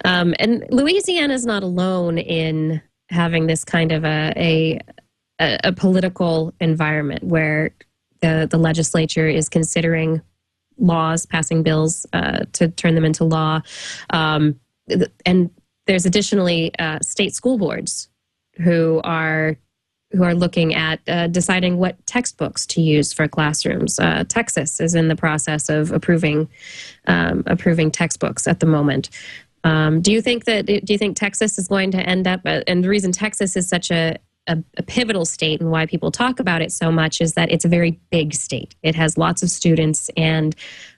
Um, 0.03 0.35
and 0.37 0.65
Louisiana 0.69 1.33
is 1.33 1.45
not 1.45 1.63
alone 1.63 2.17
in 2.17 2.81
having 3.09 3.47
this 3.47 3.63
kind 3.63 3.93
of 3.93 4.03
a, 4.03 4.33
a 4.35 4.79
a, 5.39 5.73
political 5.73 6.53
environment 6.59 7.23
where 7.23 7.71
the, 8.21 8.47
the 8.49 8.57
legislature 8.57 9.27
is 9.27 9.49
considering 9.49 10.21
laws, 10.77 11.25
passing 11.25 11.63
bills 11.63 12.05
uh, 12.13 12.45
to 12.53 12.69
turn 12.69 12.95
them 12.95 13.05
into 13.05 13.23
law. 13.23 13.61
Um, 14.11 14.59
and 15.25 15.49
there's 15.87 16.05
additionally 16.05 16.71
uh, 16.79 16.99
state 17.01 17.33
school 17.33 17.57
boards 17.57 18.09
who 18.57 19.01
are 19.03 19.57
who 20.15 20.23
are 20.23 20.33
looking 20.33 20.73
at 20.73 20.99
uh, 21.07 21.27
deciding 21.27 21.77
what 21.77 22.03
textbooks 22.05 22.65
to 22.67 22.81
use 22.81 23.13
for 23.13 23.27
classrooms. 23.27 23.99
Uh, 23.99 24.23
Texas 24.27 24.79
is 24.79 24.95
in 24.95 25.07
the 25.07 25.15
process 25.15 25.69
of 25.69 25.91
approving 25.91 26.47
um, 27.07 27.43
approving 27.45 27.91
textbooks 27.91 28.47
at 28.47 28.59
the 28.59 28.65
moment. 28.65 29.09
Um, 29.63 30.01
do 30.01 30.11
you 30.11 30.21
think 30.21 30.45
that 30.45 30.65
do 30.65 30.81
you 30.87 30.97
think 30.97 31.17
Texas 31.17 31.57
is 31.57 31.67
going 31.67 31.91
to 31.91 31.99
end 31.99 32.27
up? 32.27 32.41
Uh, 32.45 32.61
and 32.67 32.83
the 32.83 32.89
reason 32.89 33.11
Texas 33.11 33.55
is 33.55 33.67
such 33.67 33.91
a 33.91 34.17
a, 34.47 34.57
a, 34.77 34.83
pivotal 34.83 35.25
state 35.25 35.59
and 35.59 35.71
why 35.71 35.87
people 35.87 36.11
talk 36.11 36.39
about 36.39 36.61
it 36.61 36.71
so 36.71 36.91
much 36.91 37.19
is 37.19 37.33
that 37.33 37.51
it's 37.51 37.65
a 37.65 37.67
very 37.67 37.99
big 38.11 38.31
state. 38.35 38.75
It 38.83 38.93
has 38.93 39.17
lots 39.17 39.41
of 39.41 39.49
students, 39.49 40.09
and 40.15 40.55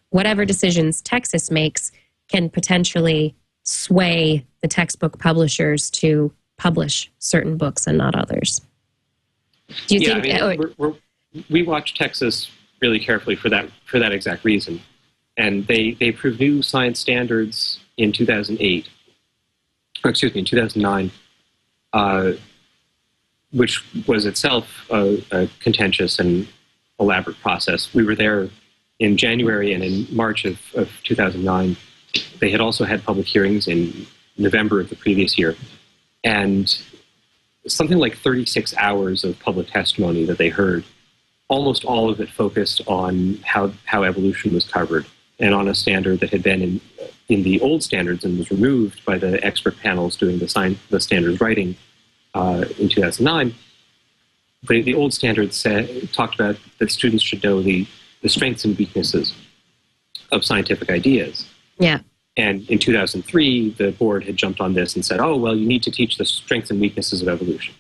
whatever 0.09 0.43
decisions 0.43 1.01
Texas 1.01 1.49
makes 1.49 1.91
can 2.29 2.49
potentially 2.49 3.35
sway 3.63 4.45
the 4.61 4.67
textbook 4.67 5.17
publishers 5.17 5.89
to 5.91 6.33
publish 6.57 7.11
certain 7.19 7.57
books 7.57 7.87
and 7.87 7.97
not 7.97 8.15
others. 8.15 8.61
Do 9.87 9.95
you 9.95 10.01
yeah, 10.01 10.21
think? 10.21 10.41
I 10.41 10.47
mean, 10.47 10.59
we're, 10.59 10.89
we're, 10.89 10.95
we 11.49 11.63
watch 11.63 11.93
Texas 11.93 12.49
really 12.81 12.99
carefully 12.99 13.35
for 13.35 13.49
that 13.49 13.69
for 13.85 13.99
that 13.99 14.11
exact 14.11 14.43
reason, 14.43 14.81
and 15.37 15.67
they 15.67 15.91
they 15.91 16.09
approved 16.09 16.39
new 16.39 16.61
science 16.61 16.99
standards 16.99 17.79
in 17.97 18.11
2008. 18.11 18.87
Or 20.03 20.11
excuse 20.11 20.33
me, 20.33 20.39
in 20.39 20.45
2009. 20.45 21.11
Uh, 21.93 22.33
which 23.51 23.83
was 24.07 24.25
itself 24.25 24.85
a, 24.91 25.23
a, 25.31 25.47
contentious 25.59 26.19
and 26.19 26.47
elaborate 26.99 27.39
process. 27.39 27.93
We 27.93 28.03
were 28.03 28.15
there 28.15 28.49
in 28.99 29.17
January 29.17 29.73
and 29.73 29.83
in 29.83 30.07
March 30.11 30.45
of, 30.45 30.59
of 30.75 30.91
2009. 31.03 31.77
They 32.39 32.51
had 32.51 32.59
also 32.59 32.83
had 32.83 33.03
public 33.03 33.27
hearings 33.27 33.67
in 33.67 34.05
November 34.37 34.79
of 34.79 34.89
the 34.89 34.95
previous 34.95 35.37
year. 35.37 35.55
And 36.23 36.77
something 37.67 37.97
like 37.97 38.17
36 38.17 38.75
hours 38.77 39.23
of 39.23 39.39
public 39.39 39.67
testimony 39.67 40.25
that 40.25 40.37
they 40.37 40.49
heard, 40.49 40.83
almost 41.47 41.85
all 41.85 42.09
of 42.09 42.19
it 42.19 42.29
focused 42.29 42.81
on 42.87 43.35
how, 43.43 43.71
how 43.85 44.03
evolution 44.03 44.53
was 44.53 44.65
covered 44.65 45.05
and 45.39 45.53
on 45.53 45.67
a 45.67 45.75
standard 45.75 46.19
that 46.19 46.31
had 46.31 46.43
been 46.43 46.61
in, 46.61 46.81
in 47.29 47.43
the 47.43 47.59
old 47.61 47.83
standards 47.83 48.25
and 48.25 48.37
was 48.37 48.49
removed 48.49 49.03
by 49.05 49.17
the 49.17 49.43
expert 49.45 49.77
panels 49.77 50.15
doing 50.15 50.39
the, 50.39 50.47
sign, 50.47 50.77
the 50.89 50.99
standards 50.99 51.39
writing 51.39 51.75
uh, 52.33 52.65
in 52.79 52.89
2009, 52.89 53.53
the, 54.63 54.81
the 54.81 54.93
old 54.93 55.13
standards 55.13 55.55
said, 55.55 56.11
talked 56.11 56.35
about 56.35 56.57
that 56.79 56.91
students 56.91 57.23
should 57.23 57.43
know 57.43 57.61
the, 57.61 57.87
the 58.21 58.29
strengths 58.29 58.65
and 58.65 58.77
weaknesses 58.77 59.33
of 60.31 60.43
scientific 60.43 60.89
ideas. 60.89 61.47
Yeah. 61.77 61.99
And 62.37 62.69
in 62.69 62.77
2003, 62.77 63.71
the 63.71 63.91
board 63.93 64.23
had 64.23 64.37
jumped 64.37 64.61
on 64.61 64.73
this 64.73 64.95
and 64.95 65.03
said, 65.03 65.19
oh, 65.19 65.35
well, 65.35 65.55
you 65.55 65.65
need 65.65 65.81
to 65.83 65.91
teach 65.91 66.17
the 66.17 66.25
strengths 66.25 66.69
and 66.69 66.79
weaknesses 66.79 67.21
of 67.23 67.27
evolution. 67.27 67.73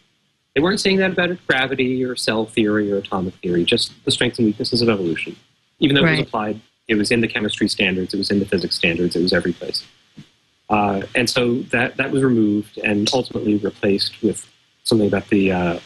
They 0.55 0.61
weren't 0.61 0.79
saying 0.79 0.97
that 0.97 1.11
about 1.11 1.37
gravity 1.45 2.03
or 2.03 2.15
cell 2.15 2.47
theory 2.47 2.91
or 2.91 2.97
atomic 2.97 3.35
theory, 3.35 3.63
just 3.63 3.93
the 4.05 4.11
strengths 4.11 4.39
and 4.39 4.47
weaknesses 4.47 4.81
of 4.81 4.89
evolution. 4.89 5.35
Even 5.77 5.95
though 5.95 6.01
right. 6.01 6.15
it 6.15 6.19
was 6.21 6.27
applied, 6.27 6.59
it 6.87 6.95
was 6.95 7.11
in 7.11 7.21
the 7.21 7.27
chemistry 7.27 7.67
standards, 7.67 8.15
it 8.15 8.17
was 8.17 8.31
in 8.31 8.39
the 8.39 8.45
physics 8.45 8.75
standards, 8.75 9.15
it 9.15 9.21
was 9.21 9.33
every 9.33 9.53
place. 9.53 9.85
Uh, 10.71 11.03
and 11.13 11.29
so 11.29 11.59
that, 11.71 11.95
that 11.97 12.09
was 12.09 12.23
removed 12.23 12.79
and 12.79 13.07
ultimately 13.13 13.57
replaced 13.57 14.21
with 14.23 14.49
something 14.83 15.07
about 15.07 15.27
the 15.29 15.51
uh, 15.51 15.79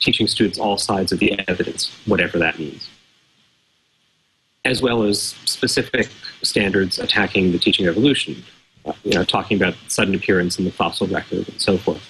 teaching 0.00 0.26
students 0.26 0.58
all 0.58 0.78
sides 0.78 1.12
of 1.12 1.18
the 1.18 1.38
evidence, 1.46 1.90
whatever 2.06 2.38
that 2.38 2.58
means, 2.58 2.88
as 4.64 4.80
well 4.80 5.02
as 5.02 5.20
specific 5.44 6.08
standards 6.42 6.98
attacking 6.98 7.52
the 7.52 7.58
teaching 7.58 7.86
of 7.86 7.96
evolution, 7.96 8.42
uh, 8.86 8.92
you 9.02 9.12
know, 9.12 9.24
talking 9.24 9.56
about 9.56 9.74
sudden 9.88 10.14
appearance 10.14 10.58
in 10.58 10.64
the 10.64 10.70
fossil 10.70 11.06
record 11.06 11.48
and 11.48 11.60
so 11.60 11.76
forth, 11.76 12.02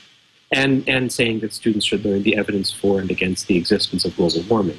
and, 0.52 0.88
and 0.88 1.12
saying 1.12 1.40
that 1.40 1.52
students 1.52 1.84
should 1.86 2.04
learn 2.04 2.22
the 2.22 2.36
evidence 2.36 2.72
for 2.72 3.00
and 3.00 3.10
against 3.10 3.46
the 3.46 3.56
existence 3.56 4.04
of 4.04 4.16
global 4.16 4.42
warming, 4.48 4.78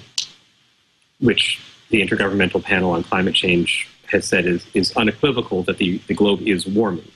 which 1.19 1.61
the 1.89 2.01
Intergovernmental 2.01 2.63
Panel 2.63 2.91
on 2.91 3.03
Climate 3.03 3.36
Change 3.36 3.89
has 4.07 4.26
said 4.26 4.45
is, 4.45 4.65
is 4.73 4.95
unequivocal 4.95 5.63
that 5.63 5.78
the, 5.78 5.97
the 6.07 6.13
globe 6.13 6.41
is 6.41 6.65
warming 6.65 7.11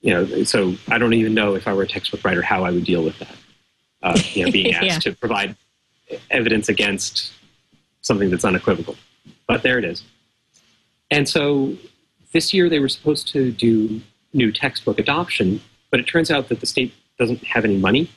you 0.00 0.14
know, 0.14 0.44
so 0.44 0.74
I 0.88 0.98
don't 0.98 1.12
even 1.12 1.34
know 1.34 1.54
if 1.54 1.68
I 1.68 1.74
were 1.74 1.82
a 1.82 1.86
textbook 1.86 2.24
writer 2.24 2.42
how 2.42 2.64
I 2.64 2.70
would 2.70 2.84
deal 2.84 3.04
with 3.04 3.18
that. 3.18 3.36
Uh, 4.02 4.18
you 4.32 4.44
know, 4.44 4.50
being 4.50 4.74
asked 4.74 4.84
yeah. 4.84 4.98
to 4.98 5.12
provide 5.14 5.56
evidence 6.30 6.68
against 6.68 7.32
something 8.02 8.30
that's 8.30 8.44
unequivocal. 8.44 8.96
But 9.46 9.62
there 9.62 9.78
it 9.78 9.84
is. 9.84 10.02
And 11.10 11.28
so 11.28 11.76
this 12.32 12.54
year 12.54 12.68
they 12.68 12.78
were 12.78 12.88
supposed 12.88 13.28
to 13.28 13.50
do 13.50 14.00
new 14.32 14.52
textbook 14.52 14.98
adoption, 14.98 15.60
but 15.90 16.00
it 16.00 16.04
turns 16.04 16.30
out 16.30 16.48
that 16.48 16.60
the 16.60 16.66
state 16.66 16.94
doesn't 17.18 17.44
have 17.44 17.64
any 17.64 17.76
money. 17.76 18.10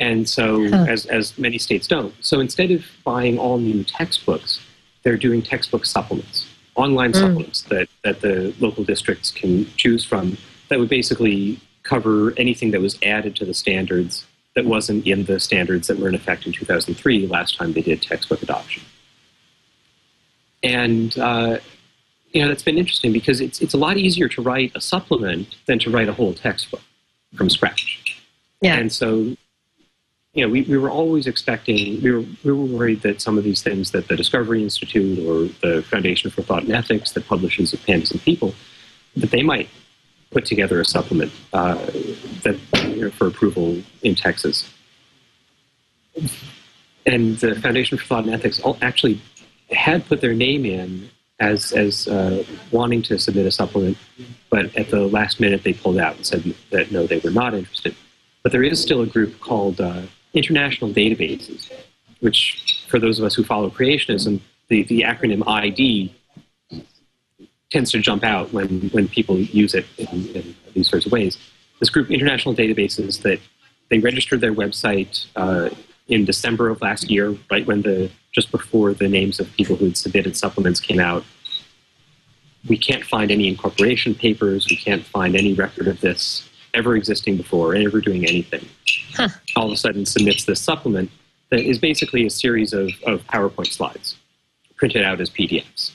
And 0.00 0.28
so, 0.28 0.68
huh. 0.68 0.86
as, 0.88 1.06
as 1.06 1.36
many 1.38 1.58
states 1.58 1.86
don't. 1.86 2.14
So 2.20 2.40
instead 2.40 2.70
of 2.70 2.84
buying 3.04 3.38
all 3.38 3.58
new 3.58 3.82
textbooks, 3.84 4.60
they're 5.02 5.16
doing 5.16 5.42
textbook 5.42 5.84
supplements 5.84 6.46
online 6.78 7.12
mm. 7.12 7.16
supplements 7.16 7.62
that, 7.62 7.88
that 8.04 8.20
the 8.20 8.54
local 8.60 8.84
districts 8.84 9.30
can 9.30 9.66
choose 9.76 10.04
from 10.04 10.38
that 10.68 10.78
would 10.78 10.88
basically 10.88 11.60
cover 11.82 12.32
anything 12.36 12.70
that 12.70 12.80
was 12.80 12.98
added 13.02 13.36
to 13.36 13.44
the 13.44 13.52
standards 13.52 14.24
that 14.58 14.66
wasn't 14.66 15.06
in 15.06 15.24
the 15.24 15.38
standards 15.38 15.86
that 15.86 16.00
were 16.00 16.08
in 16.08 16.16
effect 16.16 16.44
in 16.46 16.52
2003 16.52 17.28
last 17.28 17.56
time 17.56 17.72
they 17.74 17.80
did 17.80 18.02
textbook 18.02 18.42
adoption. 18.42 18.82
And 20.64 21.16
uh, 21.16 21.58
you 22.32 22.42
know 22.42 22.48
that's 22.48 22.64
been 22.64 22.76
interesting 22.76 23.12
because 23.12 23.40
it's 23.40 23.60
it's 23.60 23.72
a 23.72 23.78
lot 23.78 23.96
easier 23.98 24.26
to 24.30 24.42
write 24.42 24.72
a 24.74 24.80
supplement 24.80 25.54
than 25.66 25.78
to 25.78 25.90
write 25.90 26.08
a 26.08 26.12
whole 26.12 26.34
textbook 26.34 26.82
from 27.36 27.48
scratch. 27.48 28.20
Yeah. 28.60 28.74
And 28.74 28.92
so 28.92 29.36
you 30.34 30.44
know, 30.44 30.50
we, 30.50 30.62
we 30.62 30.76
were 30.76 30.90
always 30.90 31.26
expecting, 31.26 32.02
we 32.02 32.10
were, 32.10 32.24
we 32.44 32.52
were 32.52 32.64
worried 32.64 33.02
that 33.02 33.20
some 33.20 33.38
of 33.38 33.44
these 33.44 33.62
things 33.62 33.92
that 33.92 34.08
the 34.08 34.16
Discovery 34.16 34.62
Institute 34.62 35.18
or 35.20 35.48
the 35.62 35.82
Foundation 35.84 36.30
for 36.30 36.42
Thought 36.42 36.64
and 36.64 36.72
Ethics 36.72 37.12
that 37.12 37.26
publishes 37.26 37.72
of 37.72 37.80
Pandas 37.80 38.10
and 38.10 38.20
People, 38.22 38.54
that 39.16 39.30
they 39.30 39.42
might 39.42 39.68
put 40.30 40.44
together 40.44 40.80
a 40.80 40.84
supplement 40.84 41.32
uh, 41.52 41.74
that, 42.42 42.58
you 42.82 43.02
know, 43.02 43.10
for 43.10 43.26
approval 43.26 43.82
in 44.02 44.14
Texas. 44.14 44.68
and 47.06 47.38
the 47.38 47.54
Foundation 47.60 47.98
for 47.98 48.04
Thought 48.04 48.24
and 48.24 48.34
Ethics 48.34 48.60
actually 48.82 49.20
had 49.70 50.06
put 50.06 50.20
their 50.20 50.34
name 50.34 50.64
in 50.64 51.10
as 51.40 51.72
as 51.72 52.08
uh, 52.08 52.44
wanting 52.72 53.02
to 53.02 53.18
submit 53.18 53.46
a 53.46 53.50
supplement, 53.50 53.96
but 54.50 54.74
at 54.76 54.90
the 54.90 55.06
last 55.06 55.40
minute 55.40 55.62
they 55.62 55.72
pulled 55.72 55.98
out 55.98 56.16
and 56.16 56.26
said 56.26 56.54
that 56.70 56.90
no, 56.90 57.06
they 57.06 57.18
were 57.18 57.30
not 57.30 57.54
interested. 57.54 57.94
But 58.42 58.52
there 58.52 58.64
is 58.64 58.80
still 58.80 59.02
a 59.02 59.06
group 59.06 59.38
called 59.40 59.80
uh, 59.80 60.02
International 60.34 60.90
Databases, 60.90 61.70
which, 62.20 62.82
for 62.88 62.98
those 62.98 63.18
of 63.18 63.24
us 63.24 63.34
who 63.34 63.44
follow 63.44 63.70
creationism, 63.70 64.40
the, 64.68 64.82
the 64.84 65.02
acronym 65.02 65.46
ID 65.46 66.14
tends 67.70 67.90
to 67.90 68.00
jump 68.00 68.24
out 68.24 68.52
when, 68.52 68.88
when 68.90 69.08
people 69.08 69.38
use 69.38 69.74
it 69.74 69.86
in, 69.98 70.26
in 70.28 70.54
these 70.74 70.88
sorts 70.88 71.06
of 71.06 71.12
ways. 71.12 71.38
This 71.80 71.90
group, 71.90 72.10
International 72.10 72.54
Databases, 72.54 73.22
that 73.22 73.40
they 73.88 73.98
registered 73.98 74.40
their 74.40 74.54
website 74.54 75.26
uh, 75.36 75.70
in 76.08 76.24
December 76.24 76.68
of 76.70 76.80
last 76.80 77.10
year, 77.10 77.36
right 77.50 77.66
when 77.66 77.82
the 77.82 78.10
just 78.32 78.50
before 78.50 78.92
the 78.92 79.08
names 79.08 79.40
of 79.40 79.50
people 79.54 79.76
who 79.76 79.86
had 79.86 79.96
submitted 79.96 80.36
supplements 80.36 80.80
came 80.80 81.00
out. 81.00 81.24
We 82.68 82.76
can't 82.76 83.04
find 83.04 83.30
any 83.30 83.48
incorporation 83.48 84.14
papers. 84.14 84.66
We 84.68 84.76
can't 84.76 85.04
find 85.04 85.34
any 85.34 85.54
record 85.54 85.88
of 85.88 86.00
this 86.00 86.48
ever 86.74 86.94
existing 86.96 87.36
before, 87.36 87.74
ever 87.74 88.00
doing 88.00 88.26
anything. 88.26 88.68
Huh. 89.14 89.28
All 89.56 89.66
of 89.66 89.72
a 89.72 89.76
sudden, 89.76 90.04
submits 90.04 90.44
this 90.44 90.60
supplement 90.60 91.10
that 91.50 91.60
is 91.60 91.78
basically 91.78 92.26
a 92.26 92.30
series 92.30 92.72
of, 92.72 92.90
of 93.06 93.26
PowerPoint 93.26 93.72
slides 93.72 94.16
printed 94.76 95.02
out 95.02 95.20
as 95.20 95.30
PDFs. 95.30 95.92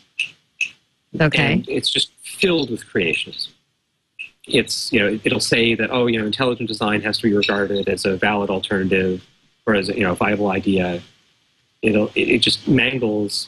Okay. 1.19 1.53
And 1.53 1.69
it's 1.69 1.89
just 1.89 2.11
filled 2.23 2.69
with 2.71 2.85
creationism. 2.85 3.49
It's, 4.45 4.91
you 4.91 4.99
know, 4.99 5.19
it'll 5.23 5.39
say 5.39 5.73
that, 5.75 5.89
oh, 5.91 6.07
you 6.07 6.19
know, 6.19 6.25
intelligent 6.25 6.67
design 6.67 7.01
has 7.01 7.17
to 7.19 7.23
be 7.23 7.33
regarded 7.33 7.87
as 7.87 8.05
a 8.05 8.17
valid 8.17 8.49
alternative 8.49 9.25
or 9.65 9.75
as 9.75 9.89
a, 9.89 9.95
you 9.95 10.03
know, 10.03 10.11
a 10.11 10.15
viable 10.15 10.49
idea. 10.49 11.01
It'll, 11.81 12.11
it, 12.15 12.39
just 12.39 12.67
mangles 12.67 13.47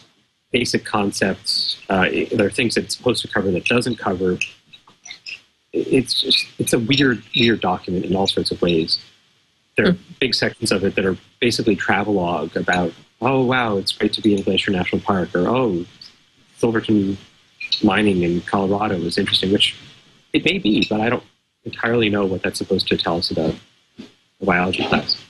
basic 0.51 0.85
concepts. 0.85 1.81
Uh, 1.89 2.09
there 2.31 2.47
are 2.47 2.51
things 2.51 2.77
it's 2.77 2.95
supposed 2.95 3.21
to 3.23 3.27
cover 3.27 3.51
that 3.51 3.65
doesn't 3.65 3.97
cover. 3.97 4.37
It's 5.73 6.21
just, 6.21 6.47
it's 6.59 6.71
a 6.71 6.79
weird, 6.79 7.21
weird 7.35 7.59
document 7.59 8.05
in 8.05 8.15
all 8.15 8.27
sorts 8.27 8.51
of 8.51 8.61
ways. 8.61 8.99
There 9.75 9.87
are 9.87 9.97
big 10.21 10.33
sections 10.33 10.71
of 10.71 10.85
it 10.85 10.95
that 10.95 11.05
are 11.05 11.17
basically 11.41 11.75
travelogue 11.75 12.55
about, 12.55 12.93
oh, 13.21 13.43
wow, 13.43 13.75
it's 13.75 13.91
great 13.91 14.13
to 14.13 14.21
be 14.21 14.33
in 14.33 14.43
Glacier 14.43 14.71
National 14.71 15.01
Park, 15.01 15.35
or 15.35 15.49
oh, 15.49 15.85
Silverton 16.55 17.17
mining 17.83 18.23
in 18.23 18.41
Colorado 18.41 18.95
is 18.95 19.17
interesting, 19.17 19.51
which 19.51 19.75
it 20.33 20.43
may 20.45 20.57
be, 20.57 20.85
but 20.89 21.01
I 21.01 21.09
don't 21.09 21.23
entirely 21.63 22.09
know 22.09 22.25
what 22.25 22.43
that's 22.43 22.57
supposed 22.57 22.87
to 22.87 22.97
tell 22.97 23.17
us 23.17 23.31
about 23.31 23.55
a 24.41 24.45
biology 24.45 24.85
class. 24.87 25.21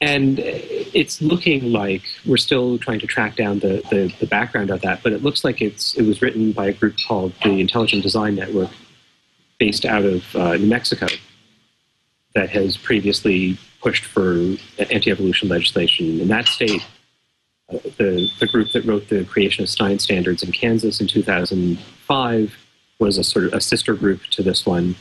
And 0.00 0.40
it's 0.40 1.22
looking 1.22 1.70
like 1.70 2.02
we're 2.26 2.36
still 2.36 2.76
trying 2.76 2.98
to 3.00 3.06
track 3.06 3.36
down 3.36 3.60
the, 3.60 3.82
the, 3.88 4.12
the 4.18 4.26
background 4.26 4.70
of 4.70 4.80
that, 4.80 5.00
but 5.04 5.12
it 5.12 5.22
looks 5.22 5.44
like 5.44 5.62
it's 5.62 5.94
it 5.94 6.02
was 6.02 6.20
written 6.20 6.50
by 6.50 6.66
a 6.66 6.72
group 6.72 6.96
called 7.06 7.32
the 7.44 7.60
Intelligent 7.60 8.02
Design 8.02 8.34
Network, 8.34 8.70
based 9.60 9.84
out 9.84 10.04
of 10.04 10.34
uh, 10.34 10.56
New 10.56 10.66
Mexico, 10.66 11.06
that 12.34 12.50
has 12.50 12.76
previously 12.76 13.56
pushed 13.80 14.04
for 14.04 14.56
anti-evolution 14.78 15.48
legislation 15.48 16.20
in 16.20 16.28
that 16.28 16.48
state 16.48 16.84
the, 17.98 18.28
the 18.38 18.46
group 18.46 18.72
that 18.72 18.84
wrote 18.84 19.08
the 19.08 19.24
creationist 19.24 19.76
science 19.76 20.04
standards 20.04 20.42
in 20.42 20.52
Kansas 20.52 21.00
in 21.00 21.06
2005 21.06 22.56
was 22.98 23.18
a 23.18 23.24
sort 23.24 23.46
of 23.46 23.54
a 23.54 23.60
sister 23.60 23.94
group 23.94 24.22
to 24.30 24.42
this 24.42 24.64
one 24.64 24.94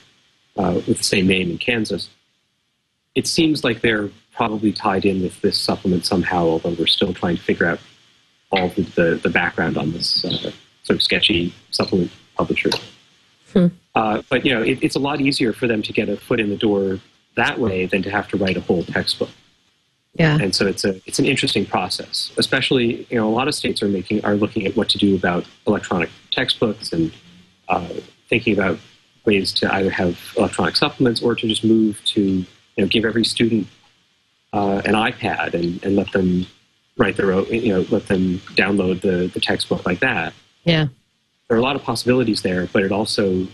uh, 0.57 0.81
with 0.87 0.97
the 0.97 1.03
same 1.03 1.27
name 1.27 1.51
in 1.51 1.57
Kansas. 1.57 2.09
It 3.15 3.27
seems 3.27 3.63
like 3.63 3.81
they're 3.81 4.09
probably 4.33 4.71
tied 4.71 5.05
in 5.05 5.21
with 5.21 5.41
this 5.41 5.59
supplement 5.59 6.05
somehow, 6.05 6.45
although 6.45 6.75
we're 6.77 6.87
still 6.87 7.13
trying 7.13 7.35
to 7.35 7.41
figure 7.41 7.67
out 7.67 7.79
all 8.51 8.69
the, 8.69 8.81
the, 8.81 9.19
the 9.21 9.29
background 9.29 9.77
on 9.77 9.91
this 9.91 10.25
uh, 10.25 10.51
sort 10.83 10.95
of 10.95 11.01
sketchy 11.01 11.53
supplement 11.71 12.11
publisher. 12.35 12.69
Hmm. 13.53 13.67
Uh, 13.93 14.21
but 14.29 14.45
you 14.45 14.53
know, 14.53 14.61
it, 14.61 14.79
it's 14.81 14.95
a 14.95 14.99
lot 14.99 15.19
easier 15.21 15.53
for 15.53 15.67
them 15.67 15.81
to 15.81 15.93
get 15.93 16.09
a 16.09 16.17
foot 16.17 16.39
in 16.39 16.49
the 16.49 16.57
door 16.57 16.99
that 17.35 17.59
way 17.59 17.85
than 17.85 18.01
to 18.03 18.09
have 18.09 18.27
to 18.29 18.37
write 18.37 18.57
a 18.57 18.61
whole 18.61 18.83
textbook 18.83 19.29
Yeah. 20.13 20.37
and 20.41 20.53
so 20.53 20.67
it's 20.67 20.83
a 20.83 21.01
it's 21.05 21.19
an 21.19 21.25
interesting 21.25 21.65
process. 21.65 22.31
Especially, 22.37 23.07
you 23.09 23.17
know, 23.17 23.27
a 23.27 23.31
lot 23.31 23.47
of 23.47 23.55
states 23.55 23.81
are 23.81 23.87
making 23.87 24.23
are 24.25 24.35
looking 24.35 24.65
at 24.65 24.75
what 24.75 24.89
to 24.89 24.97
do 24.97 25.15
about 25.15 25.45
electronic 25.67 26.09
textbooks 26.31 26.91
and 26.91 27.13
uh, 27.69 27.87
thinking 28.29 28.53
about 28.53 28.77
ways 29.25 29.53
to 29.53 29.73
either 29.73 29.89
have 29.89 30.19
electronic 30.37 30.75
supplements 30.75 31.21
or 31.21 31.35
to 31.35 31.47
just 31.47 31.63
move 31.63 32.01
to 32.05 32.21
you 32.21 32.45
know 32.77 32.87
give 32.87 33.05
every 33.05 33.23
student 33.23 33.67
uh, 34.53 34.81
an 34.83 34.95
iPad 34.95 35.53
and, 35.53 35.83
and 35.83 35.95
let 35.95 36.11
them 36.11 36.45
write 36.97 37.15
their 37.15 37.31
own 37.31 37.45
you 37.45 37.73
know 37.73 37.85
let 37.89 38.07
them 38.07 38.39
download 38.55 39.01
the 39.01 39.27
the 39.33 39.39
textbook 39.39 39.85
like 39.85 39.99
that. 39.99 40.33
Yeah. 40.65 40.87
There 41.47 41.57
are 41.57 41.59
a 41.59 41.63
lot 41.63 41.75
of 41.75 41.83
possibilities 41.83 42.41
there, 42.41 42.67
but 42.67 42.83
it 42.83 42.91
also 42.91 43.47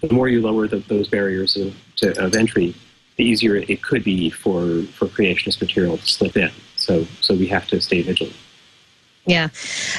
the 0.00 0.14
more 0.14 0.28
you 0.28 0.40
lower 0.40 0.68
the, 0.68 0.78
those 0.78 1.08
barriers 1.08 1.56
of, 1.56 1.74
to, 1.96 2.24
of 2.24 2.34
entry, 2.34 2.74
the 3.16 3.24
easier 3.24 3.56
it 3.56 3.82
could 3.82 4.04
be 4.04 4.30
for, 4.30 4.82
for 4.92 5.06
creationist 5.06 5.60
material 5.60 5.98
to 5.98 6.06
slip 6.06 6.36
in. 6.36 6.50
So, 6.76 7.04
so 7.20 7.34
we 7.34 7.46
have 7.48 7.66
to 7.68 7.80
stay 7.80 8.02
vigilant. 8.02 8.36
Yeah. 9.26 9.48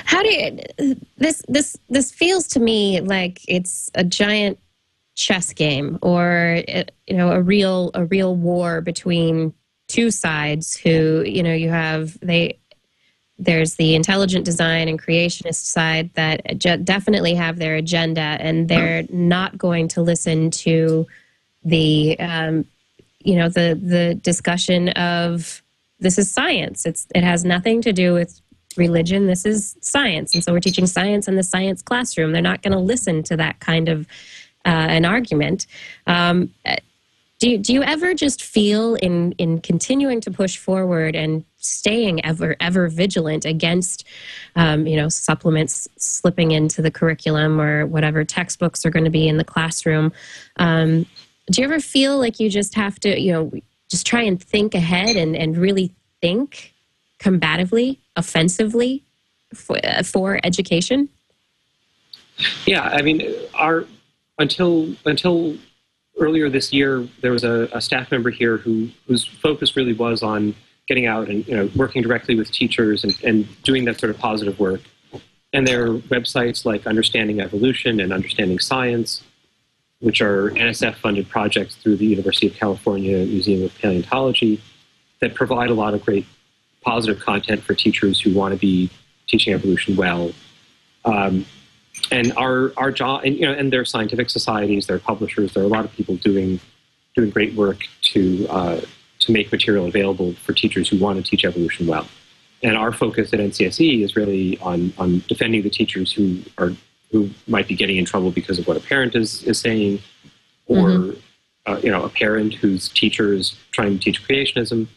How 0.05 0.22
do 0.22 0.32
you 0.32 0.95
this 1.18 1.41
this 1.47 1.78
this 1.89 2.11
feels 2.11 2.47
to 2.49 2.59
me 2.59 3.01
like 3.01 3.41
it's 3.47 3.89
a 3.95 4.03
giant 4.03 4.59
chess 5.16 5.51
game 5.53 5.97
or 6.01 6.61
you 7.07 7.16
know 7.16 7.32
a 7.32 7.41
real 7.41 7.89
a 7.95 8.05
real 8.05 8.36
war 8.36 8.82
between 8.82 9.53
two 9.88 10.11
sides 10.11 10.76
who 10.76 11.24
you 11.26 11.41
know 11.41 11.53
you 11.53 11.70
have 11.70 12.20
they 12.20 12.59
there's 13.38 13.76
the 13.76 13.95
intelligent 13.95 14.45
design 14.45 14.88
and 14.88 15.01
creationist 15.01 15.66
side 15.66 16.09
that 16.13 16.41
definitely 16.86 17.34
have 17.34 17.57
their 17.57 17.76
agenda 17.76 18.22
and 18.22 18.70
they're 18.70 19.03
not 19.09 19.57
going 19.57 19.88
to 19.89 20.01
listen 20.01 20.49
to 20.49 21.05
the 21.63 22.18
um, 22.20 22.66
you 23.26 23.36
know 23.36 23.49
the 23.49 23.80
the 23.82 24.15
discussion 24.15 24.89
of 24.89 25.61
this 25.99 26.17
is 26.17 26.32
science. 26.32 26.86
It's 26.86 27.07
it 27.15 27.23
has 27.23 27.43
nothing 27.43 27.82
to 27.82 27.93
do 27.93 28.13
with 28.13 28.41
religion. 28.78 29.28
This 29.28 29.45
is 29.45 29.76
science. 29.82 30.34
And 30.34 30.43
so 30.43 30.51
we're 30.51 30.59
teaching 30.59 30.86
science 30.86 31.28
in 31.28 31.36
the 31.36 31.43
science 31.43 31.82
classroom. 31.82 32.32
They're 32.32 32.41
not 32.41 32.61
going 32.61 32.73
to 32.73 32.80
listen 32.80 33.23
to 33.23 33.38
that 33.38 33.59
kind 33.59 33.88
of 33.88 34.07
uh, 34.65 34.88
an 34.89 35.05
argument. 35.05 35.65
Um, 36.07 36.51
do 37.39 37.49
you, 37.49 37.57
do 37.57 37.73
you 37.73 37.84
ever 37.84 38.13
just 38.13 38.41
feel 38.41 38.95
in 38.95 39.34
in 39.34 39.59
continuing 39.59 40.21
to 40.21 40.32
push 40.32 40.57
forward 40.57 41.15
and 41.15 41.43
staying 41.57 42.23
ever 42.26 42.55
ever 42.61 42.88
vigilant 42.88 43.43
against 43.43 44.05
um, 44.55 44.88
you 44.88 44.95
know 44.95 45.09
supplements 45.09 45.88
slipping 45.97 46.51
into 46.51 46.82
the 46.82 46.91
curriculum 46.91 47.59
or 47.59 47.86
whatever 47.88 48.23
textbooks 48.23 48.86
are 48.86 48.89
going 48.89 49.03
to 49.03 49.11
be 49.11 49.28
in 49.28 49.38
the 49.38 49.43
classroom? 49.43 50.13
Um, 50.57 51.05
do 51.51 51.61
you 51.61 51.65
ever 51.65 51.79
feel 51.79 52.17
like 52.17 52.39
you 52.39 52.49
just 52.49 52.75
have 52.75 52.99
to 52.99 53.19
you 53.19 53.31
know 53.31 53.51
just 53.89 54.05
try 54.07 54.21
and 54.21 54.41
think 54.41 54.73
ahead 54.73 55.15
and, 55.15 55.35
and 55.35 55.57
really 55.57 55.91
think 56.19 56.73
combatively 57.19 57.97
offensively 58.15 59.03
for, 59.53 59.77
uh, 59.85 60.01
for 60.01 60.39
education 60.43 61.07
Yeah, 62.65 62.83
I 62.83 63.01
mean, 63.01 63.33
our 63.53 63.85
until 64.39 64.95
until 65.05 65.55
earlier 66.19 66.49
this 66.49 66.73
year, 66.73 67.07
there 67.21 67.31
was 67.31 67.43
a, 67.43 67.69
a 67.73 67.81
staff 67.81 68.11
member 68.11 68.29
here 68.29 68.57
who 68.57 68.89
whose 69.07 69.25
focus 69.25 69.75
really 69.75 69.93
was 69.93 70.23
on 70.23 70.55
getting 70.87 71.05
out 71.05 71.29
and 71.29 71.47
you 71.47 71.55
know 71.55 71.69
working 71.75 72.01
directly 72.01 72.35
with 72.35 72.51
teachers 72.51 73.03
and, 73.03 73.17
and 73.23 73.63
doing 73.63 73.85
that 73.85 73.99
sort 73.99 74.09
of 74.09 74.17
positive 74.17 74.59
work. 74.59 74.81
And 75.53 75.65
there 75.65 75.85
are 75.85 75.97
websites 75.99 76.65
like 76.65 76.85
Understanding 76.85 77.39
Evolution 77.39 78.01
and 78.01 78.11
Understanding 78.11 78.59
Science, 78.59 79.23
which 79.99 80.21
are 80.21 80.51
NSF-funded 80.51 81.29
projects 81.29 81.75
through 81.75 81.97
the 81.97 82.05
University 82.05 82.47
of 82.47 82.53
California 82.53 83.17
Museum 83.25 83.63
of 83.63 83.75
Paleontology, 83.79 84.61
that 85.21 85.33
provide 85.33 85.69
a 85.69 85.73
lot 85.73 85.93
of 85.93 86.03
great 86.05 86.25
positive 86.81 87.19
content 87.19 87.63
for 87.63 87.73
teachers 87.73 88.19
who 88.21 88.33
want 88.33 88.53
to 88.53 88.59
be 88.59 88.89
teaching 89.27 89.53
evolution 89.53 89.95
well. 89.95 90.31
Um, 91.03 91.45
and 92.11 92.33
our 92.33 92.73
our 92.77 92.91
job, 92.91 93.23
and 93.23 93.35
you 93.35 93.45
know, 93.45 93.53
and 93.53 93.71
there 93.71 93.81
are 93.81 93.85
scientific 93.85 94.29
societies, 94.29 94.87
there 94.87 94.95
are 94.95 94.99
publishers, 94.99 95.53
there 95.53 95.63
are 95.63 95.65
a 95.65 95.69
lot 95.69 95.85
of 95.85 95.91
people 95.93 96.15
doing 96.17 96.59
doing 97.15 97.29
great 97.29 97.53
work 97.53 97.83
to 98.01 98.47
uh, 98.49 98.81
to 99.19 99.31
make 99.31 99.51
material 99.51 99.85
available 99.85 100.33
for 100.33 100.53
teachers 100.53 100.89
who 100.89 100.99
want 100.99 101.23
to 101.23 101.29
teach 101.29 101.45
evolution 101.45 101.87
well. 101.87 102.07
And 102.61 102.77
our 102.77 102.91
focus 102.91 103.33
at 103.33 103.39
NCSE 103.39 104.03
is 104.03 104.15
really 104.15 104.57
on 104.59 104.93
on 104.97 105.23
defending 105.27 105.63
the 105.63 105.69
teachers 105.69 106.11
who 106.11 106.41
are 106.57 106.73
who 107.11 107.29
might 107.47 107.67
be 107.67 107.75
getting 107.75 107.97
in 107.97 108.05
trouble 108.05 108.31
because 108.31 108.59
of 108.59 108.67
what 108.67 108.77
a 108.77 108.79
parent 108.79 109.15
is 109.15 109.43
is 109.43 109.59
saying, 109.59 109.99
or 110.67 111.15
uh, 111.65 111.79
you 111.83 111.91
know, 111.91 112.03
a 112.03 112.09
parent 112.09 112.53
whose 112.53 112.89
teacher 112.89 113.33
is 113.33 113.55
trying 113.71 113.97
to 113.97 113.99
teach 113.99 114.27
creationism. 114.27 114.87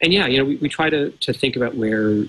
And 0.00 0.12
yeah, 0.12 0.26
you 0.26 0.38
know, 0.38 0.44
we, 0.44 0.56
we 0.56 0.68
try 0.68 0.90
to 0.90 1.10
to 1.10 1.32
think 1.32 1.56
about 1.56 1.76
where 1.76 2.24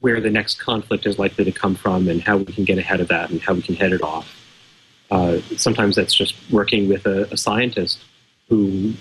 where 0.00 0.20
the 0.20 0.30
next 0.30 0.60
conflict 0.60 1.06
is 1.06 1.18
likely 1.18 1.44
to 1.44 1.52
come 1.52 1.74
from 1.74 2.08
and 2.08 2.22
how 2.22 2.36
we 2.36 2.44
can 2.44 2.64
get 2.64 2.78
ahead 2.78 3.00
of 3.00 3.08
that 3.08 3.30
and 3.30 3.40
how 3.40 3.54
we 3.54 3.62
can 3.62 3.74
head 3.74 3.92
it 3.92 4.02
off. 4.02 4.34
Uh, 5.10 5.38
sometimes 5.56 5.96
that's 5.96 6.14
just 6.14 6.34
working 6.50 6.88
with 6.88 7.06
a, 7.06 7.32
a 7.32 7.36
scientist 7.36 8.00
who 8.48 8.92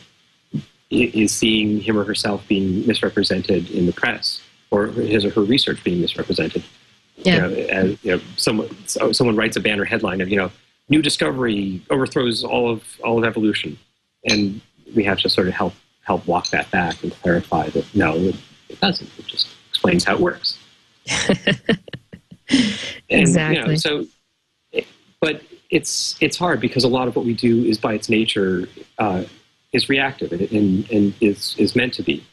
is 0.90 1.34
seeing 1.34 1.82
him 1.82 1.98
or 1.98 2.04
herself 2.04 2.48
being 2.48 2.86
misrepresented 2.88 3.70
in 3.72 3.86
the 3.86 3.92
press 3.92 4.42
or 4.72 4.88
his 4.88 5.26
or 5.26 5.32
her 5.32 5.42
research 5.42 5.84
being 5.84 6.02
misrepresented. 6.02 6.64
Yeah. 7.18 7.36
You 7.36 7.42
know, 7.42 7.48
as, 7.70 8.04
you 8.04 8.12
know, 8.16 8.22
someone 8.38 8.70
so 8.88 9.12
someone 9.12 9.36
writes 9.36 9.56
a 9.56 9.60
banner 9.60 9.86
headline 9.86 10.22
of 10.22 10.30
you 10.30 10.38
know 10.38 10.52
new 10.90 11.02
discovery 11.02 11.82
overthrows 11.90 12.44
all 12.44 12.70
of 12.70 12.84
all 13.04 13.18
of 13.18 13.24
evolution, 13.24 13.78
and 14.26 14.62
we 14.96 15.04
have 15.04 15.20
to 15.20 15.30
sort 15.30 15.48
of 15.48 15.54
help 15.54 15.74
help 16.02 16.26
walk 16.28 16.50
that 16.50 16.70
back 16.72 17.02
and 17.04 17.12
clarify 17.22 17.70
that 17.70 17.86
no, 17.96 18.16
it, 18.16 18.36
it 18.70 18.80
doesn't. 18.80 19.10
It 19.18 19.26
just 19.28 19.48
explains 19.70 20.04
how 20.04 20.16
it 20.16 20.20
works. 20.20 20.60
And, 22.48 22.58
You 23.10 23.16
know, 23.16 23.22
Exactly. 23.22 23.78
so, 23.78 24.06
but 25.20 25.42
it's 25.70 26.16
it's 26.22 26.38
hard 26.38 26.60
because 26.60 26.84
a 26.84 26.88
lot 26.88 27.08
of 27.08 27.16
what 27.16 27.26
we 27.26 27.34
do 27.34 27.64
is 27.64 27.78
by 27.78 27.94
its 27.94 28.10
nature 28.10 28.68
uh, 29.00 29.24
is 29.74 29.90
reactive 29.90 30.32
and, 30.32 30.42
and, 30.52 30.92
and 30.92 31.14
is 31.22 31.56
is 31.58 31.76
meant 31.76 31.94
to 31.96 32.04
be. 32.04 32.24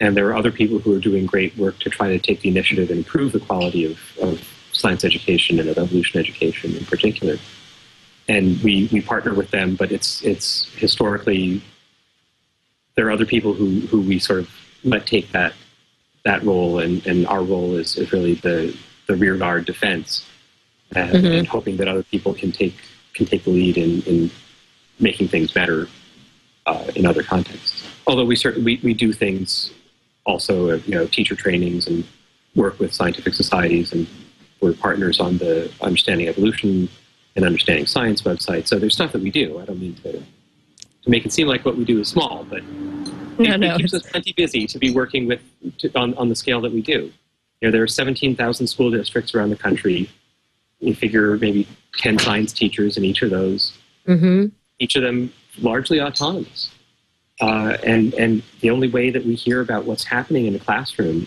And 0.00 0.16
there 0.16 0.28
are 0.28 0.36
other 0.36 0.52
people 0.52 0.78
who 0.78 0.94
are 0.94 1.00
doing 1.00 1.26
great 1.26 1.56
work 1.56 1.78
to 1.80 1.90
try 1.90 2.08
to 2.08 2.18
take 2.18 2.40
the 2.40 2.48
initiative 2.48 2.90
and 2.90 2.98
improve 2.98 3.32
the 3.32 3.40
quality 3.40 3.84
of, 3.84 3.98
of 4.22 4.40
science 4.72 5.04
education 5.04 5.58
and 5.58 5.68
of 5.68 5.76
evolution 5.78 6.20
education 6.20 6.76
in 6.76 6.84
particular. 6.84 7.36
And 8.28 8.62
we, 8.62 8.88
we 8.92 9.00
partner 9.00 9.34
with 9.34 9.50
them, 9.50 9.74
but 9.74 9.90
it's 9.90 10.22
it's 10.22 10.72
historically 10.74 11.62
there 12.94 13.06
are 13.06 13.10
other 13.10 13.24
people 13.26 13.54
who, 13.54 13.80
who 13.86 14.00
we 14.00 14.18
sort 14.18 14.40
of 14.40 14.50
let 14.84 15.06
take 15.06 15.32
that 15.32 15.52
that 16.24 16.42
role, 16.44 16.78
and, 16.80 17.04
and 17.06 17.26
our 17.26 17.42
role 17.42 17.74
is, 17.76 17.96
is 17.96 18.12
really 18.12 18.34
the, 18.34 18.76
the 19.06 19.16
rear 19.16 19.36
guard 19.36 19.64
defense, 19.64 20.26
uh, 20.94 21.00
Mhm. 21.00 21.38
and 21.38 21.46
hoping 21.48 21.76
that 21.78 21.88
other 21.88 22.02
people 22.02 22.34
can 22.34 22.52
take 22.52 22.74
can 23.14 23.24
take 23.24 23.44
the 23.44 23.50
lead 23.50 23.76
in, 23.78 24.02
in 24.02 24.30
making 25.00 25.28
things 25.28 25.50
better 25.52 25.88
uh, 26.66 26.84
in 26.94 27.06
other 27.06 27.22
contexts. 27.22 27.82
Although 28.06 28.26
we 28.26 28.36
certainly 28.36 28.64
we, 28.76 28.80
we 28.82 28.94
do 28.94 29.12
things 29.12 29.72
also, 30.28 30.70
uh, 30.70 30.80
you 30.86 30.94
know, 30.94 31.06
teacher 31.06 31.34
trainings 31.34 31.86
and 31.88 32.04
work 32.54 32.78
with 32.78 32.92
scientific 32.92 33.34
societies, 33.34 33.92
and 33.92 34.06
we're 34.60 34.74
partners 34.74 35.18
on 35.18 35.38
the 35.38 35.72
Understanding 35.80 36.28
Evolution 36.28 36.88
and 37.34 37.44
Understanding 37.44 37.86
Science 37.86 38.22
website. 38.22 38.68
So 38.68 38.78
there's 38.78 38.94
stuff 38.94 39.12
that 39.12 39.22
we 39.22 39.30
do. 39.30 39.58
I 39.58 39.64
don't 39.64 39.80
mean 39.80 39.94
to 40.04 40.12
to 41.02 41.10
make 41.10 41.24
it 41.24 41.32
seem 41.32 41.46
like 41.46 41.64
what 41.64 41.76
we 41.76 41.84
do 41.84 42.00
is 42.00 42.08
small, 42.08 42.44
but 42.50 42.62
No, 42.64 43.54
it, 43.54 43.58
no. 43.58 43.74
it 43.74 43.78
keeps 43.78 43.94
us 43.94 44.02
plenty 44.02 44.32
busy 44.32 44.66
to 44.66 44.78
be 44.78 44.90
working 44.90 45.26
with 45.26 45.40
to, 45.78 45.90
on, 45.96 46.12
on 46.14 46.28
the 46.28 46.34
scale 46.34 46.60
that 46.60 46.72
we 46.72 46.82
do. 46.82 47.12
You 47.60 47.68
know, 47.68 47.70
there 47.70 47.82
are 47.82 47.88
17,000 47.88 48.66
school 48.66 48.90
districts 48.90 49.34
around 49.34 49.50
the 49.50 49.56
country. 49.56 50.10
You 50.80 50.94
figure 50.94 51.36
maybe 51.38 51.66
10 51.98 52.18
science 52.18 52.52
teachers 52.52 52.96
in 52.96 53.04
each 53.04 53.22
of 53.22 53.30
those. 53.30 53.78
hmm 54.06 54.46
Each 54.80 54.96
of 54.96 55.02
them 55.02 55.32
largely 55.60 56.00
autonomous. 56.00 56.70
Uh, 57.40 57.76
and 57.84 58.14
and 58.14 58.42
the 58.60 58.70
only 58.70 58.88
way 58.88 59.10
that 59.10 59.24
we 59.24 59.34
hear 59.34 59.60
about 59.60 59.84
what's 59.84 60.04
happening 60.04 60.46
in 60.46 60.52
the 60.52 60.58
classroom 60.58 61.26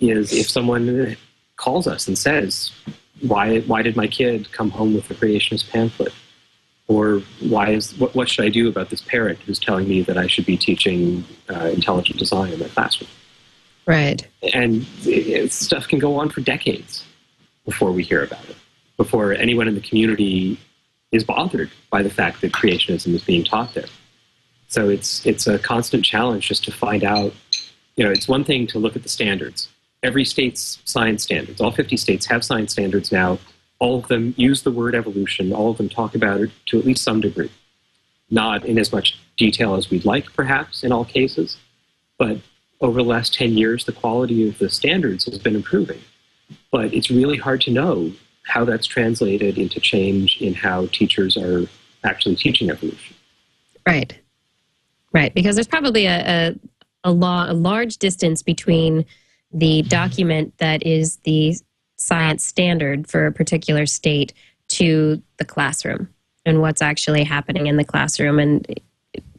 is 0.00 0.32
if 0.32 0.48
someone 0.48 1.16
calls 1.56 1.86
us 1.86 2.08
and 2.08 2.18
says, 2.18 2.72
"Why 3.20 3.60
why 3.60 3.82
did 3.82 3.96
my 3.96 4.06
kid 4.06 4.50
come 4.52 4.70
home 4.70 4.94
with 4.94 5.10
a 5.10 5.14
creationist 5.14 5.70
pamphlet?" 5.70 6.12
Or 6.88 7.22
why 7.40 7.70
is 7.70 7.94
what, 7.98 8.14
what 8.14 8.30
should 8.30 8.46
I 8.46 8.48
do 8.48 8.66
about 8.68 8.88
this 8.88 9.02
parent 9.02 9.38
who's 9.40 9.58
telling 9.58 9.86
me 9.88 10.00
that 10.02 10.16
I 10.16 10.26
should 10.26 10.46
be 10.46 10.56
teaching 10.56 11.24
uh, 11.50 11.66
intelligent 11.66 12.18
design 12.18 12.52
in 12.52 12.58
my 12.58 12.68
classroom? 12.68 13.10
Right. 13.86 14.26
And 14.54 14.86
it, 15.04 15.52
stuff 15.52 15.86
can 15.86 15.98
go 15.98 16.16
on 16.16 16.30
for 16.30 16.40
decades 16.40 17.04
before 17.64 17.92
we 17.92 18.02
hear 18.02 18.24
about 18.24 18.44
it, 18.48 18.56
before 18.96 19.32
anyone 19.32 19.68
in 19.68 19.74
the 19.74 19.80
community 19.82 20.58
is 21.12 21.24
bothered 21.24 21.70
by 21.90 22.02
the 22.02 22.10
fact 22.10 22.40
that 22.40 22.52
creationism 22.52 23.14
is 23.14 23.22
being 23.22 23.44
taught 23.44 23.72
there. 23.74 23.86
So 24.68 24.88
it's 24.88 25.24
it's 25.26 25.46
a 25.46 25.58
constant 25.58 26.04
challenge 26.04 26.46
just 26.46 26.64
to 26.64 26.72
find 26.72 27.04
out. 27.04 27.32
You 27.96 28.04
know, 28.04 28.10
it's 28.10 28.28
one 28.28 28.44
thing 28.44 28.66
to 28.68 28.78
look 28.78 28.94
at 28.94 29.02
the 29.02 29.08
standards. 29.08 29.68
Every 30.02 30.24
state's 30.24 30.80
science 30.84 31.24
standards, 31.24 31.60
all 31.60 31.72
50 31.72 31.96
states 31.96 32.26
have 32.26 32.44
science 32.44 32.72
standards 32.72 33.10
now. 33.10 33.38
All 33.80 33.98
of 33.98 34.08
them 34.08 34.34
use 34.36 34.62
the 34.62 34.70
word 34.70 34.94
evolution. 34.94 35.52
All 35.52 35.70
of 35.70 35.78
them 35.78 35.88
talk 35.88 36.14
about 36.14 36.40
it 36.40 36.50
to 36.66 36.78
at 36.78 36.84
least 36.84 37.02
some 37.02 37.20
degree. 37.20 37.50
Not 38.30 38.64
in 38.64 38.78
as 38.78 38.92
much 38.92 39.18
detail 39.36 39.74
as 39.74 39.90
we'd 39.90 40.04
like, 40.04 40.32
perhaps, 40.34 40.84
in 40.84 40.92
all 40.92 41.04
cases, 41.04 41.56
but 42.18 42.38
over 42.80 43.02
the 43.02 43.08
last 43.08 43.34
10 43.34 43.56
years, 43.56 43.84
the 43.84 43.92
quality 43.92 44.48
of 44.48 44.58
the 44.58 44.70
standards 44.70 45.24
has 45.24 45.38
been 45.38 45.56
improving. 45.56 46.00
But 46.70 46.92
it's 46.94 47.10
really 47.10 47.36
hard 47.36 47.60
to 47.62 47.70
know 47.70 48.12
how 48.44 48.64
that's 48.64 48.86
translated 48.86 49.58
into 49.58 49.80
change 49.80 50.38
in 50.40 50.54
how 50.54 50.86
teachers 50.86 51.36
are 51.36 51.66
actually 52.04 52.36
teaching 52.36 52.70
evolution. 52.70 53.16
Right. 53.86 54.18
Right. 55.12 55.32
Because 55.34 55.56
there's 55.56 55.66
probably 55.68 56.06
a, 56.06 56.48
a, 56.48 56.54
a, 57.04 57.10
law, 57.12 57.50
a 57.50 57.54
large 57.54 57.98
distance 57.98 58.42
between 58.42 59.06
the 59.52 59.82
document 59.82 60.54
that 60.58 60.84
is 60.84 61.16
the 61.24 61.56
science 61.96 62.44
standard 62.44 63.08
for 63.08 63.26
a 63.26 63.32
particular 63.32 63.86
state 63.86 64.32
to 64.68 65.22
the 65.38 65.44
classroom 65.44 66.08
and 66.44 66.60
what's 66.60 66.82
actually 66.82 67.24
happening 67.24 67.66
in 67.66 67.76
the 67.76 67.84
classroom. 67.84 68.38
And 68.38 68.66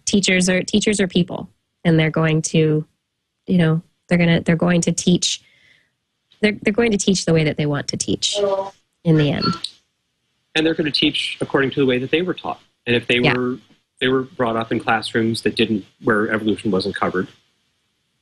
teachers 0.06 0.50
are 0.50 0.64
teachers 0.64 1.00
are 1.00 1.08
people 1.08 1.50
and 1.86 2.00
they're 2.00 2.10
going 2.10 2.42
to, 2.42 2.86
you 3.46 3.58
know, 3.58 3.82
they're 4.08 4.18
gonna 4.18 4.42
they're 4.42 4.56
going 4.56 4.82
to 4.82 4.92
teach 4.92 5.42
they're 6.42 6.58
they're 6.64 6.74
going 6.74 6.92
to 6.92 6.98
teach 6.98 7.26
the 7.26 7.34
way 7.34 7.44
that 7.44 7.58
they 7.58 7.66
want 7.68 7.88
to 7.90 7.98
teach 7.98 8.36
in 9.04 9.18
the 9.18 9.32
end. 9.32 9.46
and 10.56 10.66
they're 10.66 10.74
going 10.74 10.92
to 10.92 11.00
teach 11.00 11.38
according 11.42 11.70
to 11.72 11.80
the 11.80 11.86
way 11.86 12.00
that 12.00 12.10
they 12.10 12.24
were 12.24 12.34
taught. 12.34 12.60
And 12.88 12.96
if 12.96 13.06
they 13.08 13.20
Yeah. 13.20 13.38
were 13.38 13.58
they 14.02 14.08
were 14.08 14.24
brought 14.24 14.56
up 14.56 14.72
in 14.72 14.80
classrooms 14.80 15.41
that 15.43 15.56
didn't 15.56 15.86
where 16.04 16.32
evolution 16.32 16.72
wasn't 16.72 16.95
covered. 16.95 17.28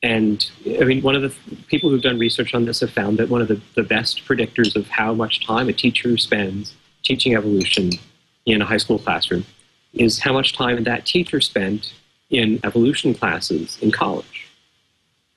And 0.03 0.49
I 0.79 0.83
mean, 0.83 1.01
one 1.01 1.15
of 1.15 1.21
the 1.21 1.35
people 1.67 1.89
who've 1.89 2.01
done 2.01 2.19
research 2.19 2.53
on 2.53 2.65
this 2.65 2.81
have 2.81 2.91
found 2.91 3.17
that 3.17 3.29
one 3.29 3.41
of 3.41 3.47
the, 3.47 3.59
the 3.75 3.83
best 3.83 4.25
predictors 4.25 4.75
of 4.75 4.87
how 4.87 5.13
much 5.13 5.45
time 5.45 5.69
a 5.69 5.73
teacher 5.73 6.17
spends 6.17 6.73
teaching 7.03 7.35
evolution 7.35 7.91
in 8.45 8.61
a 8.61 8.65
high 8.65 8.77
school 8.77 8.99
classroom 8.99 9.45
is 9.93 10.19
how 10.19 10.33
much 10.33 10.53
time 10.53 10.83
that 10.83 11.05
teacher 11.05 11.41
spent 11.41 11.93
in 12.29 12.59
evolution 12.63 13.13
classes 13.13 13.77
in 13.81 13.91
college. 13.91 14.47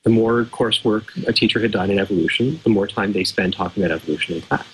The 0.03 0.11
more 0.11 0.45
coursework 0.45 1.27
a 1.27 1.33
teacher 1.33 1.61
had 1.61 1.73
done 1.73 1.91
in 1.91 1.99
evolution, 1.99 2.61
the 2.65 2.71
more 2.71 2.87
time 2.87 3.13
they 3.13 3.25
spend 3.25 3.55
talking 3.55 3.83
about 3.83 3.95
evolution 3.95 4.37
in 4.37 4.43
class, 4.43 4.67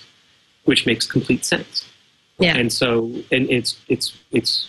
which 0.65 0.87
makes 0.87 1.07
complete 1.07 1.45
sense. 1.45 1.89
Yeah. 2.39 2.57
And 2.57 2.73
so, 2.73 3.05
and 3.33 3.51
it's 3.51 3.81
it's 3.89 4.17
it's 4.31 4.69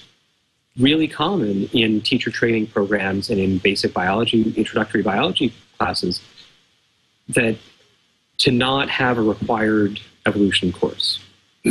really 0.79 1.07
common 1.07 1.65
in 1.73 2.01
teacher 2.01 2.29
training 2.31 2.67
programs 2.67 3.29
and 3.29 3.39
in 3.39 3.57
basic 3.57 3.93
biology, 3.93 4.53
introductory 4.55 5.01
biology 5.01 5.53
classes, 5.77 6.21
that 7.29 7.55
to 8.39 8.51
not 8.51 8.89
have 8.89 9.17
a 9.17 9.21
required 9.21 9.99
evolution 10.25 10.71
course 10.71 11.19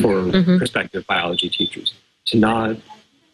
for 0.02 0.24
Mhm. 0.24 0.58
prospective 0.58 1.06
biology 1.06 1.48
teachers, 1.48 1.94
to 2.26 2.36
not 2.36 2.76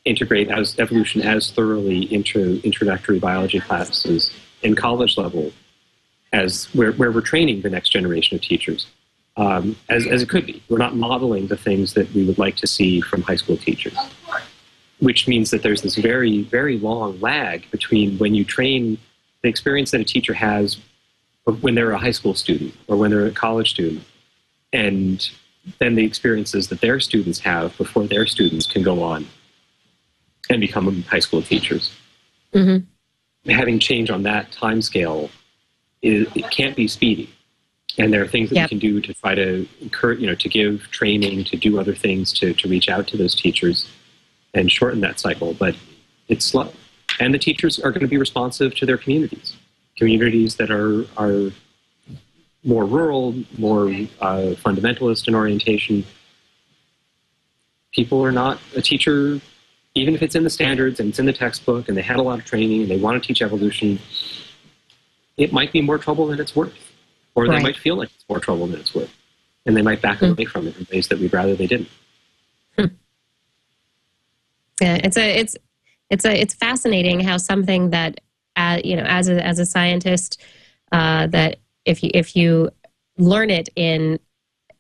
integrate 0.05 0.51
as 0.51 0.79
evolution 0.79 1.23
as 1.23 1.51
thoroughly 1.51 2.13
into 2.13 2.61
introductory 2.65 3.19
biology 3.19 3.61
classes 3.61 4.31
in 4.63 4.75
college 4.75 5.17
level 5.17 5.53
as 6.33 6.67
where, 6.73 6.93
where 6.93 7.11
we're 7.13 7.21
training 7.21 7.63
the 7.63 7.71
next 7.71 7.91
generation 7.91 8.35
of 8.37 8.43
teachers 8.43 8.87
um, 9.37 9.77
as, 9.89 10.07
as 10.07 10.23
it 10.23 10.29
could 10.29 10.45
be. 10.45 10.63
We're 10.69 10.79
not 10.79 10.95
modeling 10.95 11.47
the 11.47 11.57
things 11.57 11.95
that 11.95 12.13
we 12.13 12.25
would 12.25 12.39
like 12.39 12.57
to 12.57 12.67
see 12.67 13.01
from 13.01 13.23
high 13.23 13.37
school 13.37 13.57
teachers, 13.57 13.97
which 15.03 15.27
means 15.27 15.51
that 15.51 15.65
there's 15.65 15.83
this 15.83 15.97
very, 15.97 16.43
very 16.43 16.79
long 16.79 17.19
lag 17.21 17.69
between 17.73 18.17
when 18.19 18.37
you 18.37 18.45
train 18.45 18.97
the 19.43 19.49
experience 19.49 19.91
that 19.91 20.01
a 20.01 20.05
teacher 20.05 20.33
has 20.33 20.79
when 21.61 21.75
they're 21.75 21.91
a 21.91 21.99
high 21.99 22.13
school 22.13 22.35
student 22.35 22.73
or 22.87 22.97
when 22.97 23.11
they're 23.11 23.27
a 23.27 23.33
college 23.33 23.71
student, 23.71 24.05
and 24.73 25.29
then 25.81 25.97
the 25.97 26.05
experiences 26.05 26.69
that 26.69 26.81
their 26.81 27.01
students 27.01 27.41
have 27.41 27.77
before 27.79 28.07
their 28.07 28.29
students 28.29 28.65
can 28.65 28.85
go 28.85 29.03
on 29.03 29.27
and 30.49 30.61
become 30.61 31.03
high 31.03 31.19
school 31.19 31.43
teachers. 31.43 31.91
hmm 32.53 32.77
Having 33.47 33.81
change 33.81 34.09
on 34.09 34.23
that 34.23 34.53
time 34.53 34.81
scale, 34.81 35.31
is, 36.01 36.29
it 36.37 36.49
can't 36.53 36.77
be 36.77 36.87
speedy 36.87 37.29
and 37.99 38.13
there 38.13 38.23
are 38.23 38.29
things 38.29 38.51
that 38.51 38.55
Yep. 38.55 38.65
we 38.67 38.69
can 38.69 38.79
do 38.79 39.01
to 39.01 39.13
try 39.15 39.35
to 39.35 39.67
encourage, 39.81 40.21
you 40.21 40.29
know, 40.29 40.37
to 40.37 40.49
give 40.49 40.89
training, 40.93 41.43
to 41.45 41.57
do 41.57 41.81
other 41.81 41.95
things, 41.95 42.33
to, 42.35 42.55
to 42.55 42.69
reach 42.69 42.89
out 42.89 43.09
to 43.09 43.17
those 43.17 43.35
teachers 43.35 43.89
and 44.55 44.71
shorten 44.71 45.01
that 45.01 45.19
cycle. 45.19 45.55
But 45.55 45.77
it's 46.29 46.45
slow. 46.45 46.73
And 47.21 47.33
the 47.35 47.39
teachers 47.39 47.79
are 47.79 47.91
going 47.91 48.01
to 48.01 48.09
be 48.09 48.17
responsive 48.17 48.75
to 48.77 48.87
their 48.87 48.97
communities, 48.97 49.57
communities 49.97 50.57
that 50.57 50.71
are, 50.71 51.05
are 51.17 51.51
more 52.65 52.85
rural, 52.85 53.35
more 53.59 53.89
uh, 54.21 54.55
fundamentalist 54.65 55.29
in 55.29 55.35
orientation. 55.35 56.05
People 57.93 58.25
are 58.25 58.33
not 58.33 58.59
a 58.75 58.81
teacher, 58.83 59.41
even 59.95 60.15
if 60.15 60.23
it's 60.23 60.35
in 60.35 60.45
the 60.45 60.51
standards 60.51 61.01
and 61.01 61.11
it's 61.11 61.19
in 61.19 61.27
the 61.27 61.33
textbook 61.33 61.89
and 61.89 61.97
they 61.97 62.03
had 62.03 62.17
a 62.17 62.23
lot 62.23 62.39
of 62.39 62.45
training 62.47 62.83
and 62.83 62.91
they 62.91 62.99
want 62.99 63.23
to 63.23 63.27
teach 63.27 63.43
evolution, 63.43 63.99
it 65.37 65.53
might 65.53 65.73
be 65.73 65.83
more 65.83 65.99
trouble 65.99 66.27
than 66.29 66.41
it's 66.41 66.57
worth 66.57 66.93
or 67.35 67.49
they 67.49 67.63
might 67.63 67.77
feel 67.77 67.97
like 67.97 68.11
it's 68.15 68.25
more 68.29 68.39
trouble 68.39 68.67
than 68.67 68.79
it's 68.81 68.95
worth, 68.95 69.15
and 69.65 69.77
they 69.77 69.83
might 69.83 70.03
back 70.03 70.19
Hmm. 70.19 70.33
away 70.33 70.45
from 70.45 70.67
it 70.67 70.77
in 70.77 70.87
ways 70.93 71.09
that 71.09 71.19
we'd 71.19 71.33
rather 71.33 71.55
they 71.55 71.67
didn't. 71.67 71.89
Yeah, 74.81 74.99
it's 75.03 75.17
a 75.17 75.39
it's 75.39 75.57
it's 76.11 76.25
a 76.25 76.41
it's 76.41 76.55
fascinating 76.55 77.21
how 77.21 77.37
something 77.37 77.91
that 77.91 78.21
uh, 78.57 78.81
you 78.85 78.97
know, 78.97 79.05
as 79.05 79.29
a 79.29 79.45
as 79.45 79.59
a 79.59 79.67
scientist, 79.67 80.41
uh, 80.93 81.27
that 81.29 81.59
if 81.85 82.03
you 82.03 82.11
if 82.15 82.37
you 82.37 82.71
learn 83.19 83.51
it 83.51 83.69
in 83.77 84.19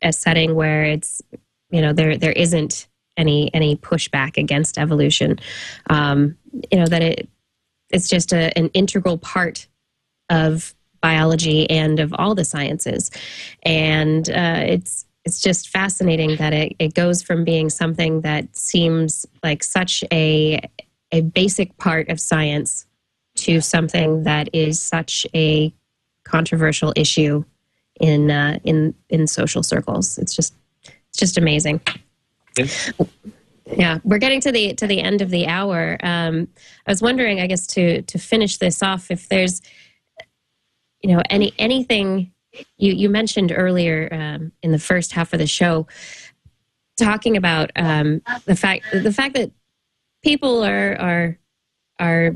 a 0.02 0.12
setting 0.12 0.54
where 0.54 0.84
it's 0.84 1.22
you 1.70 1.80
know 1.80 1.92
there 1.92 2.16
there 2.16 2.32
isn't 2.32 2.88
any 3.16 3.52
any 3.54 3.76
pushback 3.76 4.36
against 4.36 4.78
evolution, 4.78 5.38
um, 5.88 6.36
you 6.70 6.78
know 6.78 6.86
that 6.86 7.02
it 7.02 7.28
it's 7.90 8.08
just 8.08 8.32
a, 8.32 8.56
an 8.58 8.68
integral 8.68 9.18
part 9.18 9.68
of 10.30 10.74
biology 11.00 11.68
and 11.68 11.98
of 11.98 12.14
all 12.18 12.34
the 12.34 12.44
sciences, 12.44 13.10
and 13.62 14.28
uh, 14.30 14.60
it's 14.60 15.06
it's 15.24 15.40
just 15.40 15.68
fascinating 15.68 16.36
that 16.36 16.52
it, 16.52 16.74
it 16.78 16.94
goes 16.94 17.22
from 17.22 17.44
being 17.44 17.70
something 17.70 18.22
that 18.22 18.56
seems 18.56 19.26
like 19.42 19.62
such 19.62 20.04
a 20.12 20.60
a 21.12 21.20
basic 21.20 21.76
part 21.76 22.08
of 22.08 22.18
science 22.18 22.86
to 23.34 23.60
something 23.60 24.24
that 24.24 24.48
is 24.52 24.80
such 24.80 25.26
a 25.34 25.72
controversial 26.24 26.92
issue 26.96 27.44
in 28.00 28.30
uh, 28.30 28.58
in 28.64 28.94
in 29.10 29.26
social 29.26 29.62
circles. 29.62 30.18
It's 30.18 30.34
just 30.34 30.54
it's 31.08 31.18
just 31.18 31.38
amazing. 31.38 31.80
Yeah. 32.56 32.66
Yeah, 33.64 33.98
we're 34.04 34.18
getting 34.18 34.40
to 34.40 34.52
the 34.52 34.74
to 34.74 34.86
the 34.86 35.00
end 35.00 35.22
of 35.22 35.30
the 35.30 35.46
hour. 35.46 35.96
Um, 36.02 36.48
I 36.86 36.90
was 36.90 37.00
wondering, 37.00 37.40
I 37.40 37.46
guess, 37.46 37.66
to 37.68 38.02
to 38.02 38.18
finish 38.18 38.58
this 38.58 38.82
off, 38.82 39.10
if 39.10 39.28
there's, 39.28 39.62
you 41.00 41.14
know, 41.14 41.22
any 41.30 41.54
anything 41.58 42.32
you 42.76 42.92
you 42.92 43.08
mentioned 43.08 43.52
earlier 43.54 44.08
um, 44.12 44.52
in 44.62 44.72
the 44.72 44.78
first 44.78 45.12
half 45.12 45.32
of 45.32 45.38
the 45.38 45.46
show, 45.46 45.86
talking 46.96 47.36
about 47.36 47.70
um, 47.76 48.22
the 48.44 48.56
fact 48.56 48.84
the 48.92 49.12
fact 49.12 49.34
that 49.34 49.50
people 50.22 50.64
are 50.64 50.96
are 51.00 51.38
are 51.98 52.32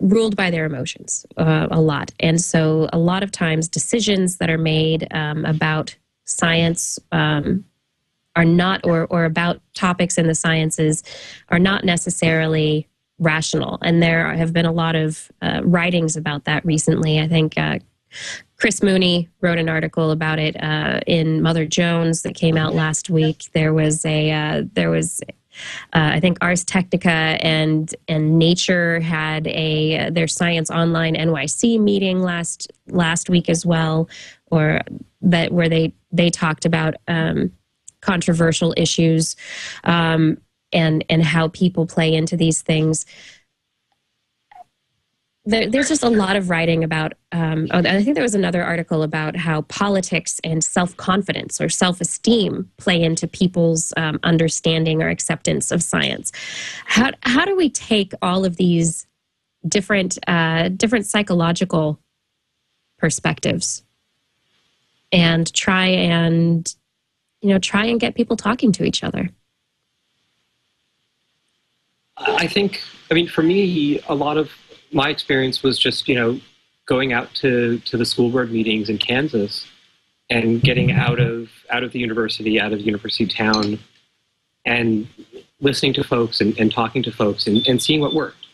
ruled 0.00 0.36
by 0.36 0.50
their 0.50 0.64
emotions 0.64 1.26
uh, 1.36 1.68
a 1.70 1.80
lot, 1.80 2.12
and 2.20 2.40
so 2.40 2.88
a 2.92 2.98
lot 2.98 3.22
of 3.22 3.30
times 3.30 3.68
decisions 3.68 4.38
that 4.38 4.50
are 4.50 4.58
made 4.58 5.06
um, 5.12 5.44
about 5.44 5.96
science 6.24 6.98
um, 7.12 7.64
are 8.34 8.44
not 8.44 8.84
or 8.84 9.06
or 9.06 9.24
about 9.24 9.60
topics 9.74 10.18
in 10.18 10.26
the 10.26 10.34
sciences 10.34 11.02
are 11.48 11.58
not 11.58 11.84
necessarily 11.84 12.88
rational, 13.18 13.78
and 13.82 14.02
there 14.02 14.34
have 14.34 14.52
been 14.52 14.66
a 14.66 14.72
lot 14.72 14.94
of 14.94 15.30
uh, 15.40 15.60
writings 15.64 16.16
about 16.16 16.44
that 16.44 16.64
recently. 16.64 17.20
I 17.20 17.28
think. 17.28 17.56
Uh, 17.56 17.78
Chris 18.56 18.82
Mooney 18.82 19.28
wrote 19.40 19.58
an 19.58 19.68
article 19.68 20.10
about 20.10 20.38
it 20.38 20.56
uh, 20.62 21.00
in 21.06 21.42
Mother 21.42 21.66
Jones 21.66 22.22
that 22.22 22.34
came 22.34 22.56
out 22.56 22.74
last 22.74 23.10
week. 23.10 23.44
There 23.52 23.74
was 23.74 24.04
a 24.04 24.30
uh, 24.30 24.62
there 24.72 24.90
was 24.90 25.20
uh, 25.92 26.10
I 26.14 26.20
think 26.20 26.38
Ars 26.40 26.64
Technica 26.64 27.10
and 27.10 27.94
and 28.08 28.38
Nature 28.38 29.00
had 29.00 29.46
a 29.48 30.10
their 30.10 30.28
Science 30.28 30.70
Online 30.70 31.14
NYC 31.14 31.80
meeting 31.80 32.20
last 32.20 32.70
last 32.88 33.28
week 33.28 33.48
as 33.48 33.64
well, 33.64 34.08
or 34.50 34.80
that 35.22 35.52
where 35.52 35.68
they 35.68 35.92
they 36.12 36.30
talked 36.30 36.64
about 36.64 36.94
um, 37.08 37.52
controversial 38.00 38.74
issues 38.76 39.36
um, 39.84 40.38
and 40.72 41.04
and 41.08 41.22
how 41.22 41.48
people 41.48 41.86
play 41.86 42.14
into 42.14 42.36
these 42.36 42.62
things. 42.62 43.06
There, 45.48 45.70
there's 45.70 45.88
just 45.88 46.02
a 46.02 46.10
lot 46.10 46.34
of 46.34 46.50
writing 46.50 46.82
about. 46.82 47.14
Um, 47.30 47.68
oh, 47.70 47.78
I 47.78 48.02
think 48.02 48.14
there 48.14 48.22
was 48.22 48.34
another 48.34 48.64
article 48.64 49.02
about 49.04 49.36
how 49.36 49.62
politics 49.62 50.40
and 50.42 50.62
self 50.62 50.96
confidence 50.96 51.60
or 51.60 51.68
self 51.68 52.00
esteem 52.00 52.70
play 52.78 53.02
into 53.02 53.28
people's 53.28 53.92
um, 53.96 54.18
understanding 54.24 55.02
or 55.02 55.08
acceptance 55.08 55.70
of 55.70 55.82
science. 55.82 56.32
How 56.84 57.12
how 57.22 57.44
do 57.44 57.56
we 57.56 57.70
take 57.70 58.12
all 58.22 58.44
of 58.44 58.56
these 58.56 59.06
different 59.66 60.18
uh, 60.26 60.68
different 60.68 61.06
psychological 61.06 62.00
perspectives 62.98 63.84
and 65.12 65.52
try 65.54 65.86
and 65.86 66.74
you 67.40 67.50
know 67.50 67.58
try 67.60 67.84
and 67.84 68.00
get 68.00 68.16
people 68.16 68.36
talking 68.36 68.72
to 68.72 68.84
each 68.84 69.04
other? 69.04 69.30
I 72.16 72.46
think, 72.46 72.80
I 73.10 73.14
mean, 73.14 73.28
for 73.28 73.42
me, 73.42 74.00
a 74.08 74.14
lot 74.14 74.38
of 74.38 74.50
my 74.92 75.08
experience 75.08 75.62
was 75.62 75.78
just, 75.78 76.08
you 76.08 76.14
know, 76.14 76.40
going 76.86 77.12
out 77.12 77.34
to, 77.34 77.78
to 77.80 77.96
the 77.96 78.04
school 78.04 78.30
board 78.30 78.52
meetings 78.52 78.88
in 78.88 78.98
Kansas 78.98 79.66
and 80.30 80.60
getting 80.62 80.92
out 80.92 81.20
of 81.20 81.48
out 81.70 81.82
of 81.82 81.92
the 81.92 81.98
university, 81.98 82.60
out 82.60 82.72
of 82.72 82.78
the 82.78 82.84
university 82.84 83.26
town, 83.26 83.78
and 84.64 85.06
listening 85.60 85.94
to 85.94 86.04
folks 86.04 86.40
and, 86.40 86.58
and 86.58 86.72
talking 86.72 87.02
to 87.02 87.12
folks 87.12 87.46
and, 87.46 87.66
and 87.66 87.82
seeing 87.82 88.00
what 88.00 88.14
worked. 88.14 88.46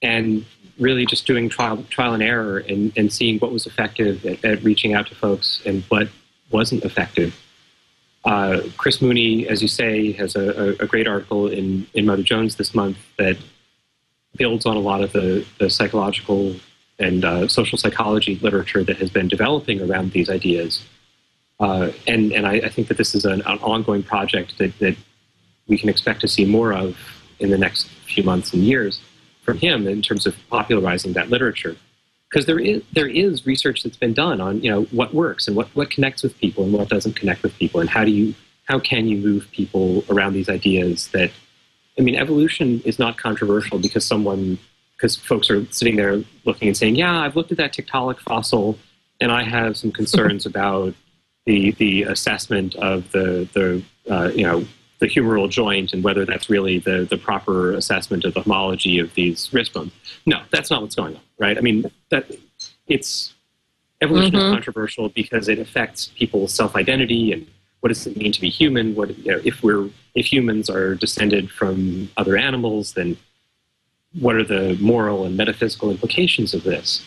And 0.00 0.44
really 0.78 1.06
just 1.06 1.26
doing 1.26 1.48
trial 1.48 1.84
trial 1.90 2.14
and 2.14 2.22
error 2.22 2.58
and, 2.58 2.92
and 2.96 3.12
seeing 3.12 3.38
what 3.38 3.52
was 3.52 3.66
effective 3.66 4.24
at, 4.26 4.44
at 4.44 4.62
reaching 4.62 4.94
out 4.94 5.06
to 5.06 5.14
folks 5.14 5.62
and 5.64 5.82
what 5.84 6.08
wasn't 6.50 6.84
effective. 6.84 7.38
Uh, 8.24 8.60
Chris 8.76 9.02
Mooney, 9.02 9.48
as 9.48 9.62
you 9.62 9.68
say, 9.68 10.12
has 10.12 10.36
a, 10.36 10.76
a, 10.78 10.86
great 10.86 11.08
article 11.08 11.48
in, 11.48 11.86
in 11.94 12.06
Mother 12.06 12.22
Jones 12.22 12.54
this 12.54 12.72
month 12.72 12.96
that 13.18 13.36
builds 14.36 14.66
on 14.66 14.76
a 14.76 14.80
lot 14.80 15.02
of 15.02 15.12
the, 15.12 15.46
the 15.58 15.68
psychological 15.68 16.54
and 16.98 17.24
uh, 17.24 17.48
social 17.48 17.76
psychology 17.76 18.36
literature 18.36 18.84
that 18.84 18.96
has 18.98 19.10
been 19.10 19.28
developing 19.28 19.80
around 19.82 20.12
these 20.12 20.30
ideas. 20.30 20.84
Uh, 21.60 21.90
and 22.06 22.32
and 22.32 22.46
I, 22.46 22.54
I, 22.54 22.68
think 22.68 22.88
that 22.88 22.96
this 22.96 23.14
is 23.14 23.24
an, 23.24 23.42
an, 23.42 23.58
ongoing 23.58 24.02
project 24.02 24.58
that, 24.58 24.76
that 24.80 24.96
we 25.68 25.78
can 25.78 25.88
expect 25.88 26.20
to 26.22 26.28
see 26.28 26.44
more 26.44 26.72
of 26.72 26.96
in 27.38 27.50
the 27.50 27.58
next 27.58 27.88
few 28.06 28.24
months 28.24 28.52
and 28.52 28.64
years 28.64 29.00
from 29.42 29.58
him 29.58 29.86
in 29.86 30.02
terms 30.02 30.26
of 30.26 30.34
popularizing 30.48 31.12
that 31.12 31.30
literature. 31.30 31.76
Because 32.28 32.46
there 32.46 32.58
is 32.58 32.82
there 32.92 33.06
is 33.06 33.46
research 33.46 33.82
that's 33.82 33.96
been 33.96 34.14
done 34.14 34.40
on 34.40 34.60
you 34.62 34.70
know 34.70 34.82
what 34.84 35.14
works 35.14 35.46
and 35.46 35.56
what, 35.56 35.68
what 35.76 35.90
connects 35.90 36.22
with 36.22 36.36
people 36.38 36.64
and 36.64 36.72
what 36.72 36.88
doesn't 36.88 37.14
connect 37.14 37.42
with 37.42 37.56
people 37.58 37.80
and 37.80 37.90
how 37.90 38.04
do 38.04 38.10
you 38.10 38.34
how 38.64 38.78
can 38.78 39.06
you 39.06 39.18
move 39.18 39.48
people 39.52 40.04
around 40.08 40.32
these 40.32 40.48
ideas 40.48 41.08
that 41.08 41.30
I 41.98 42.02
mean, 42.02 42.16
evolution 42.16 42.80
is 42.84 42.98
not 42.98 43.18
controversial 43.18 43.78
because 43.78 44.04
someone, 44.04 44.58
because 44.96 45.16
folks 45.16 45.50
are 45.50 45.64
sitting 45.66 45.96
there 45.96 46.22
looking 46.44 46.68
and 46.68 46.76
saying, 46.76 46.96
"Yeah, 46.96 47.20
I've 47.20 47.36
looked 47.36 47.52
at 47.52 47.58
that 47.58 47.74
Tiktaalik 47.74 48.18
fossil, 48.20 48.78
and 49.20 49.30
I 49.30 49.42
have 49.42 49.76
some 49.76 49.92
concerns 49.92 50.46
about 50.52 50.94
the 51.44 51.72
the 51.72 52.04
assessment 52.04 52.74
of 52.76 53.10
the 53.12 53.48
the 53.52 53.82
uh, 54.10 54.30
you 54.34 54.44
know 54.44 54.64
the 55.00 55.08
humeral 55.08 55.50
joint 55.50 55.92
and 55.92 56.04
whether 56.04 56.24
that's 56.24 56.48
really 56.48 56.78
the 56.78 57.06
the 57.08 57.18
proper 57.18 57.72
assessment 57.72 58.24
of 58.24 58.34
the 58.34 58.42
homology 58.42 58.98
of 58.98 59.12
these 59.14 59.52
wrist 59.52 59.74
bones." 59.74 59.92
No, 60.24 60.40
that's 60.50 60.70
not 60.70 60.82
what's 60.82 60.94
going 60.94 61.16
on, 61.16 61.22
right? 61.38 61.58
I 61.58 61.60
mean, 61.60 61.90
that 62.10 62.30
it's 62.86 63.34
evolution 64.00 64.32
mm-hmm. 64.32 64.46
is 64.46 64.54
controversial 64.54 65.08
because 65.10 65.48
it 65.48 65.58
affects 65.58 66.10
people's 66.16 66.54
self 66.54 66.74
identity 66.74 67.32
and 67.32 67.46
what 67.82 67.88
does 67.88 68.06
it 68.06 68.16
mean 68.16 68.30
to 68.30 68.40
be 68.40 68.48
human? 68.48 68.94
What 68.94 69.18
you 69.18 69.32
know, 69.32 69.40
if 69.44 69.62
we're 69.62 69.90
if 70.14 70.32
humans 70.32 70.70
are 70.70 70.94
descended 70.94 71.50
from 71.50 72.08
other 72.16 72.36
animals, 72.36 72.92
then 72.92 73.16
what 74.20 74.36
are 74.36 74.44
the 74.44 74.78
moral 74.80 75.24
and 75.24 75.36
metaphysical 75.36 75.90
implications 75.90 76.54
of 76.54 76.62
this? 76.62 77.04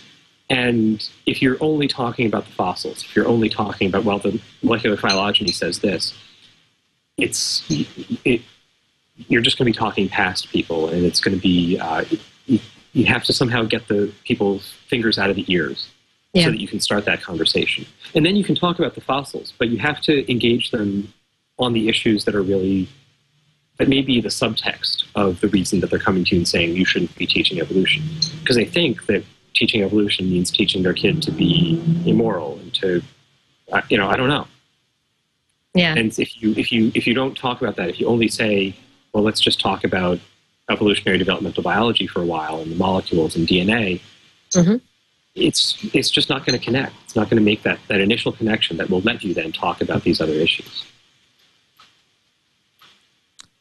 And 0.49 1.10
if 1.26 1.41
you're 1.41 1.57
only 1.61 1.88
talking 1.88 2.27
about 2.27 2.45
the 2.45 2.52
fossils, 2.52 3.03
if 3.03 3.15
you're 3.15 3.27
only 3.27 3.47
talking 3.47 3.88
about 3.88 4.03
well, 4.03 4.19
the 4.19 4.41
molecular 4.64 4.97
phylogeny 4.97 5.52
says 5.52 5.80
this, 5.80 6.14
it's 7.18 7.64
it, 8.26 8.41
you're 9.30 9.41
just 9.41 9.57
going 9.57 9.72
to 9.72 9.77
be 9.77 9.80
talking 9.80 10.10
past 10.10 10.49
people, 10.49 10.89
and 10.89 11.06
it's 11.06 11.22
going 11.22 11.38
to 11.38 11.41
be 11.41 11.80
uh, 11.80 12.03
you, 12.47 12.60
you 12.91 13.06
have 13.06 13.23
to 13.23 13.34
somehow 13.34 13.64
get 13.64 13.88
the 13.88 14.11
people's 14.26 14.73
fingers 14.89 15.18
out 15.18 15.30
of 15.30 15.38
the 15.38 15.45
ears 15.47 15.89
yeah. 16.36 16.45
so 16.45 16.52
that 16.52 16.60
you 16.60 16.68
can 16.68 16.80
start 16.80 17.06
that 17.06 17.22
conversation. 17.22 17.86
And 18.14 18.26
then 18.26 18.36
you 18.36 18.44
can 18.44 18.56
talk 18.56 18.78
about 18.78 18.95
the 18.95 19.02
fossils, 19.02 19.53
but 19.57 19.70
you 19.70 19.78
have 19.78 20.02
to 20.02 20.30
engage 20.30 20.72
them 20.72 21.14
on 21.57 21.74
the 21.74 21.88
issues 21.88 22.26
that 22.26 22.36
are 22.36 22.41
really 22.41 22.88
that 23.78 23.90
may 23.90 24.02
be 24.02 24.22
the 24.22 24.30
subtext 24.30 25.06
of 25.16 25.41
the 25.41 25.49
reason 25.49 25.82
that 25.82 25.90
they're 25.90 25.99
coming 25.99 26.24
to 26.24 26.36
you 26.36 26.40
and 26.40 26.48
saying 26.48 26.76
you 26.76 26.86
shouldn't 26.86 27.14
be 27.18 27.28
teaching 27.28 27.60
evolution. 27.60 28.03
Because 28.40 28.56
they 28.56 28.64
think 28.64 29.06
that 29.07 29.22
teaching 29.53 29.84
evolution 29.84 30.30
means 30.30 30.49
teaching 30.49 30.82
their 30.82 30.94
kid 30.94 31.22
to 31.24 31.32
be 31.32 31.82
immoral 32.06 32.57
and 32.60 32.74
to, 32.76 33.02
uh, 33.74 33.82
you 33.90 33.98
know, 33.98 34.07
I 34.07 34.16
don't 34.16 34.30
know. 34.30 34.48
Yeah. 35.74 35.94
And 35.95 36.18
if 36.18 36.41
you 36.41 36.53
if 36.57 36.72
you 36.72 36.91
if 36.95 37.06
you 37.07 37.14
don't 37.14 37.36
talk 37.36 37.62
about 37.62 37.76
that, 37.78 37.90
if 37.90 37.99
you 37.99 38.07
only 38.07 38.28
say, 38.28 38.76
well, 39.14 39.24
let's 39.24 39.41
just 39.41 39.60
talk 39.60 39.84
about 39.84 40.20
evolutionary 40.70 41.18
developmental 41.18 41.64
biology 41.64 42.07
for 42.07 42.22
a 42.22 42.26
while 42.26 42.60
and 42.60 42.72
the 42.72 42.76
molecules 42.76 43.36
and 43.36 43.48
DNA, 43.48 44.02
mm-hmm 44.52 44.78
it's 45.36 45.78
it's 45.94 46.10
just 46.10 46.30
not 46.30 46.45
going 46.45 46.57
to 46.57 46.64
connect. 46.64 46.94
It's 47.03 47.16
not 47.16 47.30
going 47.30 47.38
to 47.38 47.44
make 47.44 47.64
that 47.64 47.80
that 47.88 47.99
initial 47.99 48.32
connection 48.32 48.78
that 48.78 48.90
will 48.90 49.02
let 49.02 49.24
you 49.24 49.34
then 49.34 49.52
talk 49.52 49.82
about 49.82 50.03
these 50.03 50.22
other 50.22 50.34
issues. 50.34 50.86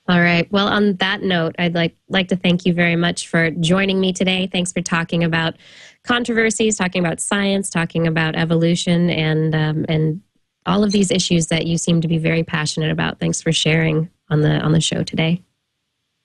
All 0.07 0.21
right. 0.21 0.51
Well, 0.53 0.69
on 0.69 0.97
that 0.97 1.23
note, 1.23 1.57
I'd 1.59 1.75
like 1.75 1.97
like 2.09 2.29
to 2.29 2.37
thank 2.37 2.67
you 2.67 2.75
very 2.75 2.97
much 2.97 3.27
for 3.27 3.51
joining 3.51 4.01
me 4.01 4.13
today. 4.13 4.49
Thanks 4.51 4.73
for 4.73 4.83
talking 4.83 5.25
about 5.25 5.55
controversies, 6.05 6.77
talking 6.77 7.05
about 7.05 7.21
science, 7.21 7.71
talking 7.71 8.07
about 8.07 8.37
evolution, 8.37 9.11
and 9.11 9.55
um, 9.55 9.87
and 9.89 10.21
all 10.67 10.85
of 10.85 10.93
these 10.93 11.11
issues 11.11 11.49
that 11.49 11.67
you 11.67 11.79
seem 11.79 12.01
to 12.03 12.09
be 12.09 12.19
very 12.19 12.43
passionate 12.43 12.91
about. 12.91 13.19
Thanks 13.19 13.41
for 13.41 13.51
sharing 13.51 14.11
on 14.29 14.43
the 14.43 14.61
on 14.61 14.73
the 14.73 14.81
show 14.81 15.03
today. 15.03 15.43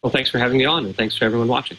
Well, 0.03 0.11
thanks 0.11 0.29
for 0.29 0.39
having 0.39 0.57
me 0.57 0.65
on, 0.65 0.85
and 0.85 0.95
thanks 0.95 1.17
for 1.17 1.25
everyone 1.25 1.47
watching. 1.47 1.77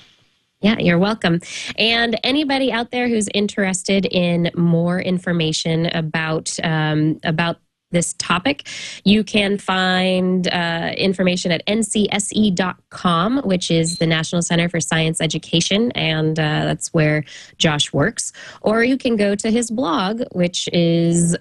Yeah, 0.61 0.78
you're 0.78 0.99
welcome. 0.99 1.41
And 1.78 2.20
anybody 2.23 2.70
out 2.70 2.91
there 2.91 3.09
who's 3.09 3.28
interested 3.32 4.05
in 4.05 4.51
more 4.55 5.01
information 5.01 5.87
about 5.87 6.55
um, 6.62 7.19
about 7.24 7.59
this 7.93 8.15
topic, 8.19 8.69
you 9.03 9.24
can 9.24 9.59
find 9.59 10.47
uh, 10.49 10.93
information 10.97 11.51
at 11.51 11.66
ncsE.com, 11.66 13.39
which 13.39 13.70
is 13.70 13.99
the 13.99 14.07
National 14.07 14.43
Center 14.43 14.69
for 14.69 14.81
Science 14.81 15.20
Education, 15.20 15.91
and 15.93 16.39
uh, 16.39 16.66
that's 16.66 16.93
where 16.93 17.24
Josh 17.57 17.93
works. 17.93 18.32
Or 18.61 18.85
you 18.85 18.97
can 18.97 19.16
go 19.16 19.35
to 19.35 19.51
his 19.51 19.70
blog, 19.70 20.23
which 20.32 20.69
is 20.73 21.37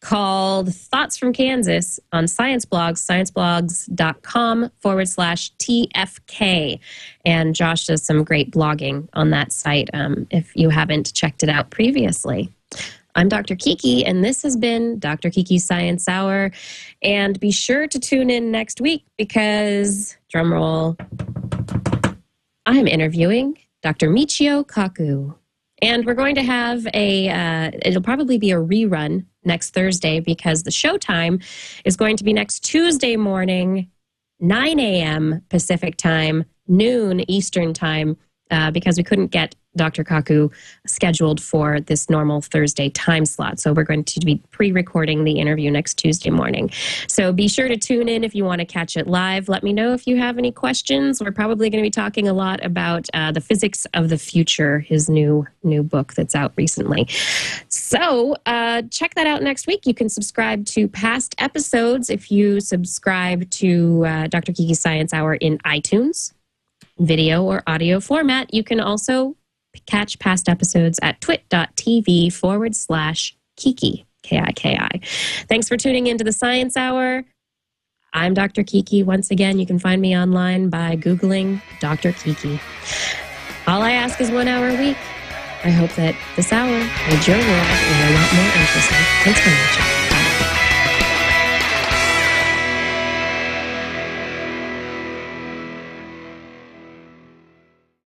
called 0.00 0.74
Thoughts 0.74 1.16
from 1.16 1.32
Kansas 1.32 2.00
on 2.12 2.26
Science 2.26 2.64
Blogs, 2.64 2.98
scienceblogs.com 3.04 4.70
forward 4.78 5.08
slash 5.08 5.52
TFK. 5.56 6.80
And 7.24 7.54
Josh 7.54 7.86
does 7.86 8.02
some 8.02 8.24
great 8.24 8.50
blogging 8.50 9.08
on 9.12 9.30
that 9.30 9.52
site 9.52 9.90
um, 9.92 10.26
if 10.30 10.56
you 10.56 10.70
haven't 10.70 11.12
checked 11.12 11.42
it 11.42 11.48
out 11.48 11.70
previously. 11.70 12.50
I'm 13.14 13.28
Dr. 13.28 13.56
Kiki, 13.56 14.04
and 14.06 14.24
this 14.24 14.42
has 14.42 14.56
been 14.56 14.98
Dr. 14.98 15.30
Kiki's 15.30 15.64
Science 15.64 16.08
Hour. 16.08 16.52
And 17.02 17.38
be 17.40 17.50
sure 17.50 17.86
to 17.88 17.98
tune 17.98 18.30
in 18.30 18.50
next 18.50 18.80
week 18.80 19.04
because, 19.18 20.16
drumroll, 20.32 20.96
I'm 22.66 22.86
interviewing 22.86 23.58
Dr. 23.82 24.08
Michio 24.08 24.64
Kaku. 24.64 25.34
And 25.82 26.04
we're 26.04 26.14
going 26.14 26.34
to 26.34 26.42
have 26.42 26.86
a, 26.94 27.28
uh, 27.30 27.70
it'll 27.82 28.02
probably 28.02 28.38
be 28.38 28.52
a 28.52 28.56
rerun 28.56 29.24
next 29.44 29.70
Thursday 29.70 30.20
because 30.20 30.62
the 30.62 30.70
show 30.70 30.96
time 30.96 31.40
is 31.84 31.96
going 31.96 32.16
to 32.16 32.24
be 32.24 32.32
next 32.32 32.60
Tuesday 32.60 33.16
morning, 33.16 33.90
9 34.40 34.80
a.m. 34.80 35.42
Pacific 35.48 35.96
time, 35.96 36.44
noon 36.68 37.28
Eastern 37.30 37.72
time, 37.72 38.16
uh, 38.50 38.70
because 38.70 38.96
we 38.96 39.04
couldn't 39.04 39.28
get 39.28 39.54
Dr. 39.76 40.04
Kaku 40.04 40.52
scheduled 40.86 41.40
for 41.40 41.80
this 41.80 42.10
normal 42.10 42.40
Thursday 42.40 42.90
time 42.90 43.24
slot. 43.24 43.60
So 43.60 43.72
we're 43.72 43.84
going 43.84 44.04
to 44.04 44.20
be 44.20 44.42
pre 44.50 44.72
recording 44.72 45.24
the 45.24 45.38
interview 45.38 45.70
next 45.70 45.94
Tuesday 45.94 46.30
morning. 46.30 46.70
So 47.06 47.32
be 47.32 47.48
sure 47.48 47.68
to 47.68 47.76
tune 47.76 48.08
in 48.08 48.24
if 48.24 48.34
you 48.34 48.44
want 48.44 48.60
to 48.60 48.64
catch 48.64 48.96
it 48.96 49.06
live. 49.06 49.48
Let 49.48 49.62
me 49.62 49.72
know 49.72 49.92
if 49.92 50.06
you 50.06 50.16
have 50.16 50.38
any 50.38 50.50
questions. 50.50 51.22
We're 51.22 51.32
probably 51.32 51.70
going 51.70 51.82
to 51.82 51.86
be 51.86 51.90
talking 51.90 52.28
a 52.28 52.32
lot 52.32 52.64
about 52.64 53.06
uh, 53.14 53.32
the 53.32 53.40
physics 53.40 53.86
of 53.94 54.08
the 54.08 54.18
future, 54.18 54.80
his 54.80 55.08
new 55.08 55.46
new 55.62 55.82
book 55.82 56.14
that's 56.14 56.34
out 56.34 56.52
recently. 56.56 57.06
So 57.68 58.36
uh, 58.46 58.82
check 58.90 59.14
that 59.14 59.26
out 59.26 59.42
next 59.42 59.66
week. 59.66 59.86
You 59.86 59.94
can 59.94 60.08
subscribe 60.08 60.66
to 60.66 60.88
past 60.88 61.34
episodes 61.38 62.10
if 62.10 62.30
you 62.30 62.60
subscribe 62.60 63.48
to 63.50 64.04
uh, 64.04 64.26
Dr. 64.26 64.52
Kiki 64.52 64.74
Science 64.74 65.12
Hour 65.12 65.34
in 65.34 65.58
iTunes 65.58 66.32
video 66.98 67.42
or 67.44 67.62
audio 67.66 67.98
format. 67.98 68.52
You 68.52 68.62
can 68.62 68.78
also 68.78 69.36
catch 69.86 70.18
past 70.18 70.48
episodes 70.48 70.98
at 71.02 71.20
twit.tv 71.20 72.32
forward 72.32 72.74
slash 72.74 73.36
Kiki, 73.56 74.06
K 74.22 74.38
I 74.38 74.52
K 74.52 74.76
I. 74.76 75.00
Thanks 75.48 75.68
for 75.68 75.76
tuning 75.76 76.06
into 76.06 76.24
the 76.24 76.32
Science 76.32 76.76
Hour. 76.76 77.24
I'm 78.12 78.34
Dr. 78.34 78.64
Kiki. 78.64 79.02
Once 79.02 79.30
again, 79.30 79.58
you 79.58 79.66
can 79.66 79.78
find 79.78 80.02
me 80.02 80.16
online 80.16 80.68
by 80.68 80.96
Googling 80.96 81.62
Dr. 81.78 82.12
Kiki. 82.12 82.60
All 83.66 83.82
I 83.82 83.92
ask 83.92 84.20
is 84.20 84.30
one 84.30 84.48
hour 84.48 84.68
a 84.68 84.76
week. 84.76 84.96
I 85.62 85.70
hope 85.70 85.92
that 85.92 86.16
this 86.36 86.52
hour 86.52 86.66
made 86.66 87.26
your 87.26 87.36
world 87.36 87.46
a 87.46 88.10
lot 88.14 88.34
more 88.34 88.46
interesting. 88.46 89.04
Thanks 89.22 89.40
for 89.40 89.50
watching. 89.50 90.09